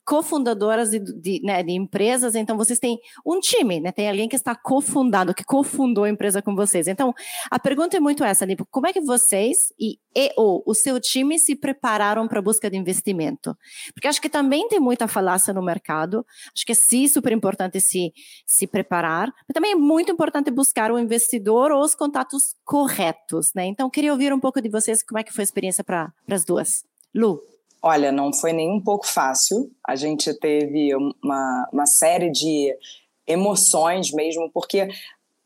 cofundadoras 0.04 0.90
de, 0.90 0.98
de, 0.98 1.40
né, 1.44 1.62
de, 1.62 1.72
empresas, 1.72 2.34
então 2.34 2.56
vocês 2.56 2.78
têm 2.78 2.98
um 3.24 3.38
time, 3.38 3.80
né? 3.80 3.92
Tem 3.92 4.08
alguém 4.08 4.28
que 4.28 4.36
está 4.36 4.54
cofundado, 4.54 5.34
que 5.34 5.44
cofundou 5.44 6.04
a 6.04 6.10
empresa 6.10 6.42
com 6.42 6.54
vocês. 6.54 6.88
Então, 6.88 7.14
a 7.50 7.58
pergunta 7.58 7.96
é 7.96 8.00
muito 8.00 8.24
essa, 8.24 8.46
tipo, 8.46 8.66
como 8.70 8.86
é 8.86 8.92
que 8.92 9.00
vocês 9.00 9.72
e, 9.78 9.98
e 10.16 10.32
ou 10.36 10.62
o 10.66 10.74
seu 10.74 11.00
time 11.00 11.38
se 11.38 11.54
prepararam 11.54 12.26
para 12.26 12.38
a 12.38 12.42
busca 12.42 12.70
de 12.70 12.76
investimento? 12.76 13.56
Porque 13.94 14.08
acho 14.08 14.20
que 14.20 14.28
também 14.28 14.68
tem 14.68 14.80
muita 14.80 15.06
falácia 15.06 15.54
no 15.54 15.62
mercado, 15.62 16.24
acho 16.54 16.66
que 16.66 16.72
é 16.72 16.74
sim 16.74 17.06
super 17.06 17.32
importante 17.32 17.80
se, 17.80 18.12
se 18.46 18.66
preparar, 18.66 19.28
mas 19.48 19.54
também 19.54 19.72
é 19.72 19.76
muito 19.76 20.10
importante 20.10 20.50
buscar 20.50 20.90
o 20.90 20.98
investidor 20.98 21.70
ou 21.70 21.82
os 21.82 21.94
contatos 21.94 22.54
corretos, 22.64 23.52
né? 23.54 23.66
Então, 23.66 23.88
queria 23.90 24.12
ouvir 24.12 24.32
um 24.32 24.40
pouco 24.40 24.60
de 24.60 24.68
vocês, 24.68 25.02
como 25.02 25.18
é 25.18 25.22
que 25.22 25.32
foi 25.32 25.42
a 25.42 25.44
experiência 25.44 25.84
para 25.84 26.12
as 26.28 26.44
duas. 26.44 26.84
Lu. 27.14 27.40
Olha, 27.82 28.12
não 28.12 28.32
foi 28.32 28.52
nem 28.52 28.70
um 28.70 28.80
pouco 28.80 29.06
fácil. 29.06 29.70
A 29.86 29.96
gente 29.96 30.32
teve 30.38 30.94
uma, 30.94 31.68
uma 31.72 31.86
série 31.86 32.30
de 32.30 32.74
emoções 33.26 34.12
mesmo, 34.12 34.50
porque 34.52 34.88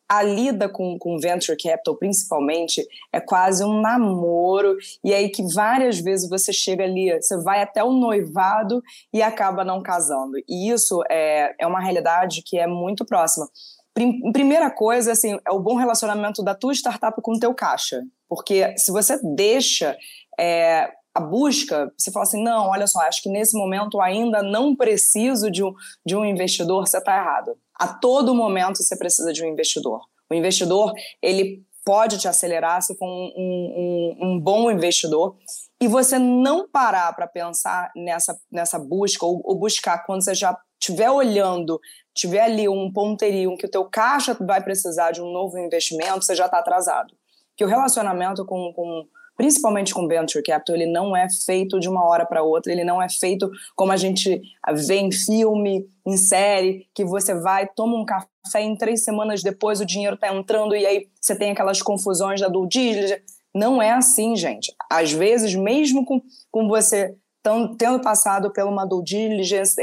a 0.09 0.23
lida 0.23 0.69
com, 0.69 0.99
com 0.99 1.19
venture 1.19 1.57
capital, 1.57 1.97
principalmente, 1.97 2.87
é 3.13 3.21
quase 3.21 3.65
um 3.65 3.81
namoro, 3.81 4.77
e 5.03 5.15
aí 5.15 5.29
que 5.29 5.43
várias 5.55 5.99
vezes 5.99 6.29
você 6.29 6.53
chega 6.53 6.85
ali, 6.85 7.11
você 7.21 7.41
vai 7.43 7.63
até 7.63 7.83
o 7.83 7.93
noivado 7.93 8.83
e 9.13 9.23
acaba 9.23 9.65
não 9.65 9.83
casando. 9.83 10.37
E 10.49 10.71
isso 10.71 11.03
é, 11.11 11.55
é 11.59 11.67
uma 11.67 11.81
realidade 11.81 12.43
que 12.43 12.59
é 12.59 12.67
muito 12.67 13.05
próxima. 13.05 13.49
Prim, 13.95 14.33
primeira 14.33 14.71
coisa, 14.71 15.13
assim, 15.13 15.39
é 15.47 15.51
o 15.53 15.61
bom 15.61 15.77
relacionamento 15.77 16.43
da 16.43 16.55
tua 16.55 16.75
startup 16.75 17.21
com 17.23 17.33
o 17.33 17.39
teu 17.39 17.55
caixa. 17.55 18.03
Porque 18.29 18.77
se 18.77 18.91
você 18.91 19.19
deixa 19.23 19.97
é, 20.39 20.91
a 21.15 21.21
busca, 21.21 21.93
você 21.97 22.11
fala 22.11 22.25
assim, 22.25 22.43
não, 22.43 22.69
olha 22.71 22.89
só, 22.89 23.01
acho 23.03 23.23
que 23.23 23.29
nesse 23.29 23.57
momento 23.57 24.01
ainda 24.01 24.43
não 24.43 24.75
preciso 24.75 25.49
de 25.49 25.63
um, 25.63 25.73
de 26.05 26.17
um 26.17 26.25
investidor, 26.25 26.87
você 26.87 26.99
está 26.99 27.17
errado. 27.17 27.57
A 27.79 27.87
todo 27.87 28.35
momento 28.35 28.83
você 28.83 28.97
precisa 28.97 29.33
de 29.33 29.45
um 29.45 29.47
investidor. 29.47 30.01
O 30.29 30.35
investidor, 30.35 30.93
ele 31.23 31.63
pode 31.85 32.19
te 32.19 32.27
acelerar 32.27 32.83
se 32.83 32.97
for 32.97 33.07
um, 33.07 33.31
um, 33.37 34.17
um 34.23 34.41
bom 34.41 34.71
investidor 34.71 35.37
e 35.81 35.87
você 35.87 36.19
não 36.19 36.69
parar 36.69 37.13
para 37.15 37.27
pensar 37.27 37.93
nessa, 37.95 38.37
nessa 38.51 38.79
busca 38.79 39.25
ou, 39.25 39.41
ou, 39.45 39.55
buscar 39.57 40.05
quando 40.07 40.25
você 40.25 40.35
já 40.35 40.59
estiver 40.81 41.11
olhando, 41.11 41.79
tiver 42.15 42.41
ali 42.41 42.69
um 42.69 42.93
ponteirinho 42.93 43.57
que 43.57 43.67
o 43.67 43.71
teu 43.71 43.85
caixa 43.85 44.37
vai 44.41 44.63
precisar 44.63 45.13
de 45.13 45.21
um 45.21 45.31
novo 45.31 45.59
investimento, 45.59 46.25
você 46.25 46.35
já 46.35 46.47
está 46.47 46.59
atrasado. 46.59 47.15
Que 47.57 47.65
o 47.65 47.69
relacionamento 47.69 48.45
com, 48.45 48.73
com 48.75 49.07
principalmente 49.37 49.93
com 49.93 50.07
venture 50.07 50.43
capital, 50.43 50.77
ele 50.77 50.87
não 50.87 51.17
é 51.17 51.29
feito 51.29 51.81
de 51.81 51.89
uma 51.89 52.05
hora 52.05 52.25
para 52.25 52.43
outra, 52.43 52.73
ele 52.73 52.85
não 52.85 53.03
é 53.03 53.09
feito 53.09 53.51
como 53.75 53.93
a 53.93 53.97
gente 53.97 54.41
vê 54.75 54.97
em 54.97 55.11
filme, 55.11 55.87
em 56.07 56.17
série, 56.17 56.89
que 56.95 57.05
você 57.05 57.35
vai, 57.35 57.67
toma 57.67 57.97
um 57.97 58.05
café 58.05 58.61
em 58.61 58.77
três 58.77 59.05
semanas 59.05 59.43
depois 59.43 59.81
o 59.81 59.87
dinheiro 59.87 60.15
está 60.15 60.35
entrando 60.35 60.77
e 60.77 60.87
aí 60.87 61.09
você 61.21 61.37
tem 61.37 61.51
aquelas 61.51 61.83
confusões 61.83 62.41
da 62.41 62.49
due 62.49 62.69
diligence. 62.69 63.23
Não 63.55 63.81
é 63.81 63.93
assim, 63.93 64.35
gente. 64.35 64.75
Às 64.91 65.13
vezes, 65.13 65.55
mesmo 65.55 66.05
com, 66.05 66.21
com 66.51 66.67
você 66.67 67.17
tão, 67.45 67.77
tendo 67.77 68.01
passado 68.01 68.51
por 68.53 68.65
uma 68.65 68.85
due 68.85 69.05
diligence, 69.05 69.77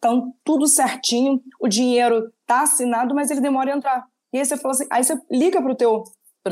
tão 0.00 0.32
tudo 0.42 0.66
certinho, 0.66 1.40
o 1.60 1.68
dinheiro 1.68 2.32
está 2.40 2.62
assinado, 2.62 3.14
mas 3.14 3.30
ele 3.30 3.40
demora 3.40 3.72
a 3.72 3.76
entrar. 3.76 4.04
E 4.32 4.38
aí 4.38 4.44
você 4.44 4.56
fala 4.56 4.72
assim, 4.72 4.86
aí 4.90 5.04
você 5.04 5.20
liga 5.30 5.60
para 5.60 5.72
o 5.72 5.76
teu, 5.76 6.02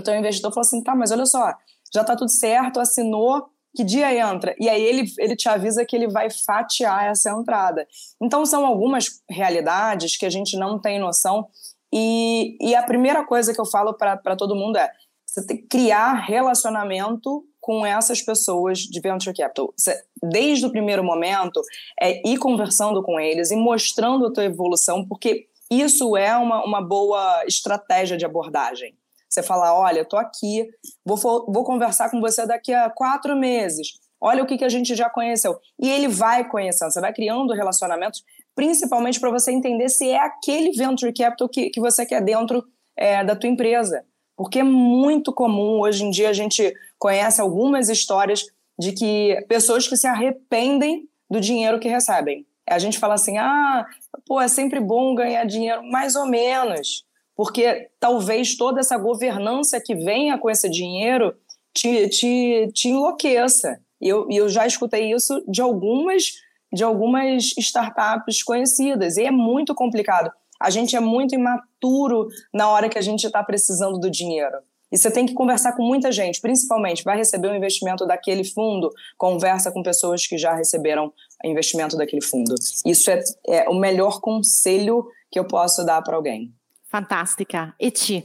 teu 0.04 0.14
investidor 0.14 0.50
e 0.50 0.54
fala 0.54 0.66
assim, 0.66 0.82
tá, 0.82 0.94
mas 0.94 1.10
olha 1.10 1.24
só, 1.24 1.52
já 1.92 2.03
está 2.03 2.16
tudo 2.16 2.31
certo, 2.31 2.81
assinou, 2.81 3.46
que 3.74 3.85
dia 3.85 4.12
entra? 4.14 4.55
E 4.59 4.68
aí 4.68 4.83
ele, 4.83 5.11
ele 5.18 5.37
te 5.37 5.48
avisa 5.48 5.85
que 5.85 5.94
ele 5.94 6.09
vai 6.09 6.29
fatiar 6.31 7.05
essa 7.05 7.31
entrada. 7.31 7.87
Então 8.20 8.44
são 8.44 8.66
algumas 8.66 9.20
realidades 9.29 10.16
que 10.16 10.26
a 10.26 10.31
gente 10.31 10.57
não 10.57 10.79
tem 10.79 10.98
noção. 10.98 11.46
E, 11.92 12.57
e 12.61 12.74
a 12.74 12.83
primeira 12.83 13.24
coisa 13.24 13.55
que 13.55 13.61
eu 13.61 13.66
falo 13.66 13.94
para 13.94 14.37
todo 14.37 14.57
mundo 14.57 14.76
é 14.76 14.90
você 15.26 15.46
tem 15.46 15.57
que 15.59 15.68
criar 15.68 16.14
relacionamento 16.14 17.44
com 17.61 17.87
essas 17.87 18.20
pessoas 18.20 18.81
de 18.81 19.00
venture 19.00 19.37
capital. 19.37 19.72
Você, 19.76 20.03
desde 20.20 20.66
o 20.66 20.72
primeiro 20.72 21.05
momento, 21.05 21.61
é 22.00 22.29
ir 22.29 22.37
conversando 22.38 23.03
com 23.03 23.20
eles 23.20 23.53
e 23.53 23.57
mostrando 23.57 24.26
a 24.26 24.33
tua 24.33 24.44
evolução, 24.44 25.07
porque 25.07 25.46
isso 25.70 26.16
é 26.16 26.37
uma, 26.37 26.64
uma 26.64 26.81
boa 26.81 27.44
estratégia 27.46 28.16
de 28.16 28.24
abordagem. 28.24 28.96
Você 29.30 29.44
fala, 29.44 29.72
olha, 29.72 30.00
eu 30.00 30.04
tô 30.04 30.16
aqui, 30.16 30.68
vou, 31.04 31.16
vou 31.16 31.62
conversar 31.62 32.10
com 32.10 32.20
você 32.20 32.44
daqui 32.44 32.74
a 32.74 32.90
quatro 32.90 33.36
meses. 33.36 33.92
Olha 34.20 34.42
o 34.42 34.46
que, 34.46 34.58
que 34.58 34.64
a 34.64 34.68
gente 34.68 34.94
já 34.96 35.08
conheceu. 35.08 35.56
E 35.80 35.88
ele 35.88 36.08
vai 36.08 36.46
conhecendo, 36.48 36.90
você 36.90 37.00
vai 37.00 37.12
criando 37.12 37.54
relacionamentos, 37.54 38.22
principalmente 38.56 39.20
para 39.20 39.30
você 39.30 39.52
entender 39.52 39.88
se 39.88 40.10
é 40.10 40.18
aquele 40.18 40.72
venture 40.72 41.12
capital 41.12 41.48
que, 41.48 41.70
que 41.70 41.80
você 41.80 42.04
quer 42.04 42.20
dentro 42.22 42.64
é, 42.96 43.24
da 43.24 43.36
tua 43.36 43.48
empresa. 43.48 44.04
Porque 44.36 44.58
é 44.58 44.64
muito 44.64 45.32
comum, 45.32 45.80
hoje 45.80 46.04
em 46.04 46.10
dia, 46.10 46.28
a 46.28 46.34
gente 46.34 46.74
conhece 46.98 47.40
algumas 47.40 47.88
histórias 47.88 48.44
de 48.78 48.92
que 48.92 49.44
pessoas 49.48 49.86
que 49.86 49.96
se 49.96 50.06
arrependem 50.06 51.08
do 51.30 51.40
dinheiro 51.40 51.78
que 51.78 51.88
recebem. 51.88 52.44
A 52.68 52.78
gente 52.78 52.98
fala 52.98 53.14
assim, 53.14 53.38
ah, 53.38 53.86
pô, 54.26 54.40
é 54.40 54.48
sempre 54.48 54.80
bom 54.80 55.14
ganhar 55.14 55.44
dinheiro, 55.44 55.82
mais 55.84 56.16
ou 56.16 56.26
menos 56.26 57.04
porque 57.40 57.88
talvez 57.98 58.55
toda 58.55 58.81
essa 58.81 58.98
governança 58.98 59.81
que 59.81 59.94
venha 59.94 60.37
com 60.37 60.50
esse 60.50 60.68
dinheiro 60.68 61.35
te, 61.72 62.07
te, 62.11 62.70
te 62.74 62.88
enlouqueça. 62.88 63.81
E 63.98 64.11
eu, 64.11 64.26
eu 64.31 64.46
já 64.46 64.66
escutei 64.66 65.11
isso 65.11 65.42
de 65.48 65.62
algumas, 65.62 66.35
de 66.70 66.85
algumas 66.85 67.55
startups 67.57 68.42
conhecidas, 68.42 69.16
e 69.16 69.24
é 69.24 69.31
muito 69.31 69.74
complicado. 69.74 70.31
A 70.61 70.68
gente 70.68 70.94
é 70.94 71.00
muito 71.00 71.35
imaturo 71.35 72.29
na 72.53 72.68
hora 72.68 72.90
que 72.90 72.98
a 72.98 73.03
gente 73.03 73.26
está 73.26 73.42
precisando 73.42 73.98
do 73.98 74.11
dinheiro. 74.11 74.59
E 74.92 74.98
você 74.98 75.11
tem 75.11 75.24
que 75.24 75.33
conversar 75.33 75.74
com 75.74 75.83
muita 75.83 76.12
gente, 76.12 76.42
principalmente 76.42 77.03
vai 77.03 77.16
receber 77.16 77.48
um 77.48 77.57
investimento 77.57 78.05
daquele 78.05 78.44
fundo, 78.44 78.90
conversa 79.16 79.72
com 79.72 79.83
pessoas 79.83 80.26
que 80.26 80.37
já 80.37 80.55
receberam 80.55 81.11
investimento 81.42 81.96
daquele 81.96 82.20
fundo. 82.20 82.55
Isso 82.85 83.11
é, 83.11 83.22
é 83.48 83.68
o 83.70 83.76
melhor 83.76 84.20
conselho 84.20 85.07
que 85.33 85.38
eu 85.38 85.46
posso 85.46 85.87
dar 85.87 86.03
para 86.03 86.16
alguém. 86.16 86.53
Fantástica. 86.90 87.72
E 87.79 87.88
ti? 87.88 88.24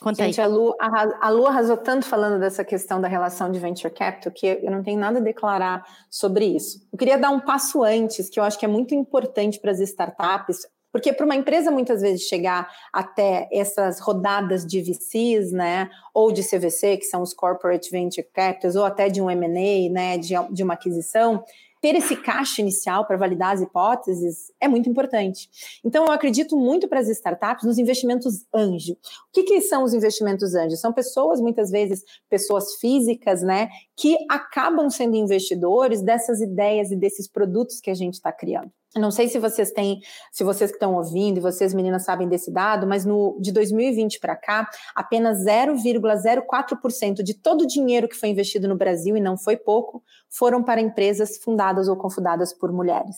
Conta 0.00 0.24
Gente, 0.24 0.40
aí. 0.40 0.46
A, 0.46 0.48
Lu, 0.48 0.74
a, 0.78 1.26
a 1.26 1.30
Lu 1.30 1.46
arrasou 1.46 1.76
tanto 1.78 2.06
falando 2.06 2.38
dessa 2.38 2.62
questão 2.62 3.00
da 3.00 3.08
relação 3.08 3.50
de 3.50 3.58
venture 3.58 3.92
capital 3.92 4.30
que 4.30 4.46
eu 4.46 4.70
não 4.70 4.82
tenho 4.82 4.98
nada 5.00 5.18
a 5.18 5.22
declarar 5.22 5.82
sobre 6.10 6.44
isso. 6.44 6.86
Eu 6.92 6.98
queria 6.98 7.18
dar 7.18 7.30
um 7.30 7.40
passo 7.40 7.82
antes, 7.82 8.28
que 8.28 8.38
eu 8.38 8.44
acho 8.44 8.58
que 8.58 8.64
é 8.64 8.68
muito 8.68 8.94
importante 8.94 9.58
para 9.58 9.70
as 9.70 9.80
startups, 9.80 10.66
porque 10.92 11.12
para 11.12 11.24
uma 11.24 11.34
empresa 11.34 11.70
muitas 11.70 12.02
vezes 12.02 12.22
chegar 12.22 12.70
até 12.92 13.48
essas 13.50 13.98
rodadas 14.00 14.66
de 14.66 14.82
VCs, 14.82 15.50
né, 15.50 15.88
ou 16.12 16.30
de 16.30 16.42
CVC, 16.42 16.98
que 16.98 17.04
são 17.04 17.22
os 17.22 17.32
corporate 17.32 17.90
venture 17.90 18.26
capitals, 18.32 18.76
ou 18.76 18.84
até 18.84 19.08
de 19.08 19.20
um 19.20 19.30
M&A, 19.30 19.92
né, 19.92 20.18
de, 20.18 20.34
de 20.52 20.62
uma 20.62 20.74
aquisição, 20.74 21.42
ter 21.84 21.96
esse 21.96 22.16
caixa 22.16 22.62
inicial 22.62 23.06
para 23.06 23.18
validar 23.18 23.52
as 23.52 23.60
hipóteses 23.60 24.50
é 24.58 24.66
muito 24.66 24.88
importante. 24.88 25.50
Então, 25.84 26.06
eu 26.06 26.12
acredito 26.12 26.56
muito 26.56 26.88
para 26.88 26.98
as 26.98 27.10
startups 27.10 27.66
nos 27.66 27.76
investimentos 27.76 28.46
anjo. 28.54 28.94
O 28.94 28.96
que, 29.34 29.42
que 29.42 29.60
são 29.60 29.84
os 29.84 29.92
investimentos 29.92 30.54
anjo? 30.54 30.78
São 30.78 30.94
pessoas, 30.94 31.42
muitas 31.42 31.70
vezes, 31.70 32.02
pessoas 32.30 32.76
físicas, 32.76 33.42
né, 33.42 33.68
que 33.94 34.16
acabam 34.30 34.88
sendo 34.88 35.14
investidores 35.14 36.00
dessas 36.00 36.40
ideias 36.40 36.90
e 36.90 36.96
desses 36.96 37.28
produtos 37.28 37.82
que 37.82 37.90
a 37.90 37.94
gente 37.94 38.14
está 38.14 38.32
criando. 38.32 38.72
Não 38.96 39.10
sei 39.10 39.28
se 39.28 39.38
vocês 39.38 39.70
têm, 39.72 40.00
se 40.30 40.44
vocês 40.44 40.70
que 40.70 40.76
estão 40.76 40.94
ouvindo 40.94 41.38
e 41.38 41.40
vocês 41.40 41.74
meninas 41.74 42.04
sabem 42.04 42.28
desse 42.28 42.50
dado, 42.50 42.86
mas 42.86 43.04
no 43.04 43.36
de 43.40 43.52
2020 43.52 44.20
para 44.20 44.36
cá, 44.36 44.68
apenas 44.94 45.44
0,04% 45.44 47.22
de 47.22 47.34
todo 47.34 47.62
o 47.62 47.66
dinheiro 47.66 48.08
que 48.08 48.16
foi 48.16 48.28
investido 48.28 48.68
no 48.68 48.76
Brasil 48.76 49.16
e 49.16 49.20
não 49.20 49.36
foi 49.36 49.56
pouco, 49.56 50.02
foram 50.30 50.62
para 50.62 50.80
empresas 50.80 51.38
fundadas 51.38 51.88
ou 51.88 51.96
confundadas 51.96 52.52
por 52.52 52.72
mulheres. 52.72 53.16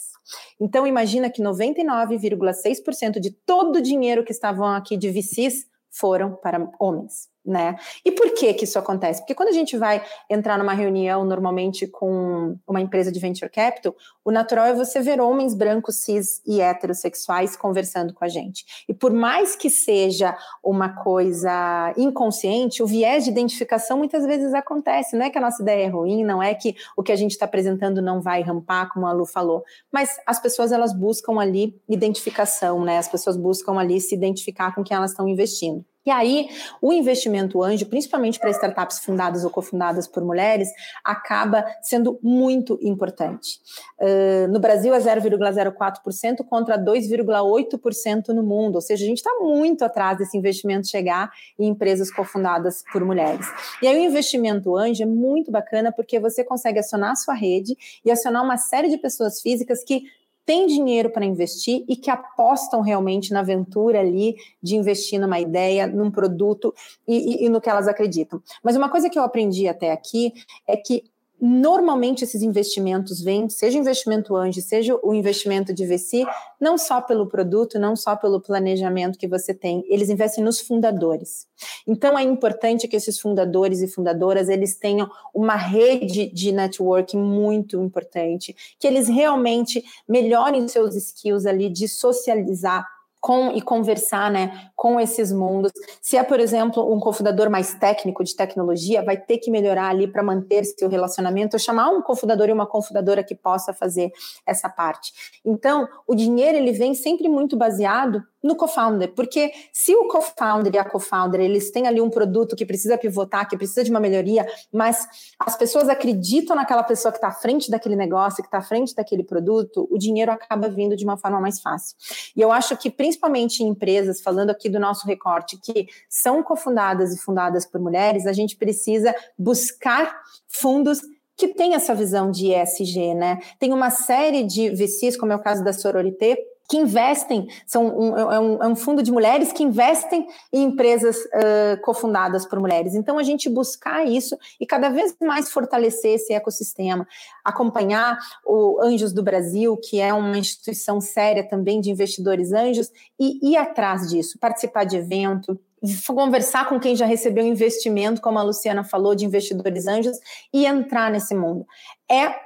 Então 0.61 0.87
imagina 0.87 1.31
que 1.31 1.43
99,6% 1.43 3.20
de 3.20 3.31
todo 3.31 3.77
o 3.77 3.83
dinheiro 3.83 4.24
que 4.24 4.33
estavam 4.33 4.66
aqui 4.66 4.97
de 4.97 5.11
VCs 5.11 5.66
foram 5.91 6.35
para 6.35 6.70
homens 6.79 7.29
né? 7.47 7.76
E 8.05 8.11
por 8.11 8.34
que 8.34 8.53
que 8.55 8.64
isso 8.64 8.78
acontece? 8.78 9.20
Porque 9.20 9.34
quando 9.34 9.51
a 9.51 9.53
gente 9.53 9.76
vai 9.76 10.03
entrar 10.28 10.59
numa 10.59 10.74
reunião 10.74 11.24
normalmente 11.24 11.86
com 11.86 12.59
uma 12.66 12.80
empresa 12.80 13.12
de 13.12 13.20
venture 13.20 13.51
capital, 13.51 13.94
o 14.24 14.32
natural 14.32 14.66
é 14.66 14.74
você 14.74 15.01
ver 15.01 15.20
homens 15.20 15.55
brancos, 15.55 16.01
cis 16.01 16.42
e 16.44 16.61
heterossexuais 16.61 17.57
conversando 17.57 18.12
com 18.12 18.24
a 18.24 18.28
gente. 18.28 18.84
E 18.88 18.92
por 18.92 19.12
mais 19.12 19.55
que 19.55 19.70
seja 19.70 20.36
uma 20.62 20.88
coisa 20.88 21.94
inconsciente, 21.97 22.82
o 22.82 22.86
viés 22.86 23.24
de 23.24 23.30
identificação 23.30 23.97
muitas 23.99 24.26
vezes 24.26 24.53
acontece. 24.53 25.16
Não 25.16 25.24
é 25.24 25.30
que 25.30 25.38
a 25.38 25.40
nossa 25.40 25.62
ideia 25.62 25.86
é 25.86 25.88
ruim, 25.88 26.24
não 26.24 26.42
é 26.42 26.55
que 26.55 26.74
o 26.97 27.03
que 27.03 27.12
a 27.12 27.16
gente 27.16 27.32
está 27.32 27.44
apresentando 27.44 28.03
não 28.03 28.20
vai 28.20 28.42
rampar, 28.42 28.92
como 28.92 29.07
a 29.07 29.12
Lu 29.12 29.24
falou, 29.24 29.62
mas 29.92 30.16
as 30.26 30.40
pessoas 30.40 30.72
elas 30.72 30.92
buscam 30.92 31.38
ali 31.38 31.80
identificação, 31.88 32.84
né? 32.84 32.99
As 32.99 33.09
pessoas 33.09 33.36
buscam 33.36 33.78
ali 33.78 34.01
se 34.01 34.14
identificar 34.14 34.74
com 34.74 34.82
quem 34.82 34.97
elas 34.97 35.12
estão 35.12 35.28
investindo. 35.28 35.84
E 36.07 36.11
aí, 36.11 36.48
o 36.80 36.92
investimento 36.92 37.61
anjo, 37.61 37.84
principalmente 37.86 38.38
para 38.38 38.50
startups 38.50 39.00
fundadas 39.00 39.44
ou 39.44 39.50
cofundadas 39.50 40.07
por 40.07 40.24
mulheres, 40.24 40.68
acaba 41.04 41.66
sendo 41.82 42.16
muito 42.22 42.78
importante. 42.80 43.59
Uh, 43.98 44.46
no 44.52 44.61
Brasil 44.61 44.94
é 44.94 45.00
0,04% 45.00 46.44
contra 46.48 46.78
2,8% 46.78 48.28
no 48.28 48.44
mundo, 48.44 48.76
ou 48.76 48.80
seja, 48.80 49.04
a 49.04 49.09
gente 49.09 49.18
está 49.18 49.32
muito 49.40 49.84
atrás 49.84 50.18
desse 50.18 50.38
investimento 50.38 50.86
chegar 50.86 51.28
em 51.59 51.66
empresas 51.66 52.09
cofundadas 52.09 52.84
por 52.92 53.04
mulheres. 53.04 53.46
E 53.82 53.88
aí, 53.88 53.98
o 53.98 54.09
investimento 54.09 54.76
anjo 54.76 55.02
é 55.02 55.07
muito 55.07 55.50
bacana 55.50 55.90
porque 55.90 56.20
você 56.20 56.44
consegue 56.44 56.78
acionar 56.78 57.11
a 57.11 57.16
sua 57.16 57.34
rede 57.34 57.76
e 58.04 58.12
acionar 58.12 58.44
uma 58.44 58.57
série 58.57 58.88
de 58.88 58.96
pessoas 58.96 59.40
físicas 59.40 59.82
que 59.82 60.04
têm 60.47 60.66
dinheiro 60.68 61.11
para 61.11 61.26
investir 61.26 61.84
e 61.88 61.97
que 61.97 62.09
apostam 62.09 62.80
realmente 62.80 63.32
na 63.32 63.40
aventura 63.40 64.01
ali 64.01 64.36
de 64.62 64.76
investir 64.76 65.20
numa 65.20 65.40
ideia, 65.40 65.86
num 65.88 66.11
produto 66.11 66.72
e, 67.07 67.42
e, 67.42 67.47
e 67.47 67.49
no 67.49 67.61
que 67.61 67.68
elas 67.68 67.88
acreditam. 67.88 68.40
Mas 68.62 68.76
uma 68.76 68.88
coisa 68.88 69.11
que 69.11 69.18
eu 69.18 69.24
aprendi 69.24 69.66
até 69.66 69.90
aqui 69.90 70.32
é 70.66 70.76
que 70.76 71.03
Normalmente 71.41 72.24
esses 72.24 72.43
investimentos 72.43 73.20
vêm, 73.20 73.49
seja 73.51 73.76
o 73.76 73.80
investimento 73.80 74.34
anjo, 74.34 74.61
seja 74.62 74.99
o 75.03 75.12
investimento 75.12 75.74
de 75.74 75.87
VC, 75.87 76.24
não 76.59 76.78
só 76.78 77.01
pelo 77.01 77.26
produto, 77.26 77.78
não 77.78 77.95
só 77.95 78.16
pelo 78.16 78.41
planejamento 78.41 79.18
que 79.18 79.28
você 79.28 79.53
tem, 79.53 79.84
eles 79.87 80.09
investem 80.09 80.43
nos 80.43 80.61
fundadores. 80.61 81.47
Então 81.87 82.18
é 82.18 82.22
importante 82.22 82.89
que 82.89 82.97
esses 82.97 83.18
fundadores 83.18 83.82
e 83.82 83.89
fundadoras 83.89 84.49
eles 84.49 84.78
tenham 84.78 85.11
uma 85.34 85.57
rede 85.57 86.32
de 86.32 86.53
networking 86.53 87.18
muito 87.18 87.82
importante, 87.82 88.57
que 88.80 88.87
eles 88.87 89.07
realmente 89.07 89.84
melhorem 90.09 90.66
seus 90.66 90.95
skills 90.95 91.45
ali 91.45 91.68
de 91.68 91.87
socializar 91.87 92.95
com 93.27 93.51
e 93.51 93.61
conversar 93.61 94.31
né, 94.31 94.70
com 94.77 95.01
esses 95.01 95.33
mundos. 95.33 95.72
Se 96.01 96.16
é, 96.16 96.22
por 96.22 96.39
exemplo, 96.39 96.95
um 96.95 97.01
cofundador 97.01 97.51
mais 97.51 97.74
técnico 97.74 98.22
de 98.22 98.37
tecnologia, 98.37 99.03
vai 99.03 99.16
ter 99.16 99.39
que 99.39 99.51
melhorar 99.51 99.89
ali 99.89 100.07
para 100.07 100.22
manter 100.22 100.64
seu 100.64 100.89
relacionamento, 100.89 101.59
chamar 101.59 101.91
um 101.91 102.01
cofundador 102.01 102.49
e 102.49 102.53
uma 102.53 102.68
cofundadora 102.68 103.24
que 103.24 103.35
possa 103.35 103.74
fazer 103.74 104.12
essa 104.47 104.68
parte. 104.68 105.41
Então, 105.45 105.89
o 106.07 106.14
dinheiro 106.14 106.57
ele 106.57 106.70
vem 106.70 106.95
sempre 106.95 107.29
muito 107.29 107.57
baseado 107.57 108.22
no 108.47 108.57
co-founder, 108.57 109.12
porque 109.12 109.53
se 109.72 109.94
o 109.94 110.07
co-founder 110.07 110.74
e 110.74 110.78
a 110.78 110.84
co-founder 110.84 111.40
eles 111.40 111.70
têm 111.70 111.86
ali 111.86 112.01
um 112.01 112.09
produto 112.09 112.55
que 112.55 112.64
precisa 112.64 112.97
pivotar, 112.97 113.49
que 113.49 113.57
precisa 113.57 113.82
de 113.82 113.90
uma 113.90 113.99
melhoria, 113.99 114.47
mas 114.72 115.07
as 115.38 115.57
pessoas 115.57 115.88
acreditam 115.88 116.55
naquela 116.55 116.82
pessoa 116.82 117.11
que 117.11 117.18
está 117.18 117.28
à 117.28 117.32
frente 117.32 117.70
daquele 117.70 117.97
negócio, 117.97 118.42
que 118.42 118.49
está 118.49 118.59
à 118.59 118.62
frente 118.62 118.94
daquele 118.94 119.24
produto, 119.24 119.88
o 119.90 119.99
dinheiro 119.99 120.30
acaba 120.30 120.68
vindo 120.68 120.97
de 120.97 121.05
uma 121.05 121.16
forma 121.16 121.40
mais 121.40 121.61
fácil. 121.61 121.97
E 122.36 122.40
eu 122.40 122.53
acho 122.53 122.76
que 122.76 122.90
principalmente 122.90 123.62
em 123.62 123.68
empresas, 123.68 124.20
falando 124.20 124.51
aqui 124.51 124.68
do 124.68 124.78
nosso 124.78 125.07
recorte, 125.07 125.59
que 125.59 125.86
são 126.09 126.42
cofundadas 126.42 127.12
e 127.12 127.18
fundadas 127.18 127.66
por 127.66 127.80
mulheres, 127.80 128.26
a 128.26 128.32
gente 128.32 128.57
precisa 128.57 129.14
buscar 129.36 130.20
fundos 130.47 131.01
que 131.36 131.49
tem 131.49 131.74
essa 131.74 131.94
visão 131.94 132.30
de 132.30 132.53
ESG, 132.53 133.14
né? 133.14 133.38
Tem 133.59 133.72
uma 133.72 133.90
série 133.90 134.42
de 134.42 134.70
VCs, 134.70 135.16
como 135.18 135.32
é 135.32 135.36
o 135.36 135.42
caso 135.42 135.62
da 135.62 135.72
Sororité, 135.72 136.36
que 136.68 136.76
investem, 136.76 137.48
são 137.66 137.86
um, 137.86 138.16
é, 138.16 138.40
um, 138.40 138.62
é 138.62 138.68
um, 138.68 138.76
fundo 138.76 139.02
de 139.02 139.12
mulheres 139.12 139.52
que 139.52 139.62
investem 139.62 140.26
em 140.52 140.64
empresas 140.64 141.16
uh, 141.16 141.80
cofundadas 141.82 142.44
por 142.44 142.58
mulheres. 142.58 142.94
Então, 142.94 143.18
a 143.18 143.22
gente 143.22 143.48
buscar 143.48 144.06
isso 144.06 144.36
e 144.60 144.66
cada 144.66 144.88
vez 144.88 145.14
mais 145.20 145.50
fortalecer 145.50 146.14
esse 146.14 146.32
ecossistema, 146.32 147.06
acompanhar 147.44 148.18
o 148.44 148.80
Anjos 148.82 149.12
do 149.12 149.22
Brasil, 149.22 149.76
que 149.76 150.00
é 150.00 150.12
uma 150.12 150.38
instituição 150.38 151.00
séria 151.00 151.46
também 151.46 151.80
de 151.80 151.90
investidores 151.90 152.52
anjos, 152.52 152.90
e 153.18 153.52
ir 153.52 153.56
atrás 153.56 154.08
disso, 154.08 154.38
participar 154.38 154.84
de 154.84 154.96
evento, 154.96 155.58
conversar 156.06 156.68
com 156.68 156.80
quem 156.80 156.96
já 156.96 157.06
recebeu 157.06 157.46
investimento, 157.46 158.20
como 158.20 158.38
a 158.38 158.42
Luciana 158.42 158.82
falou, 158.82 159.14
de 159.14 159.24
investidores 159.24 159.86
anjos, 159.86 160.18
e 160.52 160.66
entrar 160.66 161.10
nesse 161.10 161.34
mundo. 161.34 161.66
É 162.10 162.45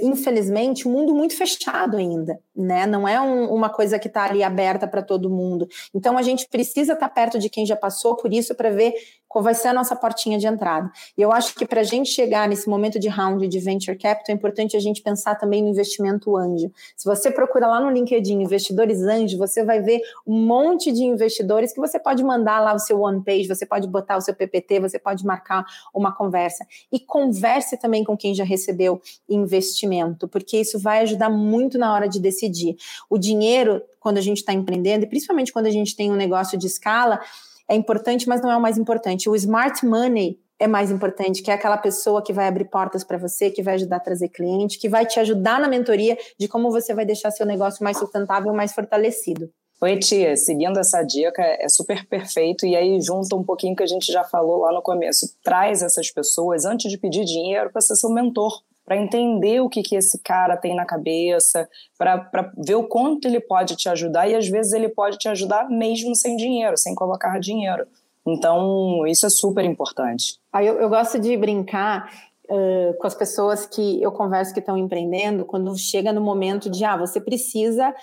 infelizmente, 0.00 0.88
um 0.88 0.92
mundo 0.92 1.14
muito 1.14 1.36
fechado 1.36 1.98
ainda, 1.98 2.38
né? 2.56 2.86
Não 2.86 3.06
é 3.06 3.20
um, 3.20 3.52
uma 3.52 3.68
coisa 3.68 3.98
que 3.98 4.08
está 4.08 4.24
ali 4.24 4.42
aberta 4.42 4.88
para 4.88 5.02
todo 5.02 5.28
mundo. 5.28 5.68
Então, 5.94 6.16
a 6.16 6.22
gente 6.22 6.48
precisa 6.48 6.94
estar 6.94 7.08
tá 7.08 7.14
perto 7.14 7.38
de 7.38 7.50
quem 7.50 7.66
já 7.66 7.76
passou 7.76 8.16
por 8.16 8.32
isso 8.32 8.54
para 8.54 8.70
ver 8.70 8.94
qual 9.28 9.44
vai 9.44 9.54
ser 9.54 9.68
a 9.68 9.74
nossa 9.74 9.94
portinha 9.94 10.38
de 10.38 10.46
entrada. 10.46 10.90
E 11.16 11.22
eu 11.22 11.30
acho 11.30 11.54
que 11.54 11.66
para 11.66 11.80
a 11.80 11.84
gente 11.84 12.10
chegar 12.10 12.48
nesse 12.48 12.68
momento 12.68 12.98
de 12.98 13.08
round 13.08 13.46
de 13.46 13.60
venture 13.60 13.96
capital, 13.96 14.34
é 14.34 14.38
importante 14.38 14.76
a 14.76 14.80
gente 14.80 15.02
pensar 15.02 15.34
também 15.34 15.62
no 15.62 15.68
investimento 15.68 16.36
anjo. 16.36 16.72
Se 16.96 17.04
você 17.04 17.30
procura 17.30 17.66
lá 17.66 17.80
no 17.80 17.90
LinkedIn 17.90 18.42
investidores 18.42 19.02
anjo, 19.02 19.36
você 19.36 19.62
vai 19.64 19.80
ver 19.80 20.00
um 20.26 20.40
monte 20.40 20.90
de 20.90 21.04
investidores 21.04 21.72
que 21.72 21.80
você 21.80 21.98
pode 21.98 22.24
mandar 22.24 22.60
lá 22.60 22.74
o 22.74 22.78
seu 22.78 23.00
one 23.00 23.22
page, 23.22 23.46
você 23.46 23.66
pode 23.66 23.86
botar 23.86 24.16
o 24.16 24.20
seu 24.20 24.34
PPT, 24.34 24.80
você 24.80 24.98
pode 24.98 25.24
marcar 25.24 25.64
uma 25.94 26.12
conversa. 26.12 26.66
E 26.90 26.98
converse 26.98 27.76
também 27.76 28.02
com 28.02 28.16
quem 28.16 28.34
já 28.34 28.44
recebeu 28.44 29.00
investimento, 29.28 30.26
porque 30.26 30.58
isso 30.58 30.78
vai 30.78 31.00
ajudar 31.00 31.28
muito 31.28 31.76
na 31.78 31.92
hora 31.92 32.08
de 32.08 32.18
decidir. 32.18 32.76
O 33.10 33.18
dinheiro, 33.18 33.82
quando 34.00 34.18
a 34.18 34.22
gente 34.22 34.38
está 34.38 34.52
empreendendo, 34.52 35.04
e 35.04 35.08
principalmente 35.08 35.52
quando 35.52 35.66
a 35.66 35.70
gente 35.70 35.94
tem 35.94 36.10
um 36.10 36.16
negócio 36.16 36.58
de 36.58 36.66
escala, 36.66 37.20
é 37.68 37.74
importante, 37.74 38.28
mas 38.28 38.40
não 38.40 38.50
é 38.50 38.56
o 38.56 38.60
mais 38.60 38.78
importante. 38.78 39.28
O 39.28 39.36
smart 39.36 39.84
money 39.84 40.38
é 40.58 40.66
mais 40.66 40.90
importante, 40.90 41.42
que 41.42 41.50
é 41.50 41.54
aquela 41.54 41.76
pessoa 41.76 42.22
que 42.22 42.32
vai 42.32 42.48
abrir 42.48 42.64
portas 42.64 43.04
para 43.04 43.16
você, 43.16 43.50
que 43.50 43.62
vai 43.62 43.74
ajudar 43.74 43.96
a 43.96 44.00
trazer 44.00 44.28
cliente, 44.28 44.78
que 44.78 44.88
vai 44.88 45.06
te 45.06 45.20
ajudar 45.20 45.60
na 45.60 45.68
mentoria 45.68 46.16
de 46.38 46.48
como 46.48 46.70
você 46.70 46.94
vai 46.94 47.04
deixar 47.04 47.30
seu 47.30 47.46
negócio 47.46 47.84
mais 47.84 47.96
sustentável, 47.96 48.52
mais 48.52 48.72
fortalecido. 48.72 49.48
Oi, 49.80 49.96
tia, 50.00 50.36
seguindo 50.36 50.76
essa 50.80 51.04
dica, 51.04 51.40
é 51.40 51.68
super 51.68 52.04
perfeito. 52.08 52.66
E 52.66 52.74
aí, 52.74 53.00
junta 53.00 53.36
um 53.36 53.44
pouquinho 53.44 53.76
que 53.76 53.82
a 53.84 53.86
gente 53.86 54.10
já 54.10 54.24
falou 54.24 54.62
lá 54.62 54.72
no 54.72 54.82
começo. 54.82 55.36
Traz 55.40 55.82
essas 55.82 56.10
pessoas, 56.10 56.64
antes 56.64 56.90
de 56.90 56.98
pedir 56.98 57.24
dinheiro, 57.24 57.70
para 57.70 57.80
ser 57.80 57.94
seu 57.94 58.10
mentor 58.10 58.60
para 58.88 58.96
entender 58.96 59.60
o 59.60 59.68
que, 59.68 59.82
que 59.82 59.94
esse 59.94 60.18
cara 60.22 60.56
tem 60.56 60.74
na 60.74 60.86
cabeça, 60.86 61.68
para 61.98 62.50
ver 62.56 62.74
o 62.74 62.88
quanto 62.88 63.28
ele 63.28 63.38
pode 63.38 63.76
te 63.76 63.86
ajudar 63.86 64.26
e 64.26 64.34
às 64.34 64.48
vezes 64.48 64.72
ele 64.72 64.88
pode 64.88 65.18
te 65.18 65.28
ajudar 65.28 65.68
mesmo 65.68 66.14
sem 66.14 66.38
dinheiro, 66.38 66.74
sem 66.78 66.94
colocar 66.94 67.38
dinheiro. 67.38 67.86
Então, 68.26 69.06
isso 69.06 69.26
é 69.26 69.28
super 69.28 69.62
importante. 69.62 70.38
Aí 70.50 70.66
eu, 70.66 70.80
eu 70.80 70.88
gosto 70.88 71.18
de 71.18 71.36
brincar 71.36 72.10
uh, 72.48 72.94
com 72.98 73.06
as 73.06 73.14
pessoas 73.14 73.66
que 73.66 74.02
eu 74.02 74.10
converso 74.10 74.54
que 74.54 74.60
estão 74.60 74.78
empreendendo, 74.78 75.44
quando 75.44 75.76
chega 75.76 76.10
no 76.10 76.22
momento 76.22 76.70
de, 76.70 76.82
ah, 76.82 76.96
você 76.96 77.20
precisa 77.20 77.94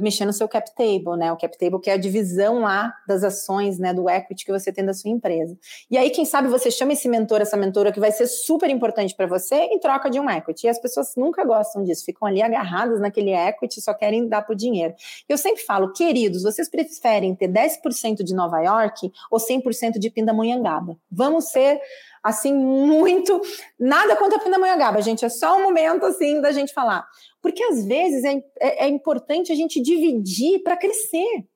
mexer 0.00 0.24
no 0.24 0.32
seu 0.32 0.48
cap 0.48 0.70
table, 0.74 1.16
né? 1.16 1.32
O 1.32 1.36
cap 1.36 1.56
table 1.58 1.80
que 1.80 1.90
é 1.90 1.94
a 1.94 1.96
divisão 1.96 2.60
lá 2.60 2.92
das 3.06 3.24
ações, 3.24 3.78
né, 3.78 3.92
do 3.94 4.08
equity 4.08 4.44
que 4.44 4.52
você 4.52 4.72
tem 4.72 4.84
da 4.84 4.92
sua 4.92 5.10
empresa. 5.10 5.56
E 5.90 5.96
aí, 5.96 6.10
quem 6.10 6.24
sabe 6.24 6.48
você 6.48 6.70
chama 6.70 6.92
esse 6.92 7.08
mentor, 7.08 7.40
essa 7.40 7.56
mentora 7.56 7.92
que 7.92 8.00
vai 8.00 8.12
ser 8.12 8.26
super 8.26 8.68
importante 8.70 9.14
para 9.14 9.26
você 9.26 9.54
em 9.54 9.78
troca 9.78 10.10
de 10.10 10.20
um 10.20 10.28
equity. 10.28 10.66
E 10.66 10.70
as 10.70 10.78
pessoas 10.78 11.14
nunca 11.16 11.44
gostam 11.44 11.82
disso, 11.82 12.04
ficam 12.04 12.28
ali 12.28 12.42
agarradas 12.42 13.00
naquele 13.00 13.32
equity, 13.32 13.80
só 13.80 13.94
querem 13.94 14.28
dar 14.28 14.42
por 14.42 14.54
dinheiro. 14.54 14.94
Eu 15.28 15.38
sempre 15.38 15.62
falo, 15.62 15.92
queridos, 15.92 16.42
vocês 16.42 16.68
preferem 16.68 17.34
ter 17.34 17.48
10% 17.48 18.22
de 18.22 18.34
Nova 18.34 18.60
York 18.60 19.10
ou 19.30 19.38
100% 19.38 19.98
de 19.98 20.10
Pindamonhangaba? 20.10 20.96
Vamos 21.10 21.46
ser 21.46 21.80
assim, 22.26 22.52
muito. 22.52 23.40
Nada 23.78 24.16
contra 24.16 24.38
a 24.38 24.40
Pindamonhangaba, 24.40 25.00
gente. 25.00 25.24
É 25.24 25.28
só 25.28 25.56
um 25.56 25.62
momento 25.62 26.04
assim 26.04 26.40
da 26.40 26.52
gente 26.52 26.72
falar. 26.72 27.06
Porque 27.40 27.62
às 27.62 27.84
vezes 27.84 28.24
é, 28.24 28.42
é, 28.60 28.86
é 28.86 28.88
importante 28.88 29.52
a 29.52 29.54
gente 29.54 29.80
dividir 29.80 30.62
para 30.62 30.76
crescer. 30.76 31.46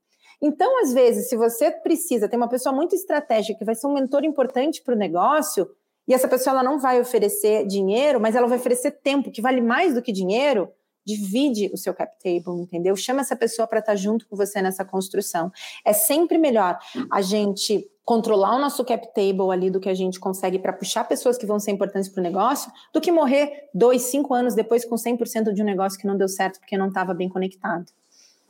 Então, 0.43 0.83
às 0.83 0.93
vezes, 0.93 1.29
se 1.29 1.37
você 1.37 1.71
precisa 1.71 2.29
ter 2.29 2.37
uma 2.37 2.49
pessoa 2.49 2.75
muito 2.75 2.95
estratégica 2.95 3.59
que 3.59 3.65
vai 3.65 3.75
ser 3.75 3.87
um 3.87 3.93
mentor 3.93 4.25
importante 4.25 4.83
para 4.83 4.95
o 4.95 4.99
negócio, 4.99 5.69
e 6.09 6.15
essa 6.15 6.27
pessoa 6.27 6.55
ela 6.55 6.63
não 6.63 6.79
vai 6.79 7.01
oferecer 7.01 7.67
dinheiro, 7.67 8.19
mas 8.21 8.35
ela 8.35 8.47
vai 8.47 8.59
oferecer 8.59 8.91
tempo, 8.91 9.31
que 9.31 9.43
vale 9.43 9.61
mais 9.61 9.95
do 9.95 10.01
que 10.01 10.13
dinheiro, 10.13 10.73
divide 11.07 11.71
o 11.73 11.77
seu 11.77 11.93
cap 11.95 12.17
table, 12.23 12.61
entendeu? 12.61 12.95
Chama 12.97 13.21
essa 13.21 13.37
pessoa 13.37 13.67
para 13.67 13.81
estar 13.81 13.93
tá 13.93 13.97
junto 13.97 14.27
com 14.29 14.37
você 14.37 14.63
nessa 14.63 14.85
construção. 14.85 15.51
É 15.85 15.93
sempre 15.93 16.39
melhor 16.39 16.79
a 17.11 17.21
gente 17.21 17.89
controlar 18.11 18.57
o 18.57 18.59
nosso 18.59 18.85
cap 18.85 19.07
table 19.15 19.53
ali 19.53 19.71
do 19.71 19.79
que 19.79 19.89
a 19.89 19.95
gente 19.95 20.19
consegue 20.19 20.59
para 20.59 20.73
puxar 20.73 21.05
pessoas 21.05 21.39
que 21.39 21.47
vão 21.47 21.61
ser 21.61 21.71
importantes 21.71 22.09
para 22.09 22.21
o 22.21 22.25
negócio, 22.25 22.69
do 22.93 23.01
que 23.01 23.13
morrer 23.13 23.69
dois, 23.73 24.03
cinco 24.03 24.35
anos 24.35 24.53
depois 24.53 24.85
com 24.85 24.97
100% 24.97 25.53
de 25.53 25.63
um 25.63 25.65
negócio 25.65 25.97
que 25.97 26.09
não 26.09 26.17
deu 26.17 26.27
certo 26.27 26.59
porque 26.59 26.77
não 26.77 26.89
estava 26.89 27.15
bem 27.15 27.29
conectado. 27.29 27.85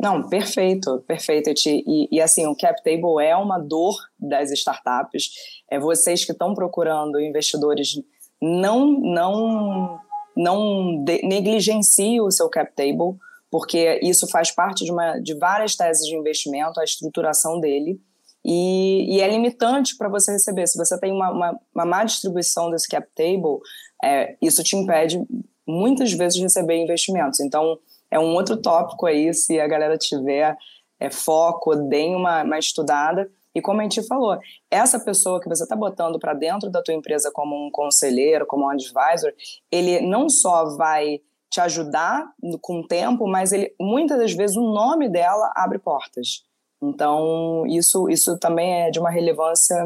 Não, 0.01 0.27
perfeito, 0.31 1.05
perfeito. 1.07 1.51
E, 1.67 2.09
e, 2.11 2.23
assim, 2.23 2.47
o 2.47 2.57
cap 2.57 2.83
table 2.83 3.23
é 3.23 3.37
uma 3.37 3.59
dor 3.59 3.99
das 4.19 4.51
startups. 4.51 5.29
É 5.71 5.79
vocês 5.79 6.25
que 6.25 6.33
estão 6.33 6.55
procurando 6.55 7.21
investidores, 7.21 8.01
não, 8.41 8.99
não, 8.99 10.01
não 10.35 11.05
de, 11.05 11.21
negligenciem 11.23 12.19
o 12.23 12.31
seu 12.31 12.49
cap 12.49 12.75
table, 12.75 13.19
porque 13.51 14.01
isso 14.03 14.27
faz 14.27 14.51
parte 14.51 14.87
de, 14.87 14.91
uma, 14.91 15.19
de 15.19 15.35
várias 15.35 15.77
teses 15.77 16.07
de 16.07 16.17
investimento, 16.17 16.81
a 16.81 16.85
estruturação 16.85 17.61
dele. 17.61 18.01
E, 18.45 19.17
e 19.17 19.21
é 19.21 19.29
limitante 19.29 19.97
para 19.97 20.09
você 20.09 20.33
receber. 20.33 20.67
Se 20.67 20.79
você 20.79 20.99
tem 20.99 21.13
uma, 21.13 21.31
uma, 21.31 21.61
uma 21.75 21.85
má 21.85 22.05
distribuição 22.05 22.71
desse 22.71 22.89
cap 22.89 23.07
table, 23.15 23.59
é, 24.03 24.37
isso 24.41 24.63
te 24.63 24.77
impede 24.77 25.23
muitas 25.67 26.13
vezes 26.13 26.35
de 26.35 26.43
receber 26.43 26.77
investimentos. 26.77 27.41
Então, 27.41 27.79
é 28.11 28.19
um 28.19 28.35
outro 28.35 28.57
tópico 28.57 29.07
aí, 29.07 29.33
se 29.33 29.61
a 29.61 29.69
galera 29.69 29.97
tiver 29.97 30.57
é, 30.99 31.11
foco, 31.11 31.77
deem 31.77 32.17
uma, 32.17 32.43
uma 32.43 32.59
estudada. 32.59 33.31
E 33.55 33.61
como 33.61 33.81
a 33.81 33.83
gente 33.83 34.03
falou, 34.07 34.39
essa 34.71 34.99
pessoa 34.99 35.41
que 35.41 35.49
você 35.49 35.65
está 35.65 35.75
botando 35.75 36.19
para 36.19 36.35
dentro 36.35 36.71
da 36.71 36.83
tua 36.83 36.95
empresa 36.95 37.31
como 37.33 37.57
um 37.57 37.71
conselheiro, 37.71 38.47
como 38.47 38.65
um 38.65 38.71
advisor, 38.71 39.33
ele 39.71 40.01
não 40.01 40.29
só 40.29 40.77
vai 40.77 41.21
te 41.51 41.61
ajudar 41.61 42.33
com 42.61 42.81
o 42.81 42.87
tempo, 42.87 43.27
mas 43.27 43.53
ele 43.53 43.75
muitas 43.81 44.19
das 44.19 44.33
vezes 44.33 44.57
o 44.57 44.73
nome 44.73 45.09
dela 45.09 45.53
abre 45.57 45.79
portas. 45.79 46.45
Então, 46.83 47.65
isso, 47.67 48.09
isso 48.09 48.39
também 48.39 48.83
é 48.83 48.91
de 48.91 48.99
uma 48.99 49.11
relevância 49.11 49.77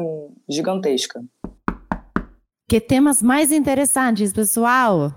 gigantesca. 0.47 1.23
Que 2.67 2.79
temas 2.79 3.21
mais 3.21 3.51
interessantes, 3.51 4.31
pessoal! 4.31 5.13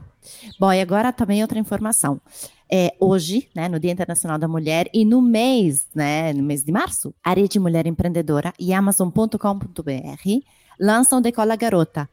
Bom, 0.59 0.73
e 0.73 0.81
agora 0.81 1.13
também 1.13 1.41
outra 1.43 1.59
informação. 1.59 2.21
É, 2.71 2.95
hoje, 3.01 3.49
né, 3.55 3.69
no 3.69 3.81
Dia 3.81 3.93
Internacional 3.93 4.39
da 4.39 4.47
Mulher 4.47 4.91
e 4.93 5.05
no 5.05 5.23
mês, 5.23 5.87
né, 5.95 6.33
no 6.35 6.43
mês 6.43 6.63
de 6.63 6.71
março, 6.71 7.15
a 7.25 7.33
Rede 7.33 7.59
Mulher 7.59 7.87
Empreendedora 7.87 8.53
e 8.59 8.75
Amazon.com.br 8.75 9.39
lançam 10.79 11.23
Decola 11.23 11.57
Garota, 11.57 12.09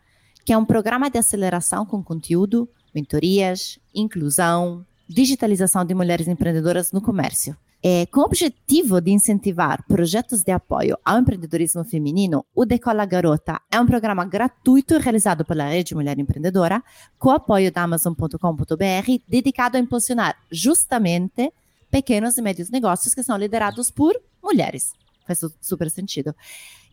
que 0.45 0.53
é 0.53 0.57
um 0.57 0.63
programa 0.63 1.09
de 1.09 1.17
aceleração 1.17 1.85
com 1.85 2.01
conteúdo, 2.01 2.69
mentorias, 2.93 3.77
inclusão, 3.93 4.85
digitalização 5.09 5.83
de 5.83 5.93
mulheres 5.93 6.27
empreendedoras 6.27 6.93
no 6.93 7.01
comércio. 7.01 7.57
É, 7.87 8.07
com 8.07 8.21
o 8.21 8.23
objetivo 8.23 8.99
de 8.99 9.11
incentivar 9.11 9.85
projetos 9.87 10.41
de 10.41 10.51
apoio 10.51 10.97
ao 11.05 11.19
empreendedorismo 11.19 11.83
feminino, 11.83 12.43
o 12.55 12.65
Decola 12.65 13.05
Garota 13.05 13.61
é 13.71 13.79
um 13.79 13.85
programa 13.85 14.25
gratuito 14.25 14.97
realizado 14.97 15.45
pela 15.45 15.69
Rede 15.69 15.93
Mulher 15.93 16.17
Empreendedora, 16.17 16.83
com 17.19 17.29
apoio 17.29 17.71
da 17.71 17.83
Amazon.com.br, 17.83 19.21
dedicado 19.27 19.77
a 19.77 19.79
impulsionar 19.79 20.35
justamente 20.51 21.53
pequenos 21.91 22.39
e 22.39 22.41
médios 22.41 22.71
negócios 22.71 23.13
que 23.13 23.21
são 23.21 23.37
liderados 23.37 23.91
por 23.91 24.19
mulheres. 24.41 24.91
Faz 25.25 25.39
super 25.59 25.89
sentido. 25.89 26.35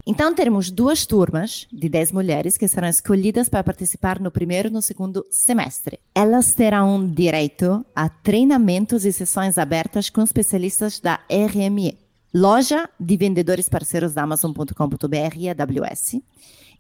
Então, 0.07 0.35
teremos 0.35 0.71
duas 0.71 1.07
turmas 1.07 1.67
de 1.73 1.89
10 1.89 2.13
mulheres 2.13 2.57
que 2.57 2.67
serão 2.67 2.89
escolhidas 2.89 3.49
para 3.49 3.63
participar 3.63 4.19
no 4.19 4.31
primeiro 4.31 4.69
e 4.69 4.73
no 4.73 4.83
segundo 4.83 5.25
semestre. 5.31 6.01
Elas 6.15 6.55
terão 6.55 7.07
direito 7.07 7.85
a 7.95 8.09
treinamentos 8.09 9.05
e 9.05 9.13
sessões 9.13 9.59
abertas 9.59 10.11
com 10.11 10.23
especialistas 10.23 10.99
da 10.99 11.21
RME, 11.31 11.99
loja 12.35 12.89
de 12.99 13.17
vendedores 13.17 13.69
parceiros 13.69 14.15
da 14.15 14.23
Amazon.com.br 14.23 15.37
e 15.37 15.49
AWS, 15.49 16.21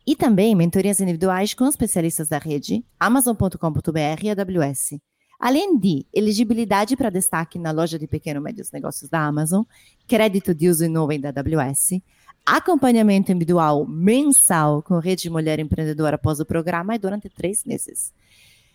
e 0.04 0.16
também 0.16 0.54
mentorias 0.54 1.00
individuais 1.00 1.54
com 1.54 1.68
especialistas 1.68 2.28
da 2.28 2.38
rede 2.38 2.84
Amazon.com.br 2.98 4.24
e 4.24 4.30
AWS. 4.30 5.11
Além 5.42 5.76
de 5.76 6.06
elegibilidade 6.14 6.96
para 6.96 7.10
destaque 7.10 7.58
na 7.58 7.72
loja 7.72 7.98
de 7.98 8.06
pequeno 8.06 8.38
e 8.38 8.42
médios 8.44 8.70
negócios 8.70 9.10
da 9.10 9.26
Amazon, 9.26 9.64
crédito 10.06 10.54
de 10.54 10.68
uso 10.68 10.84
em 10.84 10.88
nuvem 10.88 11.20
da 11.20 11.30
AWS, 11.30 12.00
acompanhamento 12.46 13.32
individual 13.32 13.84
mensal 13.84 14.84
com 14.84 15.00
Rede 15.00 15.28
Mulher 15.28 15.58
Empreendedora 15.58 16.14
após 16.14 16.38
o 16.38 16.46
programa 16.46 16.94
e 16.94 16.98
durante 16.98 17.28
três 17.28 17.64
meses. 17.64 18.12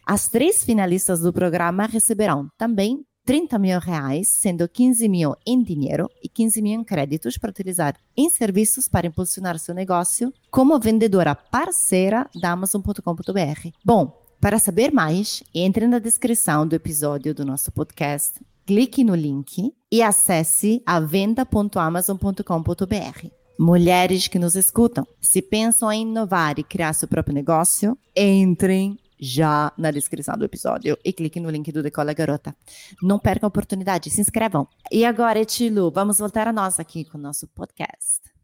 As 0.05 0.27
três 0.27 0.61
finalistas 0.61 1.21
do 1.21 1.31
programa 1.31 1.85
receberão 1.85 2.49
também 2.57 3.01
30 3.23 3.57
mil 3.57 3.79
reais, 3.79 4.27
sendo 4.41 4.67
15 4.67 5.07
mil 5.07 5.35
em 5.45 5.63
dinheiro 5.63 6.09
e 6.21 6.27
15 6.27 6.61
mil 6.61 6.81
em 6.81 6.83
créditos 6.83 7.37
para 7.37 7.49
utilizar 7.49 7.95
em 8.15 8.29
serviços 8.29 8.89
para 8.89 9.07
impulsionar 9.07 9.57
seu 9.57 9.73
negócio 9.73 10.33
como 10.51 10.77
vendedora 10.77 11.33
parceira 11.33 12.29
da 12.41 12.51
Amazon.com.br. 12.51 13.69
Bom, 13.85 14.26
para 14.39 14.59
saber 14.59 14.91
mais, 14.91 15.41
entre 15.53 15.87
na 15.87 15.99
descrição 15.99 16.65
do 16.67 16.75
episódio 16.75 17.33
do 17.33 17.43
nosso 17.43 17.71
podcast, 17.71 18.39
clique 18.65 19.03
no 19.03 19.15
link 19.15 19.73
e 19.91 20.01
acesse 20.01 20.81
a 20.85 20.99
venda.amazon.com.br. 20.99 23.27
Mulheres 23.59 24.27
que 24.27 24.37
nos 24.37 24.55
escutam, 24.55 25.07
se 25.19 25.41
pensam 25.41 25.91
em 25.91 26.03
inovar 26.03 26.59
e 26.59 26.63
criar 26.63 26.93
seu 26.93 27.07
próprio 27.07 27.33
negócio, 27.33 27.97
entrem 28.15 28.99
já 29.19 29.73
na 29.75 29.89
descrição 29.89 30.37
do 30.37 30.45
episódio 30.45 30.95
e 31.03 31.11
cliquem 31.11 31.41
no 31.41 31.49
link 31.49 31.71
do 31.71 31.81
Decola 31.81 32.13
Garota. 32.13 32.55
Não 33.01 33.17
percam 33.17 33.47
a 33.47 33.49
oportunidade, 33.49 34.11
se 34.11 34.21
inscrevam. 34.21 34.67
E 34.91 35.03
agora, 35.03 35.39
Etilu, 35.39 35.89
vamos 35.89 36.19
voltar 36.19 36.47
a 36.47 36.53
nós 36.53 36.79
aqui 36.79 37.03
com 37.03 37.17
o 37.17 37.21
nosso 37.21 37.47
podcast. 37.47 38.36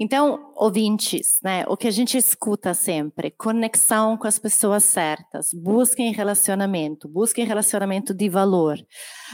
Então, 0.00 0.52
ouvintes, 0.54 1.38
né, 1.42 1.64
o 1.68 1.76
que 1.76 1.86
a 1.86 1.90
gente 1.90 2.16
escuta 2.16 2.72
sempre, 2.72 3.30
conexão 3.30 4.16
com 4.16 4.26
as 4.26 4.38
pessoas 4.38 4.84
certas, 4.84 5.50
busquem 5.52 6.12
relacionamento, 6.12 7.08
busquem 7.08 7.44
relacionamento 7.44 8.14
de 8.14 8.28
valor. 8.28 8.78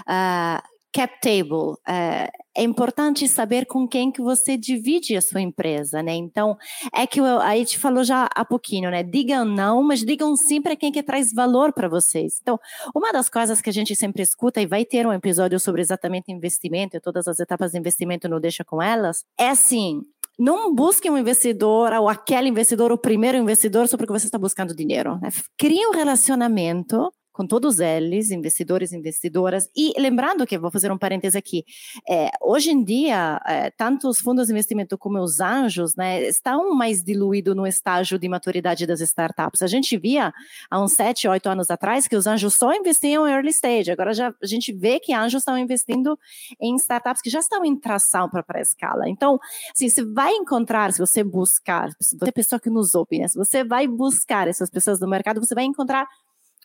Uh, 0.01 0.73
cap 0.93 1.19
table. 1.21 1.77
É, 1.89 2.31
é, 2.55 2.63
importante 2.63 3.27
saber 3.27 3.65
com 3.65 3.89
quem 3.89 4.13
que 4.13 4.21
você 4.21 4.59
divide 4.59 5.17
a 5.17 5.23
sua 5.23 5.41
empresa, 5.41 6.03
né? 6.03 6.15
Então, 6.15 6.57
é 6.95 7.07
que 7.07 7.19
eu, 7.19 7.25
a 7.41 7.57
gente 7.57 7.79
falou 7.79 8.05
já 8.05 8.29
há 8.35 8.45
pouquinho, 8.45 8.91
né? 8.91 9.03
Digam 9.03 9.45
não, 9.45 9.83
mas 9.83 10.05
digam 10.05 10.37
sim 10.37 10.61
para 10.61 10.77
quem 10.77 10.93
que 10.93 11.03
traz 11.03 11.33
valor 11.33 11.73
para 11.73 11.89
vocês. 11.89 12.39
Então, 12.43 12.61
uma 12.95 13.11
das 13.11 13.31
coisas 13.31 13.63
que 13.63 13.71
a 13.71 13.73
gente 13.73 13.97
sempre 13.97 14.23
escuta, 14.23 14.61
e 14.61 14.67
vai 14.67 14.85
ter 14.85 15.07
um 15.07 15.13
episódio 15.13 15.59
sobre 15.59 15.81
exatamente 15.81 16.31
investimento 16.31 16.97
e 16.97 17.01
todas 17.01 17.27
as 17.27 17.41
etapas 17.41 17.73
de 17.73 17.79
investimento 17.79 18.29
no 18.29 18.39
Deixa 18.39 18.63
Com 18.63 18.83
Elas, 18.83 19.25
é 19.39 19.49
assim, 19.49 20.03
não 20.39 20.75
busque 20.75 21.11
um 21.11 21.19
investidor 21.19 21.93
ou 21.93 22.09
aquele 22.09 22.49
investidor, 22.49 22.93
o 22.93 22.99
primeiro 22.99 23.39
investidor, 23.39 23.89
só 23.89 23.97
porque 23.97 24.13
você 24.13 24.27
está 24.27 24.39
buscando 24.39 24.75
dinheiro. 24.75 25.19
Né? 25.21 25.29
Crie 25.59 25.87
um 25.87 25.93
relacionamento 25.93 27.11
com 27.33 27.47
todos 27.47 27.81
eles, 27.81 28.31
investidores 28.31 28.93
investidoras. 28.93 29.69
E 29.75 29.93
lembrando 29.99 30.47
que, 30.47 30.59
vou 30.59 30.71
fazer 30.71 30.93
um 30.93 30.99
parêntese 30.99 31.37
aqui, 31.37 31.65
é, 32.09 32.31
hoje 32.41 32.71
em 32.71 32.85
dia, 32.85 33.41
é, 33.47 33.71
tanto 33.71 34.09
os 34.09 34.19
fundos 34.19 34.47
de 34.47 34.53
investimento 34.53 34.99
como 34.99 35.19
os 35.19 35.41
anjos 35.41 35.97
né, 35.97 36.23
estão 36.23 36.75
mais 36.75 37.03
diluídos 37.03 37.57
no 37.57 37.67
estágio 37.67 38.19
de 38.19 38.29
maturidade 38.29 38.87
das 38.87 39.01
startups. 39.01 39.63
A 39.63 39.67
gente 39.67 39.97
via 39.97 40.33
há 40.71 40.83
uns 40.83 40.93
sete, 40.93 41.27
oito 41.27 41.49
anos 41.49 41.71
atrás 41.71 42.07
que 42.07 42.17
os 42.17 42.27
anjos 42.27 42.55
só 42.55 42.73
investiam 42.75 43.27
em 43.27 43.33
early 43.33 43.51
stage. 43.51 43.91
Agora 43.91 44.13
já, 44.13 44.35
a 44.43 44.47
gente 44.47 44.73
vê 44.73 45.01
que 45.01 45.15
anjos 45.15 45.41
estão 45.41 45.57
investindo 45.57 46.19
em 46.61 46.77
startups 46.77 47.23
que 47.23 47.31
já 47.31 47.39
estão 47.41 47.65
em 47.65 47.77
tração 47.77 48.29
para 48.29 48.45
a 48.49 48.61
escala. 48.61 49.09
Então, 49.09 49.39
assim, 49.75 49.89
você 49.89 50.05
vai 50.05 50.33
encontrar, 50.35 50.93
se 50.93 50.99
você 50.99 51.25
buscar, 51.25 51.91
se 52.01 52.17
você 52.19 52.29
é 52.29 52.33
pessoa 52.33 52.61
que 52.61 52.69
nos 52.69 52.95
ouve, 52.95 53.19
né, 53.19 53.29
se 53.29 53.39
você 53.39 53.65
vai 53.65 53.87
buscar 53.87 54.49
essas 54.49 54.69
pessoas 54.69 54.99
do 54.99 55.09
mercado, 55.09 55.41
você 55.41 55.55
vai 55.55 55.65
encontrar 55.65 56.07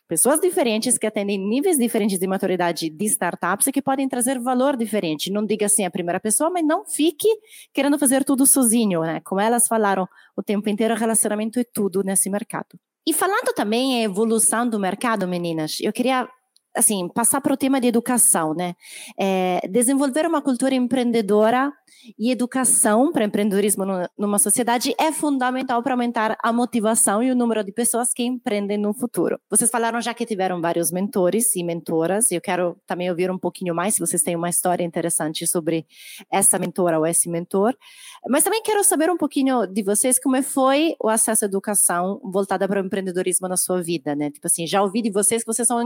Pessoas 0.08 0.40
diferentes 0.40 0.96
que 0.96 1.06
atendem 1.06 1.38
níveis 1.38 1.76
diferentes 1.76 2.18
de 2.18 2.26
maturidade 2.26 2.88
de 2.88 3.04
startups 3.04 3.66
e 3.66 3.72
que 3.72 3.82
podem 3.82 4.08
trazer 4.08 4.40
valor 4.40 4.74
diferente. 4.74 5.30
Não 5.30 5.44
diga 5.44 5.66
assim 5.66 5.84
a 5.84 5.90
primeira 5.90 6.18
pessoa, 6.18 6.48
mas 6.48 6.66
não 6.66 6.82
fique 6.86 7.28
querendo 7.74 7.98
fazer 7.98 8.24
tudo 8.24 8.46
sozinho, 8.46 9.02
né? 9.02 9.20
Como 9.20 9.38
elas 9.38 9.68
falaram 9.68 10.08
o 10.34 10.42
tempo 10.42 10.66
inteiro, 10.70 10.94
relacionamento 10.94 11.60
é 11.60 11.64
tudo 11.64 12.02
nesse 12.02 12.30
mercado. 12.30 12.78
E 13.06 13.12
falando 13.12 13.52
também 13.54 13.96
em 13.96 14.04
evolução 14.04 14.66
do 14.66 14.80
mercado, 14.80 15.28
meninas, 15.28 15.76
eu 15.82 15.92
queria 15.92 16.26
assim, 16.78 17.08
passar 17.08 17.40
para 17.40 17.52
o 17.52 17.56
tema 17.56 17.80
de 17.80 17.88
educação, 17.88 18.54
né? 18.54 18.74
É, 19.18 19.60
desenvolver 19.68 20.26
uma 20.26 20.40
cultura 20.40 20.74
empreendedora 20.74 21.72
E 22.16 22.30
educação 22.30 23.12
para 23.12 23.24
empreendedorismo 23.24 23.84
numa 24.16 24.38
sociedade 24.38 24.94
é 24.98 25.10
fundamental 25.10 25.82
para 25.82 25.94
aumentar 25.94 26.36
a 26.42 26.52
motivação 26.52 27.22
e 27.22 27.30
o 27.30 27.34
número 27.34 27.64
de 27.64 27.72
pessoas 27.72 28.12
que 28.12 28.22
empreendem 28.22 28.78
no 28.78 28.94
futuro. 28.94 29.38
Vocês 29.50 29.70
falaram 29.70 30.00
já 30.00 30.14
que 30.14 30.24
tiveram 30.24 30.60
vários 30.60 30.90
mentores 30.92 31.54
e 31.56 31.64
mentoras, 31.64 32.30
e 32.30 32.36
eu 32.36 32.40
quero 32.40 32.76
também 32.86 33.10
ouvir 33.10 33.30
um 33.30 33.38
pouquinho 33.38 33.74
mais 33.74 33.94
se 33.94 34.00
vocês 34.00 34.22
têm 34.22 34.36
uma 34.36 34.48
história 34.48 34.84
interessante 34.84 35.46
sobre 35.46 35.86
essa 36.32 36.58
mentora 36.58 36.98
ou 36.98 37.06
esse 37.06 37.28
mentor. 37.28 37.76
Mas 38.28 38.44
também 38.44 38.62
quero 38.62 38.82
saber 38.84 39.10
um 39.10 39.16
pouquinho 39.16 39.66
de 39.66 39.82
vocês 39.82 40.18
como 40.18 40.40
foi 40.42 40.94
o 41.02 41.08
acesso 41.08 41.44
à 41.44 41.48
educação 41.48 42.20
voltada 42.22 42.66
para 42.68 42.80
o 42.80 42.86
empreendedorismo 42.86 43.48
na 43.48 43.56
sua 43.56 43.82
vida, 43.82 44.14
né? 44.14 44.30
Tipo 44.30 44.46
assim, 44.46 44.66
já 44.66 44.82
ouvi 44.82 45.02
de 45.02 45.10
vocês 45.10 45.42
que 45.42 45.52
vocês 45.52 45.66
são 45.66 45.80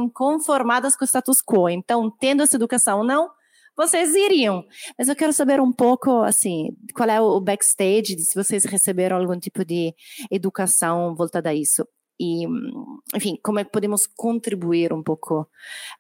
inconformadas 0.83 0.97
com 0.97 1.05
o 1.05 1.09
status 1.09 1.43
quo, 1.43 1.69
então 1.69 2.11
tendo 2.11 2.43
essa 2.43 2.57
educação 2.57 3.05
não 3.05 3.31
vocês 3.75 4.15
iriam. 4.15 4.67
Mas 4.99 5.09
eu 5.09 5.17
quero 5.17 5.33
saber 5.33 5.59
um 5.59 5.73
pouco, 5.73 6.23
assim, 6.23 6.77
qual 6.95 7.09
é 7.09 7.19
o 7.19 7.41
backstage, 7.41 8.19
se 8.19 8.35
vocês 8.35 8.67
receberam 8.67 9.17
algum 9.17 9.39
tipo 9.39 9.65
de 9.65 9.95
educação 10.31 11.15
voltada 11.15 11.49
a 11.49 11.55
isso. 11.55 11.87
E, 12.21 12.45
enfim, 13.17 13.39
como 13.43 13.61
é 13.61 13.65
que 13.65 13.73
podemos 13.73 14.07
contribuir 14.07 14.93
um 14.93 15.03
pouco 15.03 15.49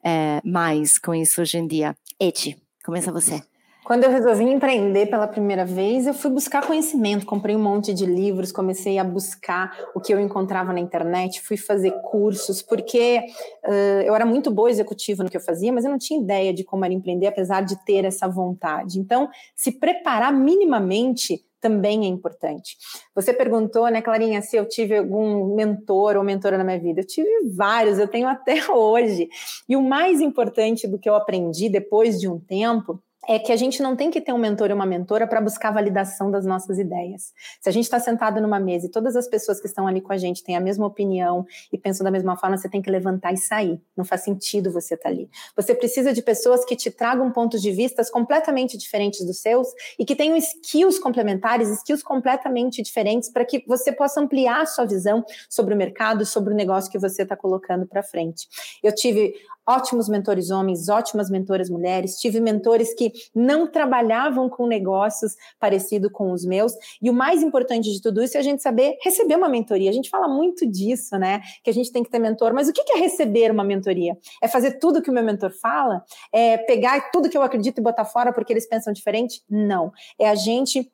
é, 0.04 0.42
mais 0.44 0.98
com 0.98 1.14
isso 1.14 1.40
hoje 1.40 1.56
em 1.56 1.66
dia? 1.66 1.96
Eti, 2.20 2.62
começa 2.84 3.10
você. 3.10 3.42
Quando 3.84 4.04
eu 4.04 4.10
resolvi 4.10 4.44
empreender 4.44 5.06
pela 5.06 5.26
primeira 5.26 5.64
vez, 5.64 6.06
eu 6.06 6.14
fui 6.14 6.30
buscar 6.30 6.64
conhecimento, 6.64 7.26
comprei 7.26 7.56
um 7.56 7.62
monte 7.62 7.92
de 7.92 8.06
livros, 8.06 8.52
comecei 8.52 8.96
a 8.96 9.02
buscar 9.02 9.76
o 9.92 10.00
que 10.00 10.14
eu 10.14 10.20
encontrava 10.20 10.72
na 10.72 10.78
internet, 10.78 11.42
fui 11.42 11.56
fazer 11.56 11.90
cursos, 12.02 12.62
porque 12.62 13.20
uh, 13.64 14.02
eu 14.04 14.14
era 14.14 14.24
muito 14.24 14.52
boa 14.52 14.70
executiva 14.70 15.24
no 15.24 15.30
que 15.30 15.36
eu 15.36 15.40
fazia, 15.40 15.72
mas 15.72 15.84
eu 15.84 15.90
não 15.90 15.98
tinha 15.98 16.20
ideia 16.20 16.54
de 16.54 16.62
como 16.62 16.84
era 16.84 16.94
empreender, 16.94 17.26
apesar 17.26 17.62
de 17.62 17.76
ter 17.84 18.04
essa 18.04 18.28
vontade. 18.28 19.00
Então, 19.00 19.28
se 19.56 19.72
preparar 19.72 20.32
minimamente 20.32 21.44
também 21.60 22.04
é 22.04 22.08
importante. 22.08 22.76
Você 23.16 23.32
perguntou, 23.32 23.88
né, 23.88 24.00
Clarinha, 24.00 24.42
se 24.42 24.56
eu 24.56 24.66
tive 24.68 24.98
algum 24.98 25.54
mentor 25.56 26.16
ou 26.16 26.24
mentora 26.24 26.56
na 26.58 26.64
minha 26.64 26.78
vida. 26.78 27.00
Eu 27.00 27.06
tive 27.06 27.28
vários, 27.54 27.98
eu 27.98 28.08
tenho 28.08 28.28
até 28.28 28.66
hoje. 28.70 29.28
E 29.68 29.76
o 29.76 29.82
mais 29.82 30.20
importante 30.20 30.86
do 30.86 30.98
que 30.98 31.08
eu 31.08 31.14
aprendi 31.14 31.68
depois 31.68 32.20
de 32.20 32.28
um 32.28 32.38
tempo 32.38 33.00
é 33.28 33.38
que 33.38 33.52
a 33.52 33.56
gente 33.56 33.82
não 33.82 33.94
tem 33.94 34.10
que 34.10 34.20
ter 34.20 34.32
um 34.32 34.38
mentor 34.38 34.70
e 34.70 34.72
uma 34.72 34.86
mentora 34.86 35.26
para 35.26 35.40
buscar 35.40 35.70
validação 35.70 36.30
das 36.30 36.44
nossas 36.44 36.78
ideias. 36.78 37.32
Se 37.60 37.68
a 37.68 37.72
gente 37.72 37.84
está 37.84 38.00
sentado 38.00 38.40
numa 38.40 38.58
mesa 38.58 38.86
e 38.86 38.90
todas 38.90 39.14
as 39.14 39.28
pessoas 39.28 39.60
que 39.60 39.66
estão 39.66 39.86
ali 39.86 40.00
com 40.00 40.12
a 40.12 40.16
gente 40.16 40.42
têm 40.42 40.56
a 40.56 40.60
mesma 40.60 40.86
opinião 40.86 41.46
e 41.72 41.78
pensam 41.78 42.04
da 42.04 42.10
mesma 42.10 42.36
forma, 42.36 42.56
você 42.56 42.68
tem 42.68 42.82
que 42.82 42.90
levantar 42.90 43.32
e 43.32 43.36
sair. 43.36 43.80
Não 43.96 44.04
faz 44.04 44.22
sentido 44.22 44.72
você 44.72 44.94
estar 44.94 45.08
tá 45.08 45.14
ali. 45.14 45.30
Você 45.56 45.74
precisa 45.74 46.12
de 46.12 46.20
pessoas 46.20 46.64
que 46.64 46.74
te 46.74 46.90
tragam 46.90 47.30
pontos 47.30 47.62
de 47.62 47.70
vistas 47.70 48.10
completamente 48.10 48.76
diferentes 48.76 49.24
dos 49.24 49.40
seus 49.40 49.68
e 49.98 50.04
que 50.04 50.16
tenham 50.16 50.36
skills 50.36 50.98
complementares, 50.98 51.68
skills 51.68 52.02
completamente 52.02 52.82
diferentes 52.82 53.30
para 53.30 53.44
que 53.44 53.64
você 53.66 53.92
possa 53.92 54.20
ampliar 54.20 54.62
a 54.62 54.66
sua 54.66 54.84
visão 54.84 55.24
sobre 55.48 55.74
o 55.74 55.76
mercado, 55.76 56.26
sobre 56.26 56.52
o 56.52 56.56
negócio 56.56 56.90
que 56.90 56.98
você 56.98 57.22
está 57.22 57.36
colocando 57.36 57.86
para 57.86 58.02
frente. 58.02 58.48
Eu 58.82 58.92
tive 58.92 59.34
ótimos 59.68 60.08
mentores 60.08 60.50
homens, 60.50 60.88
ótimas 60.88 61.30
mentoras 61.30 61.70
mulheres, 61.70 62.16
tive 62.16 62.40
mentores 62.40 62.94
que 62.94 63.12
não 63.34 63.66
trabalhavam 63.66 64.48
com 64.48 64.66
negócios 64.66 65.34
parecido 65.58 66.10
com 66.10 66.32
os 66.32 66.44
meus, 66.44 66.72
e 67.00 67.08
o 67.08 67.12
mais 67.12 67.42
importante 67.42 67.90
de 67.90 68.00
tudo 68.00 68.22
isso 68.22 68.36
é 68.36 68.40
a 68.40 68.42
gente 68.42 68.62
saber 68.62 68.96
receber 69.02 69.36
uma 69.36 69.48
mentoria. 69.48 69.90
A 69.90 69.92
gente 69.92 70.10
fala 70.10 70.28
muito 70.28 70.66
disso, 70.66 71.16
né? 71.18 71.40
Que 71.62 71.70
a 71.70 71.74
gente 71.74 71.92
tem 71.92 72.02
que 72.02 72.10
ter 72.10 72.18
mentor, 72.18 72.52
mas 72.52 72.68
o 72.68 72.72
que 72.72 72.92
é 72.92 72.98
receber 72.98 73.50
uma 73.50 73.64
mentoria? 73.64 74.16
É 74.42 74.48
fazer 74.48 74.78
tudo 74.78 75.02
que 75.02 75.10
o 75.10 75.12
meu 75.12 75.22
mentor 75.22 75.50
fala? 75.50 76.02
É 76.32 76.58
pegar 76.58 77.10
tudo 77.10 77.28
que 77.28 77.36
eu 77.36 77.42
acredito 77.42 77.78
e 77.78 77.82
botar 77.82 78.04
fora 78.04 78.32
porque 78.32 78.52
eles 78.52 78.68
pensam 78.68 78.92
diferente? 78.92 79.42
Não. 79.48 79.92
É 80.18 80.28
a 80.28 80.34
gente 80.34 80.90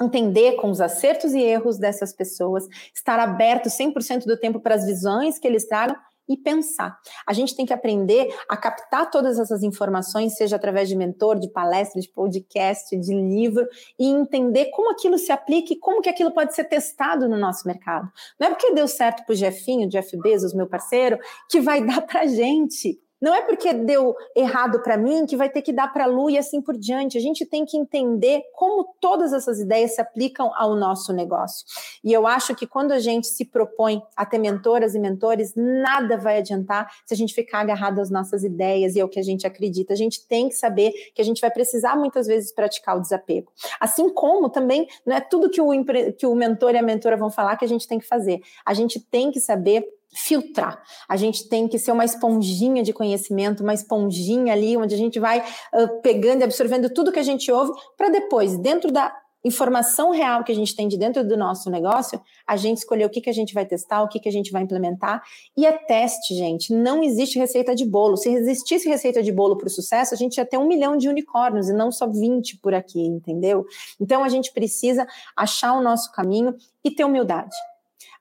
entender 0.00 0.52
com 0.56 0.70
os 0.70 0.80
acertos 0.80 1.34
e 1.34 1.40
erros 1.40 1.76
dessas 1.76 2.12
pessoas, 2.12 2.66
estar 2.94 3.18
aberto 3.18 3.68
100% 3.68 4.24
do 4.26 4.36
tempo 4.36 4.60
para 4.60 4.74
as 4.74 4.86
visões 4.86 5.38
que 5.38 5.46
eles 5.46 5.66
tragam 5.66 5.96
e 6.28 6.36
pensar. 6.36 6.98
A 7.26 7.32
gente 7.32 7.56
tem 7.56 7.64
que 7.64 7.72
aprender 7.72 8.28
a 8.48 8.56
captar 8.56 9.10
todas 9.10 9.38
essas 9.38 9.62
informações, 9.62 10.36
seja 10.36 10.56
através 10.56 10.88
de 10.88 10.96
mentor, 10.96 11.38
de 11.38 11.48
palestra, 11.48 12.00
de 12.00 12.08
podcast, 12.08 12.96
de 12.96 13.14
livro, 13.14 13.66
e 13.98 14.06
entender 14.06 14.66
como 14.66 14.90
aquilo 14.90 15.18
se 15.18 15.32
aplica 15.32 15.72
e 15.72 15.76
como 15.76 16.02
que 16.02 16.08
aquilo 16.08 16.32
pode 16.32 16.54
ser 16.54 16.64
testado 16.64 17.28
no 17.28 17.36
nosso 17.36 17.66
mercado. 17.66 18.10
Não 18.38 18.48
é 18.48 18.50
porque 18.50 18.72
deu 18.72 18.86
certo 18.86 19.24
para 19.24 19.32
o 19.32 19.36
Jefinho, 19.36 19.88
Jeff 19.88 20.16
Bezos, 20.18 20.54
meu 20.54 20.66
parceiro, 20.66 21.18
que 21.48 21.60
vai 21.60 21.84
dar 21.86 22.02
para 22.02 22.26
gente. 22.26 23.00
Não 23.20 23.34
é 23.34 23.42
porque 23.42 23.72
deu 23.72 24.14
errado 24.34 24.80
para 24.80 24.96
mim 24.96 25.26
que 25.26 25.36
vai 25.36 25.48
ter 25.48 25.62
que 25.62 25.72
dar 25.72 25.92
para 25.92 26.04
a 26.04 26.06
Lu 26.06 26.30
e 26.30 26.38
assim 26.38 26.62
por 26.62 26.76
diante. 26.76 27.18
A 27.18 27.20
gente 27.20 27.44
tem 27.44 27.64
que 27.64 27.76
entender 27.76 28.42
como 28.54 28.94
todas 29.00 29.32
essas 29.32 29.58
ideias 29.58 29.94
se 29.94 30.00
aplicam 30.00 30.52
ao 30.54 30.76
nosso 30.76 31.12
negócio. 31.12 31.66
E 32.04 32.12
eu 32.12 32.26
acho 32.26 32.54
que 32.54 32.66
quando 32.66 32.92
a 32.92 32.98
gente 32.98 33.26
se 33.26 33.44
propõe 33.44 34.00
a 34.16 34.24
ter 34.24 34.38
mentoras 34.38 34.94
e 34.94 35.00
mentores, 35.00 35.52
nada 35.56 36.16
vai 36.16 36.38
adiantar 36.38 36.88
se 37.04 37.12
a 37.12 37.16
gente 37.16 37.34
ficar 37.34 37.60
agarrado 37.60 38.00
às 38.00 38.10
nossas 38.10 38.44
ideias 38.44 38.94
e 38.94 39.00
ao 39.00 39.08
que 39.08 39.18
a 39.18 39.22
gente 39.22 39.46
acredita. 39.46 39.92
A 39.92 39.96
gente 39.96 40.26
tem 40.26 40.48
que 40.48 40.54
saber 40.54 40.92
que 41.14 41.20
a 41.20 41.24
gente 41.24 41.40
vai 41.40 41.50
precisar 41.50 41.96
muitas 41.96 42.26
vezes 42.26 42.52
praticar 42.52 42.96
o 42.96 43.00
desapego. 43.00 43.52
Assim 43.80 44.08
como 44.10 44.48
também 44.48 44.86
não 45.04 45.16
é 45.16 45.20
tudo 45.20 45.50
que 45.50 45.60
o, 45.60 45.68
que 46.16 46.26
o 46.26 46.34
mentor 46.34 46.74
e 46.74 46.78
a 46.78 46.82
mentora 46.82 47.16
vão 47.16 47.30
falar 47.30 47.56
que 47.56 47.64
a 47.64 47.68
gente 47.68 47.88
tem 47.88 47.98
que 47.98 48.06
fazer. 48.06 48.40
A 48.64 48.74
gente 48.74 49.00
tem 49.00 49.30
que 49.30 49.40
saber 49.40 49.97
filtrar. 50.14 50.82
A 51.08 51.16
gente 51.16 51.48
tem 51.48 51.68
que 51.68 51.78
ser 51.78 51.92
uma 51.92 52.04
esponjinha 52.04 52.82
de 52.82 52.92
conhecimento, 52.92 53.62
uma 53.62 53.74
esponjinha 53.74 54.52
ali 54.52 54.76
onde 54.76 54.94
a 54.94 54.98
gente 54.98 55.20
vai 55.20 55.40
uh, 55.40 56.00
pegando 56.02 56.40
e 56.40 56.44
absorvendo 56.44 56.90
tudo 56.90 57.12
que 57.12 57.18
a 57.18 57.24
gente 57.24 57.50
ouve 57.50 57.72
para 57.96 58.08
depois, 58.08 58.56
dentro 58.58 58.90
da 58.90 59.14
informação 59.44 60.10
real 60.10 60.42
que 60.42 60.50
a 60.50 60.54
gente 60.54 60.74
tem 60.74 60.88
de 60.88 60.98
dentro 60.98 61.26
do 61.26 61.36
nosso 61.36 61.70
negócio, 61.70 62.20
a 62.46 62.56
gente 62.56 62.78
escolher 62.78 63.04
o 63.04 63.10
que, 63.10 63.20
que 63.20 63.30
a 63.30 63.32
gente 63.32 63.54
vai 63.54 63.64
testar, 63.64 64.02
o 64.02 64.08
que, 64.08 64.18
que 64.18 64.28
a 64.28 64.32
gente 64.32 64.50
vai 64.50 64.62
implementar. 64.62 65.22
E 65.56 65.64
é 65.64 65.72
teste, 65.72 66.34
gente. 66.34 66.72
Não 66.72 67.02
existe 67.02 67.38
receita 67.38 67.74
de 67.74 67.84
bolo. 67.84 68.16
Se 68.16 68.30
existisse 68.30 68.88
receita 68.88 69.22
de 69.22 69.32
bolo 69.32 69.56
para 69.56 69.66
o 69.66 69.70
sucesso, 69.70 70.12
a 70.12 70.16
gente 70.16 70.36
ia 70.36 70.44
ter 70.44 70.58
um 70.58 70.66
milhão 70.66 70.96
de 70.96 71.08
unicórnios 71.08 71.68
e 71.68 71.72
não 71.72 71.92
só 71.92 72.06
20 72.06 72.58
por 72.58 72.74
aqui, 72.74 73.00
entendeu? 73.00 73.64
Então 74.00 74.24
a 74.24 74.28
gente 74.28 74.52
precisa 74.52 75.06
achar 75.36 75.72
o 75.72 75.82
nosso 75.82 76.10
caminho 76.12 76.54
e 76.84 76.90
ter 76.90 77.04
humildade. 77.04 77.54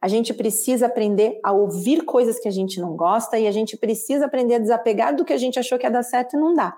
A 0.01 0.07
gente 0.07 0.33
precisa 0.33 0.85
aprender 0.85 1.39
a 1.43 1.51
ouvir 1.51 2.03
coisas 2.05 2.39
que 2.39 2.47
a 2.47 2.51
gente 2.51 2.79
não 2.79 2.95
gosta 2.95 3.37
e 3.39 3.47
a 3.47 3.51
gente 3.51 3.75
precisa 3.77 4.25
aprender 4.25 4.55
a 4.55 4.59
desapegar 4.59 5.15
do 5.15 5.25
que 5.25 5.33
a 5.33 5.37
gente 5.37 5.59
achou 5.59 5.77
que 5.77 5.85
ia 5.85 5.91
dar 5.91 6.03
certo 6.03 6.35
e 6.35 6.39
não 6.39 6.53
dá. 6.53 6.77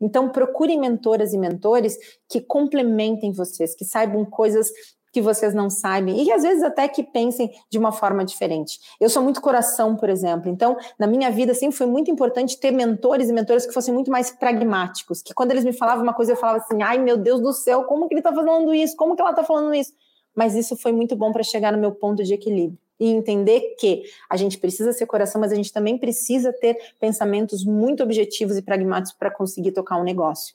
Então, 0.00 0.28
procurem 0.28 0.80
mentoras 0.80 1.32
e 1.32 1.38
mentores 1.38 1.98
que 2.28 2.40
complementem 2.40 3.32
vocês, 3.32 3.74
que 3.74 3.84
saibam 3.84 4.24
coisas 4.24 4.70
que 5.16 5.22
vocês 5.22 5.54
não 5.54 5.70
sabem 5.70 6.22
e 6.22 6.30
às 6.30 6.42
vezes 6.42 6.62
até 6.62 6.86
que 6.86 7.02
pensem 7.02 7.50
de 7.70 7.78
uma 7.78 7.90
forma 7.90 8.22
diferente. 8.22 8.78
Eu 9.00 9.08
sou 9.08 9.22
muito 9.22 9.40
coração, 9.40 9.96
por 9.96 10.10
exemplo. 10.10 10.50
Então, 10.50 10.76
na 10.98 11.06
minha 11.06 11.30
vida 11.30 11.54
sempre 11.54 11.74
foi 11.74 11.86
muito 11.86 12.10
importante 12.10 12.60
ter 12.60 12.70
mentores 12.70 13.30
e 13.30 13.32
mentoras 13.32 13.64
que 13.64 13.72
fossem 13.72 13.94
muito 13.94 14.10
mais 14.10 14.30
pragmáticos, 14.30 15.22
que 15.22 15.32
quando 15.32 15.52
eles 15.52 15.64
me 15.64 15.72
falavam 15.72 16.02
uma 16.02 16.12
coisa 16.12 16.32
eu 16.32 16.36
falava 16.36 16.58
assim: 16.58 16.82
"Ai, 16.82 16.98
meu 16.98 17.16
Deus 17.16 17.40
do 17.40 17.50
céu, 17.54 17.84
como 17.84 18.06
que 18.08 18.12
ele 18.12 18.20
está 18.20 18.30
falando 18.30 18.74
isso? 18.74 18.94
Como 18.94 19.16
que 19.16 19.22
ela 19.22 19.30
está 19.30 19.42
falando 19.42 19.74
isso?" 19.74 19.94
Mas 20.36 20.54
isso 20.54 20.76
foi 20.76 20.92
muito 20.92 21.16
bom 21.16 21.32
para 21.32 21.42
chegar 21.42 21.72
no 21.72 21.78
meu 21.78 21.90
ponto 21.90 22.22
de 22.22 22.34
equilíbrio 22.34 22.78
e 22.98 23.10
entender 23.10 23.76
que 23.78 24.04
a 24.28 24.36
gente 24.36 24.58
precisa 24.58 24.92
ser 24.92 25.06
coração, 25.06 25.40
mas 25.40 25.52
a 25.52 25.54
gente 25.54 25.72
também 25.72 25.98
precisa 25.98 26.52
ter 26.52 26.76
pensamentos 27.00 27.64
muito 27.64 28.02
objetivos 28.02 28.56
e 28.56 28.62
pragmáticos 28.62 29.18
para 29.18 29.30
conseguir 29.30 29.72
tocar 29.72 29.98
um 29.98 30.04
negócio. 30.04 30.54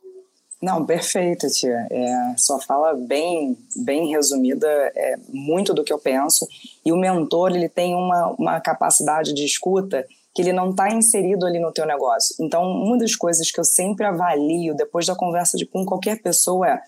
Não, 0.61 0.85
perfeito, 0.85 1.47
tia. 1.49 1.87
É, 1.89 2.35
sua 2.37 2.59
fala 2.59 2.93
bem, 2.93 3.57
bem 3.77 4.09
resumida, 4.09 4.67
é 4.95 5.17
muito 5.29 5.73
do 5.73 5.83
que 5.83 5.91
eu 5.91 5.97
penso. 5.97 6.47
E 6.85 6.91
o 6.91 6.97
mentor, 6.97 7.51
ele 7.55 7.67
tem 7.67 7.95
uma, 7.95 8.35
uma 8.37 8.59
capacidade 8.59 9.33
de 9.33 9.43
escuta 9.43 10.05
que 10.33 10.41
ele 10.41 10.53
não 10.53 10.69
está 10.69 10.89
inserido 10.93 11.45
ali 11.45 11.59
no 11.59 11.71
teu 11.71 11.85
negócio. 11.85 12.35
Então, 12.39 12.63
uma 12.63 12.97
das 12.97 13.15
coisas 13.15 13.51
que 13.51 13.59
eu 13.59 13.63
sempre 13.63 14.05
avalio 14.05 14.75
depois 14.75 15.05
da 15.07 15.15
conversa 15.15 15.57
de, 15.57 15.65
com 15.65 15.83
qualquer 15.83 16.21
pessoa 16.21 16.69
é 16.69 16.81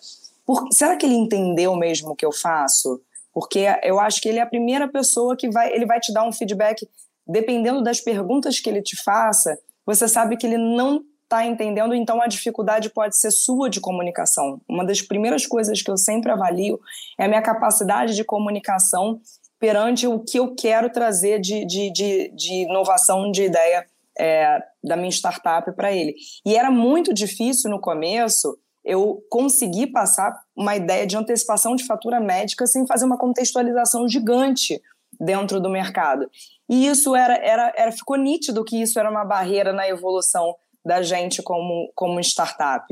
por, 0.45 0.67
será 0.71 0.95
que 0.97 1.05
ele 1.05 1.15
entendeu 1.15 1.75
mesmo 1.75 2.11
o 2.11 2.15
que 2.15 2.25
eu 2.25 2.31
faço? 2.31 3.01
Porque 3.33 3.65
eu 3.83 3.99
acho 3.99 4.21
que 4.21 4.29
ele 4.29 4.39
é 4.39 4.41
a 4.41 4.47
primeira 4.47 4.87
pessoa 4.87 5.35
que 5.35 5.49
vai, 5.49 5.73
ele 5.73 5.85
vai 5.85 5.99
te 5.99 6.13
dar 6.13 6.27
um 6.27 6.31
feedback, 6.31 6.87
dependendo 7.27 7.81
das 7.81 7.99
perguntas 7.99 8.59
que 8.59 8.69
ele 8.69 8.81
te 8.81 9.01
faça, 9.01 9.57
você 9.85 10.07
sabe 10.07 10.37
que 10.37 10.45
ele 10.45 10.57
não 10.57 11.03
está 11.23 11.45
entendendo, 11.45 11.95
então 11.95 12.21
a 12.21 12.27
dificuldade 12.27 12.89
pode 12.91 13.17
ser 13.17 13.31
sua 13.31 13.69
de 13.69 13.81
comunicação. 13.81 14.61
Uma 14.69 14.85
das 14.85 15.01
primeiras 15.01 15.47
coisas 15.47 15.81
que 15.81 15.89
eu 15.89 15.97
sempre 15.97 16.31
avalio 16.31 16.79
é 17.19 17.25
a 17.25 17.27
minha 17.27 17.41
capacidade 17.41 18.15
de 18.15 18.23
comunicação 18.23 19.19
perante 19.59 20.05
o 20.05 20.19
que 20.19 20.37
eu 20.37 20.53
quero 20.53 20.91
trazer 20.91 21.39
de, 21.39 21.65
de, 21.65 21.91
de, 21.91 22.31
de 22.35 22.53
inovação, 22.63 23.31
de 23.31 23.43
ideia 23.43 23.85
é, 24.19 24.61
da 24.83 24.95
minha 24.95 25.09
startup 25.09 25.71
para 25.75 25.91
ele. 25.91 26.15
E 26.45 26.55
era 26.55 26.69
muito 26.69 27.13
difícil 27.13 27.69
no 27.71 27.79
começo 27.79 28.57
eu 28.84 29.23
consegui 29.29 29.88
passar 29.88 30.34
uma 30.55 30.75
ideia 30.75 31.07
de 31.07 31.15
antecipação 31.15 31.75
de 31.75 31.86
fatura 31.86 32.19
médica 32.19 32.67
sem 32.67 32.86
fazer 32.86 33.05
uma 33.05 33.17
contextualização 33.17 34.07
gigante 34.07 34.81
dentro 35.19 35.59
do 35.59 35.69
mercado. 35.69 36.29
E 36.69 36.88
isso 36.88 37.15
era, 37.15 37.36
era, 37.36 37.73
era 37.75 37.91
ficou 37.91 38.17
nítido 38.17 38.63
que 38.63 38.81
isso 38.81 38.99
era 38.99 39.09
uma 39.09 39.23
barreira 39.23 39.71
na 39.71 39.88
evolução 39.88 40.55
da 40.86 41.01
gente 41.01 41.41
como, 41.41 41.91
como 41.95 42.19
startup. 42.19 42.86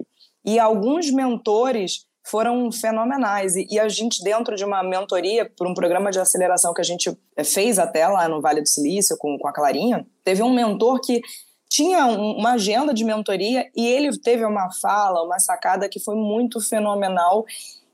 E 0.46 0.58
alguns 0.58 1.12
mentores 1.12 2.06
foram 2.24 2.72
fenomenais. 2.72 3.56
E, 3.56 3.68
e, 3.70 3.80
a 3.80 3.90
gente, 3.90 4.24
dentro 4.24 4.56
de 4.56 4.64
uma 4.64 4.84
mentoria, 4.84 5.50
por 5.58 5.68
um 5.68 5.74
programa 5.74 6.12
de 6.12 6.20
aceleração 6.20 6.74
que 6.74 6.82
a 6.82 6.86
gente 6.86 7.10
eh, 7.36 7.44
fez 7.44 7.80
até 7.80 8.08
lá 8.08 8.28
no 8.28 8.42
Vale 8.42 8.62
do 8.62 8.70
Silício 8.70 9.18
com, 9.18 9.38
com 9.38 9.48
a 9.48 9.54
Clarinha, 9.54 10.06
teve 10.24 10.44
um 10.44 10.54
mentor 10.54 11.00
que 11.02 11.22
tinha 11.72 12.06
um, 12.06 12.38
uma 12.38 12.52
agenda 12.52 12.94
de 12.94 13.06
mentoria 13.06 13.72
e 13.74 13.88
ele 13.88 14.20
teve 14.20 14.44
uma 14.44 14.70
fala, 14.74 15.24
uma 15.24 15.40
sacada 15.40 15.88
que 15.88 16.02
foi 16.02 16.16
muito 16.16 16.60
fenomenal. 16.60 17.46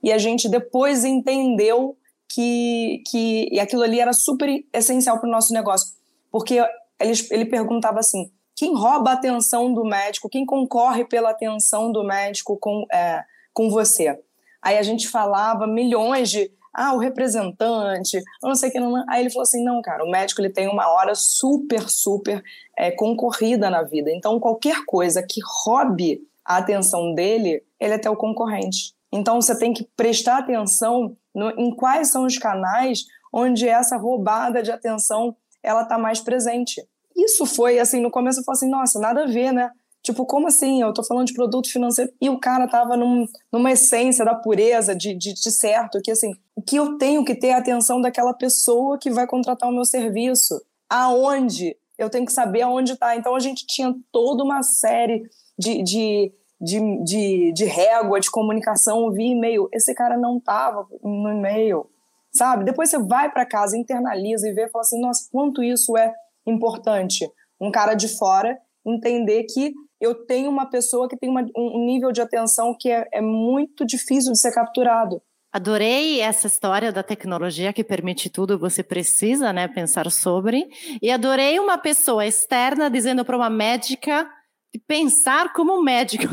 E 0.01 0.11
a 0.11 0.17
gente 0.17 0.49
depois 0.49 1.05
entendeu 1.05 1.95
que, 2.28 3.03
que 3.05 3.59
aquilo 3.59 3.84
ali 3.84 3.99
era 3.99 4.13
super 4.13 4.49
essencial 4.73 5.19
para 5.19 5.30
o 5.30 5.32
nosso 5.32 5.53
negócio. 5.53 5.93
Porque 6.32 6.55
ele, 6.99 7.13
ele 7.30 7.45
perguntava 7.45 7.99
assim: 7.99 8.32
quem 8.55 8.75
rouba 8.75 9.11
a 9.11 9.13
atenção 9.13 9.71
do 9.71 9.86
médico, 9.86 10.28
quem 10.28 10.43
concorre 10.43 11.05
pela 11.05 11.30
atenção 11.30 11.91
do 11.91 12.03
médico 12.03 12.57
com. 12.57 12.84
É, 12.91 13.23
com 13.53 13.71
você. 13.71 14.19
Aí 14.61 14.78
a 14.78 14.84
gente 14.84 15.07
falava 15.07 15.65
milhões 15.65 16.30
de 16.30 16.51
ah, 16.78 16.93
o 16.93 16.99
representante, 16.99 18.21
não 18.43 18.53
sei 18.53 18.69
o 18.69 18.71
que. 18.71 18.80
Não... 18.80 19.03
Aí 19.09 19.21
ele 19.21 19.32
falou 19.32 19.41
assim: 19.41 19.63
não, 19.63 19.82
cara, 19.82 20.05
o 20.05 20.11
médico 20.11 20.39
ele 20.39 20.51
tem 20.51 20.69
uma 20.69 20.88
hora 20.91 21.15
super, 21.15 21.89
super 21.89 22.43
é, 22.78 22.91
concorrida 22.91 23.67
na 23.67 23.82
vida. 23.82 24.11
Então, 24.11 24.39
qualquer 24.39 24.86
coisa 24.86 25.25
que 25.28 25.41
roube 25.63 26.21
a 26.45 26.57
atenção 26.57 27.15
dele, 27.15 27.63
ele 27.80 27.95
é 27.95 27.97
teu 27.97 28.15
concorrente. 28.15 28.93
Então, 29.11 29.41
você 29.41 29.57
tem 29.57 29.73
que 29.73 29.89
prestar 29.97 30.38
atenção 30.38 31.17
no, 31.34 31.49
em 31.59 31.75
quais 31.75 32.11
são 32.11 32.25
os 32.25 32.38
canais 32.38 33.05
onde 33.34 33.67
essa 33.67 33.97
roubada 33.97 34.61
de 34.61 34.71
atenção 34.71 35.36
ela 35.63 35.82
está 35.82 35.97
mais 35.97 36.19
presente. 36.19 36.88
Isso 37.15 37.47
foi 37.47 37.80
assim, 37.80 37.99
no 37.99 38.11
começo 38.11 38.39
eu 38.39 38.43
falei 38.43 38.57
assim: 38.57 38.69
nossa, 38.69 38.99
nada 38.99 39.23
a 39.23 39.28
ver, 39.28 39.51
né? 39.51 39.71
Tipo, 40.07 40.25
como 40.25 40.47
assim? 40.47 40.81
Eu 40.81 40.93
tô 40.93 41.03
falando 41.03 41.27
de 41.27 41.33
produto 41.33 41.69
financeiro 41.69 42.09
e 42.21 42.29
o 42.29 42.39
cara 42.39 42.65
tava 42.65 42.95
num, 42.95 43.27
numa 43.51 43.73
essência 43.73 44.23
da 44.23 44.33
pureza, 44.33 44.95
de, 44.95 45.13
de, 45.13 45.33
de, 45.33 45.51
certo, 45.51 46.01
que 46.01 46.09
assim, 46.09 46.31
que 46.65 46.77
eu 46.77 46.97
tenho 46.97 47.25
que 47.25 47.35
ter 47.35 47.51
a 47.51 47.57
atenção 47.57 47.99
daquela 47.99 48.33
pessoa 48.33 48.97
que 48.97 49.11
vai 49.11 49.27
contratar 49.27 49.69
o 49.69 49.73
meu 49.73 49.83
serviço. 49.83 50.61
Aonde? 50.89 51.75
Eu 51.97 52.09
tenho 52.09 52.25
que 52.25 52.31
saber 52.31 52.61
aonde 52.61 52.95
tá. 52.95 53.17
Então 53.17 53.35
a 53.35 53.39
gente 53.41 53.67
tinha 53.67 53.93
toda 54.09 54.45
uma 54.45 54.63
série 54.63 55.23
de, 55.59 55.83
de, 55.83 56.33
de, 56.61 57.03
de, 57.03 57.51
de 57.51 57.65
régua, 57.65 58.21
de 58.21 58.31
comunicação 58.31 59.11
via 59.11 59.33
e-mail. 59.33 59.67
Esse 59.73 59.93
cara 59.93 60.15
não 60.15 60.39
tava 60.39 60.87
no 61.03 61.29
e-mail, 61.33 61.85
sabe? 62.31 62.63
Depois 62.63 62.89
você 62.89 62.97
vai 62.97 63.29
para 63.29 63.45
casa, 63.45 63.77
internaliza 63.77 64.47
e 64.47 64.53
vê 64.53 64.67
e 64.67 64.69
fala 64.69 64.83
assim, 64.83 65.01
nossa, 65.01 65.27
quanto 65.29 65.61
isso 65.61 65.97
é 65.97 66.13
importante. 66.45 67.29
Um 67.59 67.69
cara 67.69 67.93
de 67.93 68.07
fora 68.07 68.57
entender 68.85 69.43
que 69.43 69.73
eu 69.99 70.13
tenho 70.13 70.49
uma 70.49 70.65
pessoa 70.65 71.07
que 71.07 71.17
tem 71.17 71.29
uma, 71.29 71.45
um 71.55 71.85
nível 71.85 72.11
de 72.11 72.21
atenção 72.21 72.75
que 72.77 72.89
é, 72.89 73.07
é 73.11 73.21
muito 73.21 73.85
difícil 73.85 74.31
de 74.31 74.39
ser 74.39 74.53
capturado. 74.53 75.21
Adorei 75.51 76.19
essa 76.19 76.45
história 76.45 76.91
da 76.91 77.01
tecnologia 77.01 77.73
que 77.73 77.83
permite 77.83 78.29
tudo, 78.29 78.59
você 78.59 78.83
precisa 78.83 79.51
né, 79.53 79.67
pensar 79.67 80.11
sobre. 80.11 80.67
E 81.01 81.09
adorei 81.09 81.57
uma 81.57 81.77
pessoa 81.77 82.25
externa 82.25 82.89
dizendo 82.89 83.25
para 83.25 83.37
uma 83.37 83.49
médica 83.49 84.29
de 84.74 84.82
pensar 84.86 85.53
como 85.53 85.82
médico. 85.82 86.26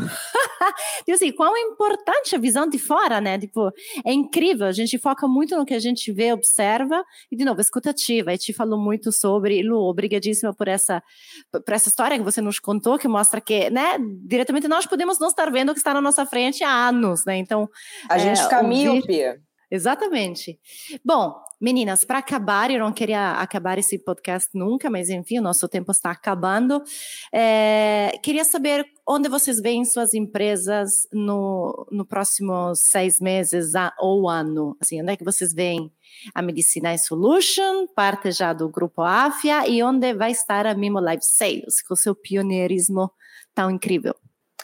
e 1.07 1.11
assim, 1.13 1.31
quão 1.31 1.55
é 1.55 1.61
importante 1.61 2.35
a 2.35 2.39
visão 2.39 2.67
de 2.67 2.77
fora, 2.77 3.21
né? 3.21 3.39
Tipo, 3.39 3.71
é 4.05 4.13
incrível, 4.13 4.67
a 4.67 4.71
gente 4.71 4.97
foca 4.97 5.27
muito 5.27 5.55
no 5.55 5.65
que 5.65 5.73
a 5.73 5.79
gente 5.79 6.11
vê, 6.11 6.33
observa, 6.33 7.03
e 7.31 7.35
de 7.35 7.45
novo, 7.45 7.61
escutativa. 7.61 8.33
E 8.33 8.37
te 8.37 8.53
falou 8.53 8.79
muito 8.79 9.11
sobre, 9.11 9.61
Lu, 9.61 9.79
obrigadíssima 9.79 10.53
por 10.53 10.67
essa, 10.67 11.01
por 11.51 11.73
essa 11.73 11.89
história 11.89 12.17
que 12.17 12.23
você 12.23 12.41
nos 12.41 12.59
contou, 12.59 12.97
que 12.97 13.07
mostra 13.07 13.39
que, 13.39 13.69
né, 13.69 13.97
diretamente 14.25 14.67
nós 14.67 14.85
podemos 14.85 15.19
não 15.19 15.27
estar 15.27 15.51
vendo 15.51 15.69
o 15.69 15.73
que 15.73 15.79
está 15.79 15.93
na 15.93 16.01
nossa 16.01 16.25
frente 16.25 16.63
há 16.63 16.87
anos, 16.89 17.25
né? 17.25 17.37
Então. 17.37 17.69
A 18.09 18.17
gente 18.17 18.41
é, 18.41 18.49
caminha, 18.49 18.91
ouvir... 18.91 19.39
Exatamente. 19.75 20.59
Bom, 21.03 21.35
meninas, 21.59 22.03
para 22.03 22.19
acabar, 22.19 22.71
eu 22.71 22.79
não 22.79 22.91
queria 22.91 23.33
acabar 23.33 23.77
esse 23.77 23.99
podcast 23.99 24.49
nunca, 24.53 24.89
mas 24.89 25.09
enfim, 25.09 25.39
o 25.39 25.41
nosso 25.41 25.67
tempo 25.67 25.91
está 25.91 26.11
acabando. 26.11 26.81
É, 27.31 28.17
queria 28.23 28.45
saber 28.45 28.85
onde 29.07 29.29
vocês 29.29 29.59
veem 29.61 29.85
suas 29.85 30.13
empresas 30.13 31.07
no, 31.11 31.87
no 31.91 32.05
próximos 32.05 32.79
seis 32.81 33.19
meses 33.19 33.73
ou 33.99 34.29
ano. 34.29 34.75
Assim, 34.79 35.01
onde 35.01 35.11
é 35.11 35.17
que 35.17 35.23
vocês 35.23 35.53
veem 35.53 35.91
a 36.33 36.41
Medicina 36.41 36.97
Solution, 36.97 37.87
parte 37.87 38.31
já 38.31 38.53
do 38.53 38.69
grupo 38.69 39.01
AFIA, 39.01 39.67
e 39.67 39.83
onde 39.83 40.13
vai 40.13 40.31
estar 40.31 40.65
a 40.65 40.73
Mimo 40.73 40.99
Life 40.99 41.25
Sales, 41.25 41.81
com 41.81 41.95
seu 41.95 42.15
pioneirismo 42.15 43.11
tão 43.53 43.69
incrível? 43.69 44.15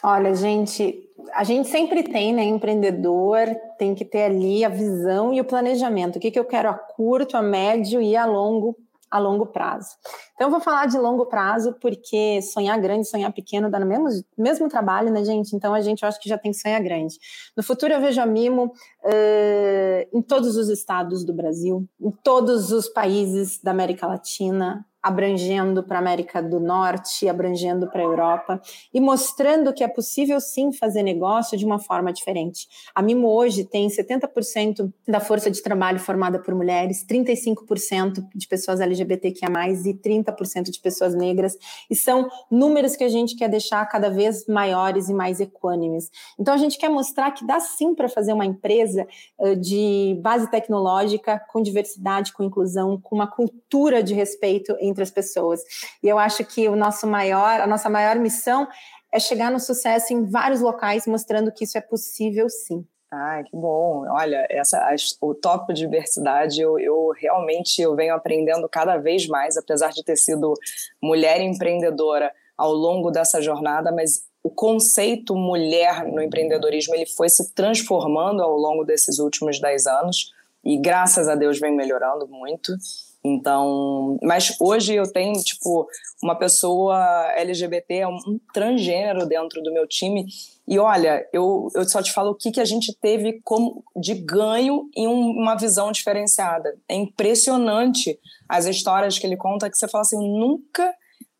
Olha, 0.02 0.34
gente, 0.34 1.08
a 1.32 1.44
gente 1.44 1.68
sempre 1.68 2.02
tem, 2.02 2.32
né, 2.32 2.44
empreendedor, 2.44 3.48
tem 3.78 3.94
que 3.94 4.04
ter 4.04 4.24
ali 4.24 4.64
a 4.64 4.68
visão 4.68 5.32
e 5.32 5.40
o 5.40 5.44
planejamento. 5.44 6.16
O 6.16 6.20
que, 6.20 6.30
que 6.30 6.38
eu 6.38 6.44
quero 6.44 6.68
a 6.68 6.74
curto, 6.74 7.36
a 7.36 7.42
médio 7.42 8.00
e 8.00 8.16
a 8.16 8.24
longo, 8.24 8.76
a 9.12 9.18
longo 9.18 9.46
prazo. 9.46 9.90
Então, 10.34 10.46
eu 10.46 10.50
vou 10.50 10.60
falar 10.60 10.86
de 10.86 10.96
longo 10.96 11.26
prazo, 11.26 11.76
porque 11.80 12.40
sonhar 12.40 12.80
grande, 12.80 13.06
sonhar 13.06 13.30
pequeno 13.30 13.70
dá 13.70 13.78
no 13.78 13.84
mesmo, 13.84 14.08
mesmo 14.38 14.68
trabalho, 14.68 15.12
né, 15.12 15.22
gente? 15.22 15.54
Então, 15.54 15.74
a 15.74 15.82
gente, 15.82 16.04
acho 16.04 16.18
que 16.18 16.28
já 16.28 16.38
tem 16.38 16.50
que 16.50 16.56
sonhar 16.56 16.82
grande. 16.82 17.16
No 17.54 17.62
futuro, 17.62 17.92
eu 17.92 18.00
vejo 18.00 18.20
a 18.20 18.26
Mimo 18.26 18.72
uh, 19.04 20.16
em 20.16 20.22
todos 20.22 20.56
os 20.56 20.70
estados 20.70 21.24
do 21.24 21.34
Brasil, 21.34 21.86
em 22.00 22.10
todos 22.10 22.72
os 22.72 22.88
países 22.88 23.60
da 23.62 23.70
América 23.70 24.06
Latina, 24.06 24.84
abrangendo 25.02 25.82
para 25.82 25.98
a 25.98 26.00
América 26.00 26.40
do 26.42 26.60
Norte, 26.60 27.28
abrangendo 27.28 27.88
para 27.88 28.00
a 28.00 28.04
Europa 28.04 28.62
e 28.94 29.00
mostrando 29.00 29.72
que 29.72 29.82
é 29.82 29.88
possível 29.88 30.40
sim 30.40 30.72
fazer 30.72 31.02
negócio 31.02 31.58
de 31.58 31.64
uma 31.64 31.78
forma 31.78 32.12
diferente. 32.12 32.68
A 32.94 33.02
Mimo 33.02 33.28
hoje 33.28 33.64
tem 33.64 33.88
70% 33.88 34.92
da 35.08 35.18
força 35.18 35.50
de 35.50 35.62
trabalho 35.62 35.98
formada 35.98 36.38
por 36.38 36.54
mulheres, 36.54 37.04
35% 37.04 38.24
de 38.34 38.46
pessoas 38.46 38.80
LGBTQIA+, 38.80 39.48
e 39.84 39.94
30% 39.94 40.70
de 40.70 40.80
pessoas 40.80 41.14
negras, 41.14 41.56
e 41.90 41.96
são 41.96 42.28
números 42.50 42.94
que 42.94 43.04
a 43.04 43.08
gente 43.08 43.34
quer 43.34 43.48
deixar 43.48 43.84
cada 43.86 44.08
vez 44.08 44.46
maiores 44.46 45.08
e 45.08 45.14
mais 45.14 45.40
equânimes. 45.40 46.10
Então 46.38 46.54
a 46.54 46.56
gente 46.56 46.78
quer 46.78 46.88
mostrar 46.88 47.32
que 47.32 47.46
dá 47.46 47.58
sim 47.58 47.94
para 47.94 48.08
fazer 48.08 48.32
uma 48.32 48.46
empresa 48.46 49.06
de 49.60 50.18
base 50.22 50.50
tecnológica 50.50 51.40
com 51.50 51.60
diversidade, 51.60 52.32
com 52.32 52.42
inclusão, 52.42 53.00
com 53.00 53.16
uma 53.16 53.26
cultura 53.26 54.02
de 54.02 54.14
respeito 54.14 54.76
em 54.80 54.91
entre 54.92 55.02
as 55.02 55.10
pessoas. 55.10 55.60
E 56.02 56.08
eu 56.08 56.18
acho 56.18 56.44
que 56.44 56.68
o 56.68 56.76
nosso 56.76 57.06
maior, 57.06 57.60
a 57.60 57.66
nossa 57.66 57.90
maior 57.90 58.16
missão 58.16 58.68
é 59.10 59.18
chegar 59.18 59.50
no 59.50 59.60
sucesso 59.60 60.12
em 60.12 60.24
vários 60.24 60.60
locais, 60.60 61.06
mostrando 61.06 61.52
que 61.52 61.64
isso 61.64 61.76
é 61.76 61.80
possível 61.80 62.48
sim. 62.48 62.86
Ah, 63.10 63.42
que 63.44 63.54
bom. 63.54 64.06
Olha, 64.08 64.46
essa, 64.48 64.80
o 65.20 65.34
tópico 65.34 65.74
de 65.74 65.82
diversidade, 65.82 66.62
eu, 66.62 66.78
eu 66.78 67.12
realmente 67.14 67.82
eu 67.82 67.94
venho 67.94 68.14
aprendendo 68.14 68.66
cada 68.70 68.96
vez 68.96 69.26
mais, 69.26 69.58
apesar 69.58 69.90
de 69.90 70.02
ter 70.02 70.16
sido 70.16 70.54
mulher 71.02 71.42
empreendedora 71.42 72.32
ao 72.56 72.72
longo 72.72 73.10
dessa 73.10 73.42
jornada, 73.42 73.92
mas 73.92 74.24
o 74.42 74.48
conceito 74.48 75.36
mulher 75.36 76.06
no 76.06 76.22
empreendedorismo 76.22 76.94
ele 76.94 77.06
foi 77.06 77.28
se 77.28 77.52
transformando 77.52 78.42
ao 78.42 78.56
longo 78.56 78.82
desses 78.82 79.18
últimos 79.18 79.60
dez 79.60 79.86
anos 79.86 80.32
e 80.64 80.78
graças 80.78 81.28
a 81.28 81.34
Deus 81.34 81.60
vem 81.60 81.74
melhorando 81.74 82.26
muito. 82.26 82.72
Então, 83.24 84.18
mas 84.20 84.56
hoje 84.60 84.94
eu 84.94 85.10
tenho, 85.10 85.32
tipo, 85.44 85.86
uma 86.22 86.34
pessoa 86.34 86.98
LGBT, 87.36 88.06
um 88.06 88.40
transgênero 88.52 89.26
dentro 89.26 89.62
do 89.62 89.72
meu 89.72 89.86
time. 89.86 90.26
E 90.66 90.78
olha, 90.78 91.24
eu, 91.32 91.68
eu 91.74 91.88
só 91.88 92.02
te 92.02 92.12
falo 92.12 92.30
o 92.30 92.34
que, 92.34 92.50
que 92.50 92.60
a 92.60 92.64
gente 92.64 92.92
teve 93.00 93.40
como 93.44 93.84
de 93.96 94.14
ganho 94.14 94.88
em 94.96 95.06
um, 95.06 95.30
uma 95.30 95.54
visão 95.54 95.92
diferenciada. 95.92 96.76
É 96.88 96.96
impressionante 96.96 98.18
as 98.48 98.66
histórias 98.66 99.18
que 99.18 99.26
ele 99.26 99.36
conta 99.36 99.70
que 99.70 99.78
você 99.78 99.86
fala 99.86 100.02
assim, 100.02 100.18
nunca 100.18 100.92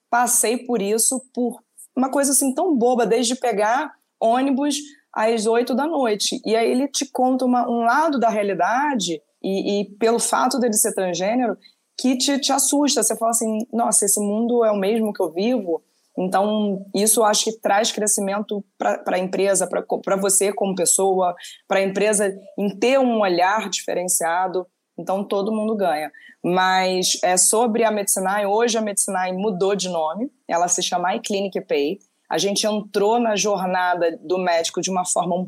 passei 0.09 0.59
por 0.59 0.81
isso, 0.81 1.21
por 1.35 1.59
uma 1.97 2.11
coisa 2.11 2.31
assim 2.31 2.55
tão 2.55 2.77
boba, 2.77 3.07
desde 3.07 3.35
pegar 3.35 3.93
ônibus 4.21 4.77
às 5.13 5.47
oito 5.47 5.75
da 5.75 5.87
noite. 5.87 6.41
E 6.45 6.55
aí 6.55 6.71
ele 6.71 6.87
te 6.87 7.07
conta 7.07 7.45
uma, 7.45 7.69
um 7.69 7.85
lado 7.85 8.21
da 8.21 8.29
realidade 8.29 9.21
e, 9.43 9.81
e, 9.81 9.85
pelo 9.97 10.19
fato 10.19 10.59
dele 10.59 10.75
ser 10.75 10.95
transgênero, 10.95 11.57
que 12.03 12.17
te, 12.17 12.41
te 12.41 12.53
assusta. 12.53 13.01
Você 13.01 13.17
fala 13.17 13.31
assim, 13.31 13.59
nossa, 13.73 14.05
esse 14.05 14.19
mundo 14.19 14.65
é 14.65 14.73
o 14.73 14.77
mesmo 14.77 15.13
que 15.13 15.23
eu 15.23 15.33
vivo. 15.33 15.81
Então, 16.19 16.85
isso 16.93 17.23
acho 17.23 17.45
que 17.45 17.61
traz 17.61 17.93
crescimento 17.93 18.63
para 18.77 19.01
a 19.07 19.19
empresa, 19.19 19.69
para 19.69 20.17
você 20.17 20.53
como 20.53 20.75
pessoa, 20.75 21.33
para 21.69 21.79
a 21.79 21.83
empresa 21.83 22.37
em 22.59 22.77
ter 22.77 22.99
um 22.99 23.21
olhar 23.21 23.71
diferenciado. 23.71 24.67
Então, 24.99 25.25
todo 25.25 25.53
mundo 25.53 25.77
ganha. 25.77 26.11
Mas 26.45 27.19
é 27.23 27.37
sobre 27.37 27.85
a 27.85 27.91
Medicinai, 27.93 28.45
hoje 28.45 28.77
a 28.77 28.83
Medicinai 28.83 29.33
mudou 29.33 29.77
de 29.77 29.89
nome, 29.89 30.29
ela 30.49 30.67
se 30.67 30.83
chama 30.83 31.15
iClinic 31.15 31.61
Pay. 31.63 32.01
A 32.29 32.37
gente 32.37 32.67
entrou 32.67 33.21
na 33.21 33.37
jornada 33.37 34.19
do 34.21 34.39
médico 34.39 34.81
de 34.81 34.91
uma 34.91 35.05
forma 35.05 35.47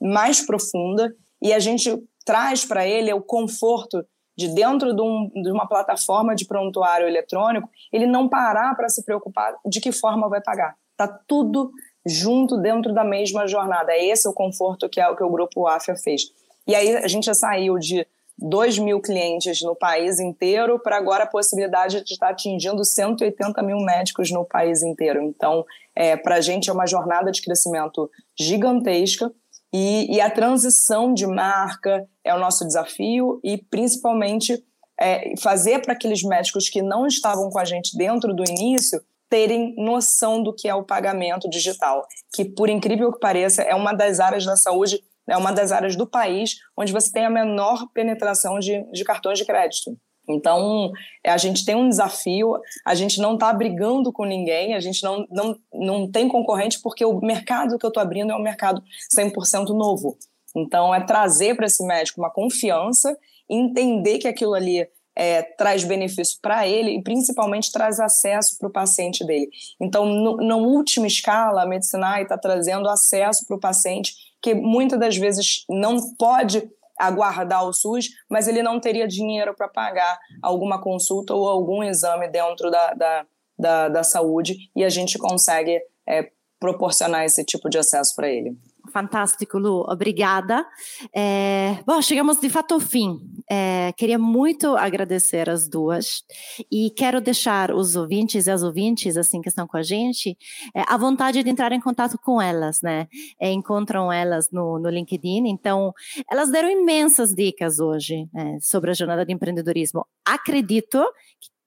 mais 0.00 0.44
profunda 0.44 1.10
e 1.42 1.52
a 1.52 1.58
gente 1.58 1.96
traz 2.26 2.64
para 2.64 2.86
ele 2.86 3.10
o 3.12 3.22
conforto 3.22 4.04
de 4.38 4.46
dentro 4.54 4.94
de, 4.94 5.02
um, 5.02 5.28
de, 5.34 5.50
uma 5.50 5.66
plataforma 5.66 6.32
de 6.32 6.46
prontuário 6.46 7.08
eletrônico, 7.08 7.68
ele 7.92 8.06
não 8.06 8.28
parar 8.28 8.72
para 8.76 8.88
se 8.88 9.04
preocupar 9.04 9.52
de 9.66 9.80
que 9.80 9.90
forma 9.90 10.28
vai 10.28 10.40
pagar. 10.40 10.76
Está 10.92 11.08
tudo 11.08 11.72
junto 12.06 12.56
dentro 12.56 12.94
da 12.94 13.02
mesma 13.02 13.48
jornada. 13.48 13.90
É 13.90 14.06
esse 14.06 14.28
o 14.28 14.32
conforto 14.32 14.88
que 14.88 15.00
é 15.00 15.08
o 15.08 15.16
que 15.16 15.24
o 15.24 15.30
grupo 15.30 15.66
AFIA 15.66 15.96
fez. 15.96 16.22
E 16.68 16.74
aí 16.76 16.98
a 16.98 17.08
gente 17.08 17.24
já 17.24 17.34
saiu 17.34 17.80
de 17.80 18.06
2 18.38 18.78
mil 18.78 19.00
clientes 19.00 19.60
no 19.62 19.74
país 19.74 20.20
inteiro 20.20 20.78
para 20.78 20.96
agora 20.96 21.24
a 21.24 21.26
possibilidade 21.26 22.04
de 22.04 22.12
estar 22.12 22.28
atingindo 22.28 22.84
180 22.84 23.60
mil 23.64 23.78
médicos 23.78 24.30
no 24.30 24.44
país 24.44 24.84
inteiro. 24.84 25.20
Então, 25.20 25.64
é, 25.96 26.16
para 26.16 26.36
a 26.36 26.40
gente 26.40 26.70
é 26.70 26.72
uma 26.72 26.86
jornada 26.86 27.32
de 27.32 27.42
crescimento 27.42 28.08
gigantesca 28.38 29.32
e, 29.72 30.16
e, 30.16 30.20
a 30.20 30.30
transição 30.30 31.12
de 31.12 31.26
marca 31.26 32.08
é 32.24 32.34
o 32.34 32.38
nosso 32.38 32.66
desafio 32.66 33.38
e 33.44 33.58
principalmente 33.58 34.64
é, 34.98 35.34
fazer 35.38 35.80
para 35.80 35.92
aqueles 35.92 36.22
médicos 36.22 36.70
que 36.70 36.80
não 36.80 37.06
estavam 37.06 37.50
com 37.50 37.58
a 37.58 37.64
gente 37.64 37.96
dentro 37.96 38.34
do 38.34 38.42
início 38.48 39.00
terem 39.28 39.74
noção 39.76 40.42
do 40.42 40.54
que 40.54 40.66
é 40.68 40.74
o 40.74 40.84
pagamento 40.84 41.50
digital, 41.50 42.06
que 42.32 42.46
por 42.46 42.70
incrível 42.70 43.12
que 43.12 43.20
pareça 43.20 43.62
é 43.62 43.74
uma 43.74 43.92
das 43.92 44.20
áreas 44.20 44.46
da 44.46 44.56
saúde, 44.56 45.00
é 45.28 45.36
uma 45.36 45.52
das 45.52 45.70
áreas 45.70 45.94
do 45.94 46.06
país 46.06 46.56
onde 46.76 46.92
você 46.92 47.12
tem 47.12 47.26
a 47.26 47.30
menor 47.30 47.86
penetração 47.92 48.58
de, 48.58 48.82
de 48.90 49.04
cartões 49.04 49.38
de 49.38 49.44
crédito. 49.44 49.96
Então, 50.28 50.92
a 51.24 51.36
gente 51.38 51.64
tem 51.64 51.74
um 51.74 51.88
desafio, 51.88 52.54
a 52.84 52.94
gente 52.94 53.20
não 53.20 53.34
está 53.34 53.52
brigando 53.52 54.12
com 54.12 54.24
ninguém, 54.24 54.74
a 54.74 54.80
gente 54.80 55.02
não, 55.02 55.26
não, 55.30 55.58
não 55.72 56.10
tem 56.10 56.28
concorrente, 56.28 56.80
porque 56.82 57.04
o 57.04 57.20
mercado 57.20 57.78
que 57.78 57.86
eu 57.86 57.88
estou 57.88 58.02
abrindo 58.02 58.32
é 58.32 58.36
um 58.36 58.42
mercado 58.42 58.82
100% 59.16 59.68
novo. 59.68 60.18
Então, 60.54 60.94
é 60.94 61.00
trazer 61.00 61.54
para 61.56 61.66
esse 61.66 61.84
médico 61.86 62.20
uma 62.20 62.30
confiança, 62.30 63.16
entender 63.48 64.18
que 64.18 64.28
aquilo 64.28 64.54
ali 64.54 64.86
é, 65.18 65.42
traz 65.42 65.82
benefício 65.82 66.38
para 66.40 66.68
ele 66.68 66.92
e 66.92 67.02
principalmente 67.02 67.72
traz 67.72 67.98
acesso 67.98 68.56
para 68.56 68.68
o 68.68 68.72
paciente 68.72 69.24
dele. 69.26 69.50
Então, 69.80 70.36
na 70.36 70.56
última 70.56 71.08
escala, 71.08 71.62
a 71.62 71.66
Medicinai 71.66 72.22
está 72.22 72.38
trazendo 72.38 72.88
acesso 72.88 73.44
para 73.46 73.56
o 73.56 73.60
paciente 73.60 74.14
que 74.40 74.54
muitas 74.54 75.00
das 75.00 75.16
vezes 75.16 75.64
não 75.68 76.14
pode 76.14 76.70
aguardar 76.98 77.64
o 77.64 77.72
SUS, 77.72 78.08
mas 78.28 78.48
ele 78.48 78.62
não 78.62 78.80
teria 78.80 79.06
dinheiro 79.06 79.54
para 79.54 79.68
pagar 79.68 80.18
alguma 80.42 80.80
consulta 80.82 81.34
ou 81.34 81.48
algum 81.48 81.82
exame 81.82 82.28
dentro 82.28 82.70
da, 82.70 82.94
da, 82.94 83.26
da, 83.58 83.88
da 83.88 84.02
saúde 84.04 84.70
e 84.74 84.84
a 84.84 84.88
gente 84.88 85.18
consegue 85.18 85.80
é, 86.08 86.30
proporcionar 86.58 87.24
esse 87.24 87.44
tipo 87.44 87.68
de 87.68 87.78
acesso 87.78 88.14
para 88.14 88.28
ele. 88.28 88.56
Fantástico, 88.98 89.58
Lu, 89.58 89.84
obrigada. 89.88 90.66
É, 91.14 91.78
bom, 91.86 92.02
chegamos 92.02 92.40
de 92.40 92.50
fato 92.50 92.74
ao 92.74 92.80
fim. 92.80 93.20
É, 93.48 93.92
queria 93.96 94.18
muito 94.18 94.76
agradecer 94.76 95.48
as 95.48 95.68
duas 95.68 96.24
e 96.68 96.90
quero 96.90 97.20
deixar 97.20 97.70
os 97.70 97.94
ouvintes 97.94 98.48
e 98.48 98.50
as 98.50 98.64
ouvintes 98.64 99.16
assim 99.16 99.40
que 99.40 99.48
estão 99.48 99.68
com 99.68 99.76
a 99.76 99.84
gente 99.84 100.36
é, 100.74 100.82
à 100.88 100.96
vontade 100.96 101.44
de 101.44 101.48
entrar 101.48 101.70
em 101.70 101.78
contato 101.78 102.18
com 102.18 102.42
elas, 102.42 102.82
né? 102.82 103.06
É, 103.40 103.52
encontram 103.52 104.12
elas 104.12 104.50
no, 104.50 104.80
no 104.80 104.90
LinkedIn. 104.90 105.46
Então, 105.46 105.94
elas 106.28 106.50
deram 106.50 106.68
imensas 106.68 107.32
dicas 107.32 107.78
hoje 107.78 108.28
né, 108.34 108.58
sobre 108.60 108.90
a 108.90 108.94
jornada 108.94 109.24
de 109.24 109.32
empreendedorismo. 109.32 110.04
Acredito 110.26 110.98
que 111.40 111.57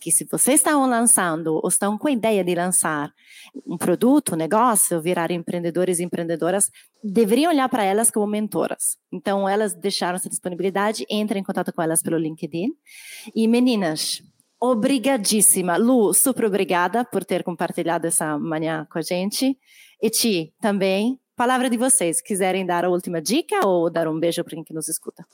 que 0.00 0.10
se 0.10 0.24
vocês 0.24 0.60
estão 0.60 0.86
lançando 0.88 1.60
ou 1.62 1.68
estão 1.68 1.96
com 1.96 2.08
a 2.08 2.12
ideia 2.12 2.44
de 2.44 2.54
lançar 2.54 3.12
um 3.66 3.76
produto, 3.76 4.34
um 4.34 4.36
negócio, 4.36 5.00
virar 5.00 5.30
empreendedores 5.30 5.98
e 5.98 6.04
empreendedoras, 6.04 6.70
deveriam 7.02 7.50
olhar 7.50 7.68
para 7.68 7.84
elas 7.84 8.10
como 8.10 8.26
mentoras. 8.26 8.96
Então, 9.12 9.48
elas 9.48 9.74
deixaram 9.74 10.16
essa 10.16 10.28
disponibilidade, 10.28 11.06
entrem 11.10 11.40
em 11.40 11.44
contato 11.44 11.72
com 11.72 11.82
elas 11.82 12.02
pelo 12.02 12.18
LinkedIn. 12.18 12.72
E 13.34 13.46
meninas, 13.48 14.22
obrigadíssima. 14.60 15.76
Lu, 15.76 16.12
super 16.12 16.44
obrigada 16.46 17.04
por 17.04 17.24
ter 17.24 17.42
compartilhado 17.42 18.06
essa 18.06 18.38
manhã 18.38 18.86
com 18.90 18.98
a 18.98 19.02
gente. 19.02 19.56
E 20.02 20.10
Ti, 20.10 20.54
também. 20.60 21.18
Palavra 21.36 21.68
de 21.68 21.76
vocês. 21.76 22.20
Quiserem 22.22 22.64
dar 22.64 22.84
a 22.84 22.88
última 22.88 23.20
dica 23.20 23.66
ou 23.66 23.90
dar 23.90 24.08
um 24.08 24.18
beijo 24.18 24.42
para 24.42 24.54
quem 24.62 24.74
nos 24.74 24.88
escuta? 24.88 25.24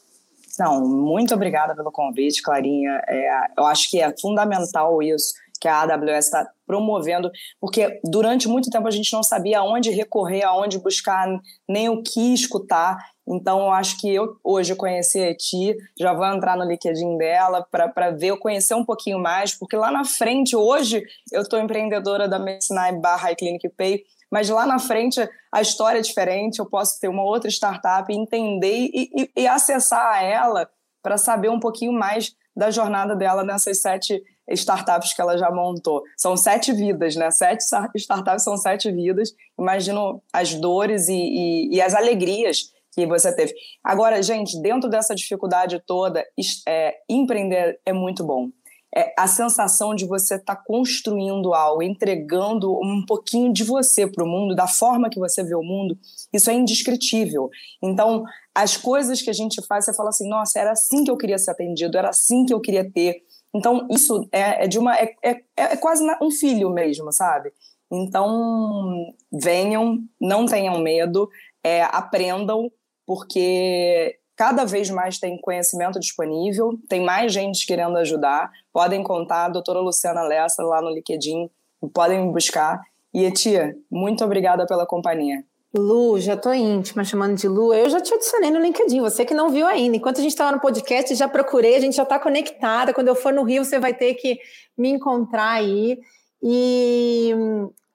Não, 0.59 0.87
muito 0.87 1.35
obrigada 1.35 1.75
pelo 1.75 1.91
convite, 1.91 2.43
Clarinha. 2.43 3.03
É, 3.09 3.47
eu 3.57 3.65
acho 3.65 3.91
que 3.91 4.01
é 4.01 4.15
fundamental 4.21 5.03
isso 5.03 5.35
que 5.61 5.69
a 5.69 5.83
AWS 5.83 6.25
está 6.25 6.51
promovendo, 6.67 7.31
porque 7.61 8.01
durante 8.03 8.49
muito 8.49 8.69
tempo 8.69 8.89
a 8.89 8.91
gente 8.91 9.13
não 9.13 9.23
sabia 9.23 9.61
aonde 9.61 9.91
recorrer, 9.91 10.43
aonde 10.43 10.77
buscar, 10.77 11.29
nem 11.69 11.89
o 11.89 12.03
que 12.03 12.35
escutar. 12.35 12.99
Então, 13.27 13.61
eu 13.61 13.71
acho 13.71 14.01
que 14.01 14.13
eu 14.13 14.37
hoje 14.43 14.75
conheci 14.75 15.23
a 15.23 15.35
Ti, 15.35 15.77
já 15.99 16.13
vou 16.13 16.27
entrar 16.27 16.57
no 16.57 16.65
LinkedIn 16.65 17.17
dela 17.17 17.67
para 17.71 18.11
ver, 18.11 18.29
eu 18.29 18.39
conhecer 18.39 18.75
um 18.75 18.85
pouquinho 18.85 19.19
mais, 19.19 19.55
porque 19.55 19.77
lá 19.77 19.91
na 19.91 20.05
frente, 20.05 20.57
hoje, 20.57 21.05
eu 21.33 21.43
estou 21.43 21.59
empreendedora 21.59 22.29
da 22.29 22.39
Medicinai 22.39 22.93
barra 22.97 23.31
iClinic 23.33 23.69
Pay, 23.71 24.03
mas 24.31 24.49
lá 24.49 24.67
na 24.67 24.79
frente 24.79 25.21
a 25.53 25.61
história 25.61 25.99
é 25.99 26.03
diferente, 26.03 26.59
eu 26.59 26.67
posso 26.67 26.99
ter 26.99 27.09
uma 27.09 27.23
outra 27.23 27.51
startup, 27.51 28.13
entender 28.13 28.91
e, 28.93 29.11
e, 29.15 29.31
e 29.43 29.47
acessar 29.47 30.25
ela 30.25 30.69
para 31.03 31.17
saber 31.17 31.51
um 31.51 31.61
pouquinho 31.61 31.93
mais 31.93 32.35
da 32.57 32.71
jornada 32.71 33.15
dela 33.15 33.45
nessas 33.45 33.81
sete 33.81 34.23
startups 34.49 35.15
que 35.15 35.21
ela 35.21 35.37
já 35.37 35.51
montou. 35.51 36.03
São 36.17 36.37
sete 36.37 36.73
vidas, 36.73 37.17
né? 37.17 37.31
Sete 37.31 37.63
startups 37.95 38.43
são 38.43 38.57
sete 38.57 38.91
vidas. 38.91 39.33
Imagino 39.59 40.23
as 40.33 40.55
dores 40.55 41.09
e, 41.09 41.15
e, 41.15 41.77
e 41.77 41.81
as 41.81 41.95
alegrias 41.95 42.73
que 42.93 43.07
você 43.07 43.35
teve. 43.35 43.53
Agora, 43.83 44.23
gente, 44.23 44.61
dentro 44.61 44.89
dessa 44.89 45.15
dificuldade 45.15 45.83
toda, 45.87 46.25
é, 46.69 46.95
empreender 47.09 47.81
é 47.85 47.93
muito 47.93 48.25
bom 48.25 48.51
é, 48.95 49.15
a 49.19 49.27
sensação 49.27 49.95
de 49.95 50.07
você 50.07 50.35
estar 50.35 50.57
tá 50.57 50.63
construindo 50.63 51.55
algo, 51.55 51.83
entregando 51.83 52.73
um 52.73 53.05
pouquinho 53.07 53.53
de 53.53 53.65
você 53.65 54.07
para 54.07 54.23
o 54.23 54.29
mundo, 54.29 54.55
da 54.55 54.67
forma 54.67 55.09
que 55.09 55.19
você 55.19 55.43
vê 55.43 55.55
o 55.55 55.63
mundo, 55.63 55.99
isso 56.33 56.51
é 56.51 56.55
indescritível. 56.55 57.49
Então, 57.83 58.23
as 58.55 58.77
coisas 58.77 59.23
que 59.23 59.31
a 59.31 59.33
gente 59.33 59.65
faz, 59.67 59.87
você 59.87 59.95
fala 59.95 60.11
assim, 60.11 60.29
nossa, 60.29 60.61
era 60.61 60.73
assim 60.73 61.05
que 61.05 61.11
eu 61.11 61.17
queria 61.17 61.39
ser 61.39 61.53
atendido, 61.53 61.97
era 61.97 62.11
assim 62.11 62.45
que 62.45 62.53
eu 62.53 62.61
queria 62.61 62.89
ter. 62.89 63.23
Então, 63.55 63.87
isso 63.91 64.29
é, 64.31 64.65
é 64.65 64.69
de 64.69 64.79
uma. 64.79 64.95
É, 64.97 65.15
é, 65.23 65.43
é 65.57 65.77
quase 65.77 66.05
um 66.21 66.31
filho 66.31 66.71
mesmo, 66.71 67.11
sabe? 67.13 67.51
Então, 67.91 69.13
venham, 69.31 69.99
não 70.21 70.47
tenham 70.47 70.79
medo, 70.79 71.29
é, 71.63 71.83
aprendam, 71.83 72.71
porque 73.13 74.17
cada 74.35 74.65
vez 74.65 74.89
mais 74.89 75.19
tem 75.19 75.39
conhecimento 75.39 76.01
disponível, 76.01 76.79
tem 76.89 77.05
mais 77.05 77.31
gente 77.31 77.67
querendo 77.67 77.99
ajudar. 77.99 78.51
Podem 78.73 79.03
contar 79.03 79.45
a 79.45 79.49
doutora 79.51 79.81
Luciana 79.81 80.23
Lessa 80.23 80.63
lá 80.63 80.81
no 80.81 80.89
LinkedIn, 80.89 81.51
podem 81.93 82.25
me 82.27 82.33
buscar. 82.33 82.81
E 83.13 83.27
Etia, 83.27 83.77
muito 83.91 84.25
obrigada 84.25 84.65
pela 84.67 84.87
companhia. 84.87 85.45
Lu, 85.77 86.19
já 86.19 86.39
tô 86.39 86.55
íntima 86.55 87.05
chamando 87.05 87.37
de 87.37 87.47
Lu. 87.47 87.75
Eu 87.75 87.91
já 87.91 88.01
te 88.01 88.15
adicionei 88.15 88.51
no 88.51 88.61
LinkedIn, 88.61 89.03
você 89.03 89.27
que 89.27 89.35
não 89.35 89.51
viu 89.51 89.67
ainda. 89.67 89.95
Enquanto 89.95 90.17
a 90.19 90.23
gente 90.23 90.33
estava 90.33 90.53
no 90.53 90.61
podcast, 90.61 91.15
já 91.15 91.29
procurei, 91.29 91.77
a 91.77 91.81
gente 91.81 91.97
já 91.97 92.05
está 92.05 92.19
conectada. 92.19 92.95
Quando 92.95 93.09
eu 93.09 93.15
for 93.15 93.35
no 93.35 93.43
Rio, 93.43 93.63
você 93.63 93.79
vai 93.79 93.93
ter 93.93 94.15
que 94.15 94.39
me 94.77 94.89
encontrar 94.89 95.51
aí. 95.51 95.99
E 96.43 97.35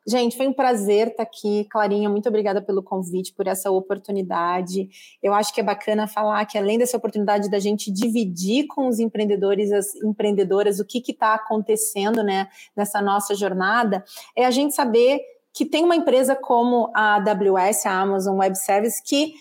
Gente, 0.10 0.38
foi 0.38 0.48
um 0.48 0.54
prazer 0.54 1.10
estar 1.10 1.24
aqui. 1.24 1.68
Clarinha, 1.70 2.10
muito 2.10 2.30
obrigada 2.30 2.62
pelo 2.62 2.82
convite, 2.82 3.34
por 3.34 3.46
essa 3.46 3.70
oportunidade. 3.70 4.88
Eu 5.22 5.34
acho 5.34 5.54
que 5.54 5.60
é 5.60 5.64
bacana 5.64 6.08
falar 6.08 6.46
que, 6.46 6.58
além 6.58 6.78
dessa 6.78 6.96
oportunidade 6.96 7.50
da 7.50 7.60
gente 7.60 7.92
dividir 7.92 8.68
com 8.68 8.88
os 8.88 9.00
empreendedores, 9.00 9.70
as 9.70 9.96
empreendedoras, 9.96 10.80
o 10.80 10.86
que 10.86 11.04
está 11.06 11.34
acontecendo 11.34 12.24
né, 12.24 12.48
nessa 12.74 13.02
nossa 13.02 13.36
jornada, 13.36 14.02
é 14.34 14.46
a 14.46 14.52
gente 14.52 14.74
saber 14.74 15.20
que 15.54 15.66
tem 15.66 15.84
uma 15.84 15.96
empresa 15.96 16.38
como 16.38 16.90
a 16.96 17.16
AWS, 17.16 17.86
a 17.86 18.00
Amazon 18.00 18.38
Web 18.38 18.58
Service, 18.58 19.04
que 19.04 19.34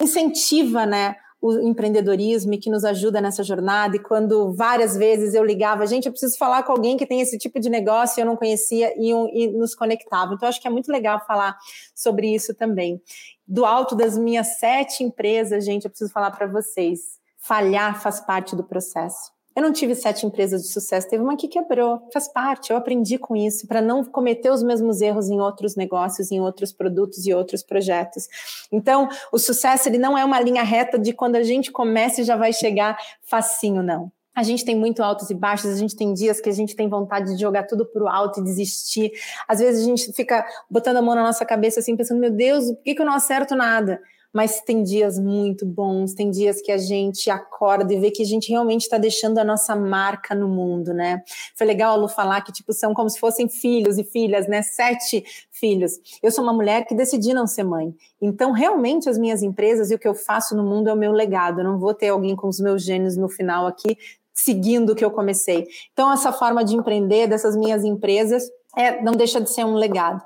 incentiva 0.00 0.86
né, 0.86 1.16
o 1.44 1.60
empreendedorismo 1.60 2.54
e 2.54 2.58
que 2.58 2.70
nos 2.70 2.86
ajuda 2.86 3.20
nessa 3.20 3.42
jornada. 3.42 3.96
E 3.96 3.98
quando 3.98 4.54
várias 4.54 4.96
vezes 4.96 5.34
eu 5.34 5.44
ligava, 5.44 5.86
gente, 5.86 6.06
eu 6.06 6.12
preciso 6.12 6.38
falar 6.38 6.62
com 6.62 6.72
alguém 6.72 6.96
que 6.96 7.04
tem 7.04 7.20
esse 7.20 7.36
tipo 7.36 7.60
de 7.60 7.68
negócio, 7.68 8.18
eu 8.18 8.24
não 8.24 8.34
conhecia 8.34 8.94
e, 8.96 9.10
e 9.10 9.48
nos 9.48 9.74
conectava. 9.74 10.32
Então, 10.32 10.48
acho 10.48 10.58
que 10.58 10.66
é 10.66 10.70
muito 10.70 10.90
legal 10.90 11.22
falar 11.26 11.58
sobre 11.94 12.34
isso 12.34 12.54
também. 12.54 12.98
Do 13.46 13.66
alto 13.66 13.94
das 13.94 14.16
minhas 14.16 14.58
sete 14.58 15.04
empresas, 15.04 15.66
gente, 15.66 15.84
eu 15.84 15.90
preciso 15.90 16.10
falar 16.10 16.30
para 16.30 16.46
vocês: 16.46 17.18
falhar 17.36 18.00
faz 18.00 18.20
parte 18.20 18.56
do 18.56 18.64
processo. 18.64 19.33
Eu 19.56 19.62
não 19.62 19.72
tive 19.72 19.94
sete 19.94 20.26
empresas 20.26 20.62
de 20.62 20.68
sucesso, 20.68 21.08
teve 21.08 21.22
uma 21.22 21.36
que 21.36 21.46
quebrou, 21.46 22.08
faz 22.12 22.26
parte, 22.26 22.70
eu 22.70 22.76
aprendi 22.76 23.18
com 23.18 23.36
isso, 23.36 23.68
para 23.68 23.80
não 23.80 24.04
cometer 24.04 24.50
os 24.50 24.64
mesmos 24.64 25.00
erros 25.00 25.28
em 25.28 25.40
outros 25.40 25.76
negócios, 25.76 26.32
em 26.32 26.40
outros 26.40 26.72
produtos 26.72 27.24
e 27.24 27.32
outros 27.32 27.62
projetos. 27.62 28.28
Então, 28.72 29.08
o 29.32 29.38
sucesso 29.38 29.88
ele 29.88 29.98
não 29.98 30.18
é 30.18 30.24
uma 30.24 30.40
linha 30.40 30.64
reta 30.64 30.98
de 30.98 31.12
quando 31.12 31.36
a 31.36 31.42
gente 31.44 31.70
começa 31.70 32.20
e 32.20 32.24
já 32.24 32.36
vai 32.36 32.52
chegar 32.52 32.98
facinho, 33.22 33.80
não. 33.80 34.10
A 34.34 34.42
gente 34.42 34.64
tem 34.64 34.76
muito 34.76 35.00
altos 35.00 35.30
e 35.30 35.34
baixos, 35.34 35.70
a 35.70 35.76
gente 35.76 35.94
tem 35.94 36.12
dias 36.12 36.40
que 36.40 36.48
a 36.48 36.52
gente 36.52 36.74
tem 36.74 36.88
vontade 36.88 37.34
de 37.34 37.40
jogar 37.40 37.62
tudo 37.64 37.86
pro 37.86 38.08
alto 38.08 38.40
e 38.40 38.42
desistir. 38.42 39.12
Às 39.46 39.60
vezes 39.60 39.82
a 39.82 39.84
gente 39.84 40.12
fica 40.12 40.44
botando 40.68 40.96
a 40.96 41.02
mão 41.02 41.14
na 41.14 41.22
nossa 41.22 41.44
cabeça 41.44 41.78
assim, 41.78 41.96
pensando, 41.96 42.18
meu 42.18 42.32
Deus, 42.32 42.66
por 42.72 42.82
que, 42.82 42.96
que 42.96 43.00
eu 43.00 43.06
não 43.06 43.14
acerto 43.14 43.54
nada? 43.54 44.00
Mas 44.34 44.60
tem 44.60 44.82
dias 44.82 45.16
muito 45.16 45.64
bons, 45.64 46.12
tem 46.12 46.28
dias 46.28 46.60
que 46.60 46.72
a 46.72 46.76
gente 46.76 47.30
acorda 47.30 47.94
e 47.94 48.00
vê 48.00 48.10
que 48.10 48.20
a 48.20 48.26
gente 48.26 48.50
realmente 48.50 48.82
está 48.82 48.98
deixando 48.98 49.38
a 49.38 49.44
nossa 49.44 49.76
marca 49.76 50.34
no 50.34 50.48
mundo, 50.48 50.92
né? 50.92 51.22
Foi 51.56 51.64
legal 51.64 51.92
a 51.92 51.96
Lu 51.96 52.08
falar 52.08 52.40
que, 52.40 52.50
tipo, 52.50 52.72
são 52.72 52.92
como 52.92 53.08
se 53.08 53.20
fossem 53.20 53.48
filhos 53.48 53.96
e 53.96 54.02
filhas, 54.02 54.48
né? 54.48 54.60
Sete 54.60 55.24
filhos. 55.52 55.92
Eu 56.20 56.32
sou 56.32 56.42
uma 56.42 56.52
mulher 56.52 56.84
que 56.84 56.96
decidi 56.96 57.32
não 57.32 57.46
ser 57.46 57.62
mãe. 57.62 57.94
Então, 58.20 58.50
realmente, 58.50 59.08
as 59.08 59.16
minhas 59.16 59.40
empresas 59.40 59.92
e 59.92 59.94
o 59.94 59.98
que 60.00 60.08
eu 60.08 60.16
faço 60.16 60.56
no 60.56 60.64
mundo 60.64 60.90
é 60.90 60.92
o 60.92 60.96
meu 60.96 61.12
legado. 61.12 61.60
Eu 61.60 61.64
não 61.64 61.78
vou 61.78 61.94
ter 61.94 62.08
alguém 62.08 62.34
com 62.34 62.48
os 62.48 62.58
meus 62.58 62.82
genes 62.82 63.16
no 63.16 63.28
final 63.28 63.68
aqui 63.68 63.96
seguindo 64.34 64.90
o 64.90 64.94
que 64.96 65.04
eu 65.04 65.12
comecei. 65.12 65.64
Então, 65.92 66.12
essa 66.12 66.32
forma 66.32 66.64
de 66.64 66.74
empreender 66.74 67.28
dessas 67.28 67.56
minhas 67.56 67.84
empresas 67.84 68.42
é, 68.76 69.00
não 69.00 69.12
deixa 69.12 69.40
de 69.40 69.48
ser 69.48 69.64
um 69.64 69.74
legado. 69.74 70.20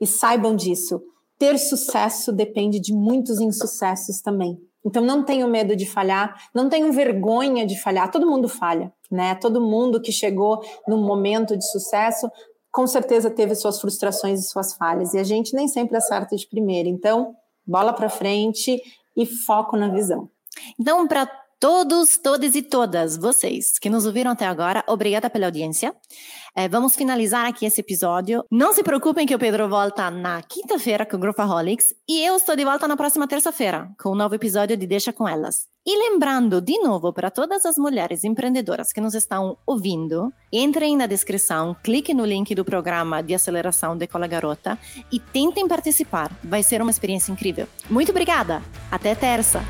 E 0.00 0.06
saibam 0.06 0.54
disso. 0.54 1.02
Ter 1.38 1.58
sucesso 1.58 2.32
depende 2.32 2.80
de 2.80 2.92
muitos 2.92 3.40
insucessos 3.40 4.20
também. 4.20 4.58
Então 4.84 5.04
não 5.04 5.24
tenho 5.24 5.46
medo 5.48 5.76
de 5.76 5.86
falhar, 5.86 6.48
não 6.54 6.68
tenho 6.68 6.92
vergonha 6.92 7.66
de 7.66 7.80
falhar. 7.80 8.10
Todo 8.10 8.26
mundo 8.28 8.48
falha, 8.48 8.92
né? 9.10 9.34
Todo 9.34 9.60
mundo 9.60 10.00
que 10.00 10.10
chegou 10.10 10.60
num 10.86 11.02
momento 11.02 11.56
de 11.56 11.70
sucesso, 11.70 12.30
com 12.72 12.86
certeza 12.86 13.30
teve 13.30 13.54
suas 13.54 13.80
frustrações 13.80 14.40
e 14.40 14.48
suas 14.48 14.74
falhas. 14.74 15.14
E 15.14 15.18
a 15.18 15.24
gente 15.24 15.54
nem 15.54 15.68
sempre 15.68 15.96
acerta 15.96 16.36
de 16.36 16.46
primeira. 16.46 16.88
Então, 16.88 17.34
bola 17.66 17.92
para 17.92 18.08
frente 18.08 18.80
e 19.16 19.26
foco 19.26 19.76
na 19.76 19.88
visão. 19.88 20.28
Então, 20.78 21.06
para 21.06 21.28
todos, 21.60 22.16
todas 22.18 22.54
e 22.54 22.62
todas 22.62 23.16
vocês 23.16 23.78
que 23.78 23.90
nos 23.90 24.06
ouviram 24.06 24.30
até 24.30 24.46
agora, 24.46 24.84
obrigada 24.86 25.28
pela 25.28 25.46
audiência. 25.46 25.94
É, 26.56 26.68
vamos 26.68 26.96
finalizar 26.96 27.46
aqui 27.46 27.66
esse 27.66 27.80
episódio. 27.80 28.44
Não 28.50 28.72
se 28.72 28.82
preocupem 28.82 29.26
que 29.26 29.34
o 29.34 29.38
Pedro 29.38 29.68
volta 29.68 30.10
na 30.10 30.42
quinta-feira 30.42 31.06
com 31.06 31.16
o 31.16 31.20
Growthaholics 31.20 31.94
e 32.08 32.24
eu 32.24 32.36
estou 32.36 32.56
de 32.56 32.64
volta 32.64 32.88
na 32.88 32.96
próxima 32.96 33.28
terça-feira 33.28 33.88
com 34.00 34.10
um 34.10 34.14
novo 34.14 34.34
episódio 34.34 34.76
de 34.76 34.86
Deixa 34.86 35.12
com 35.12 35.28
Elas. 35.28 35.66
E 35.86 36.10
lembrando 36.10 36.60
de 36.60 36.78
novo 36.80 37.12
para 37.12 37.30
todas 37.30 37.64
as 37.64 37.76
mulheres 37.76 38.24
empreendedoras 38.24 38.92
que 38.92 39.00
nos 39.00 39.14
estão 39.14 39.56
ouvindo, 39.66 40.32
entrem 40.52 40.96
na 40.96 41.06
descrição, 41.06 41.76
cliquem 41.82 42.14
no 42.14 42.26
link 42.26 42.54
do 42.54 42.64
programa 42.64 43.22
de 43.22 43.34
aceleração 43.34 43.96
Decola 43.96 44.26
Garota 44.26 44.78
e 45.10 45.18
tentem 45.18 45.66
participar. 45.66 46.30
Vai 46.44 46.62
ser 46.62 46.82
uma 46.82 46.90
experiência 46.90 47.32
incrível. 47.32 47.66
Muito 47.88 48.10
obrigada. 48.10 48.62
Até 48.90 49.14
terça. 49.14 49.62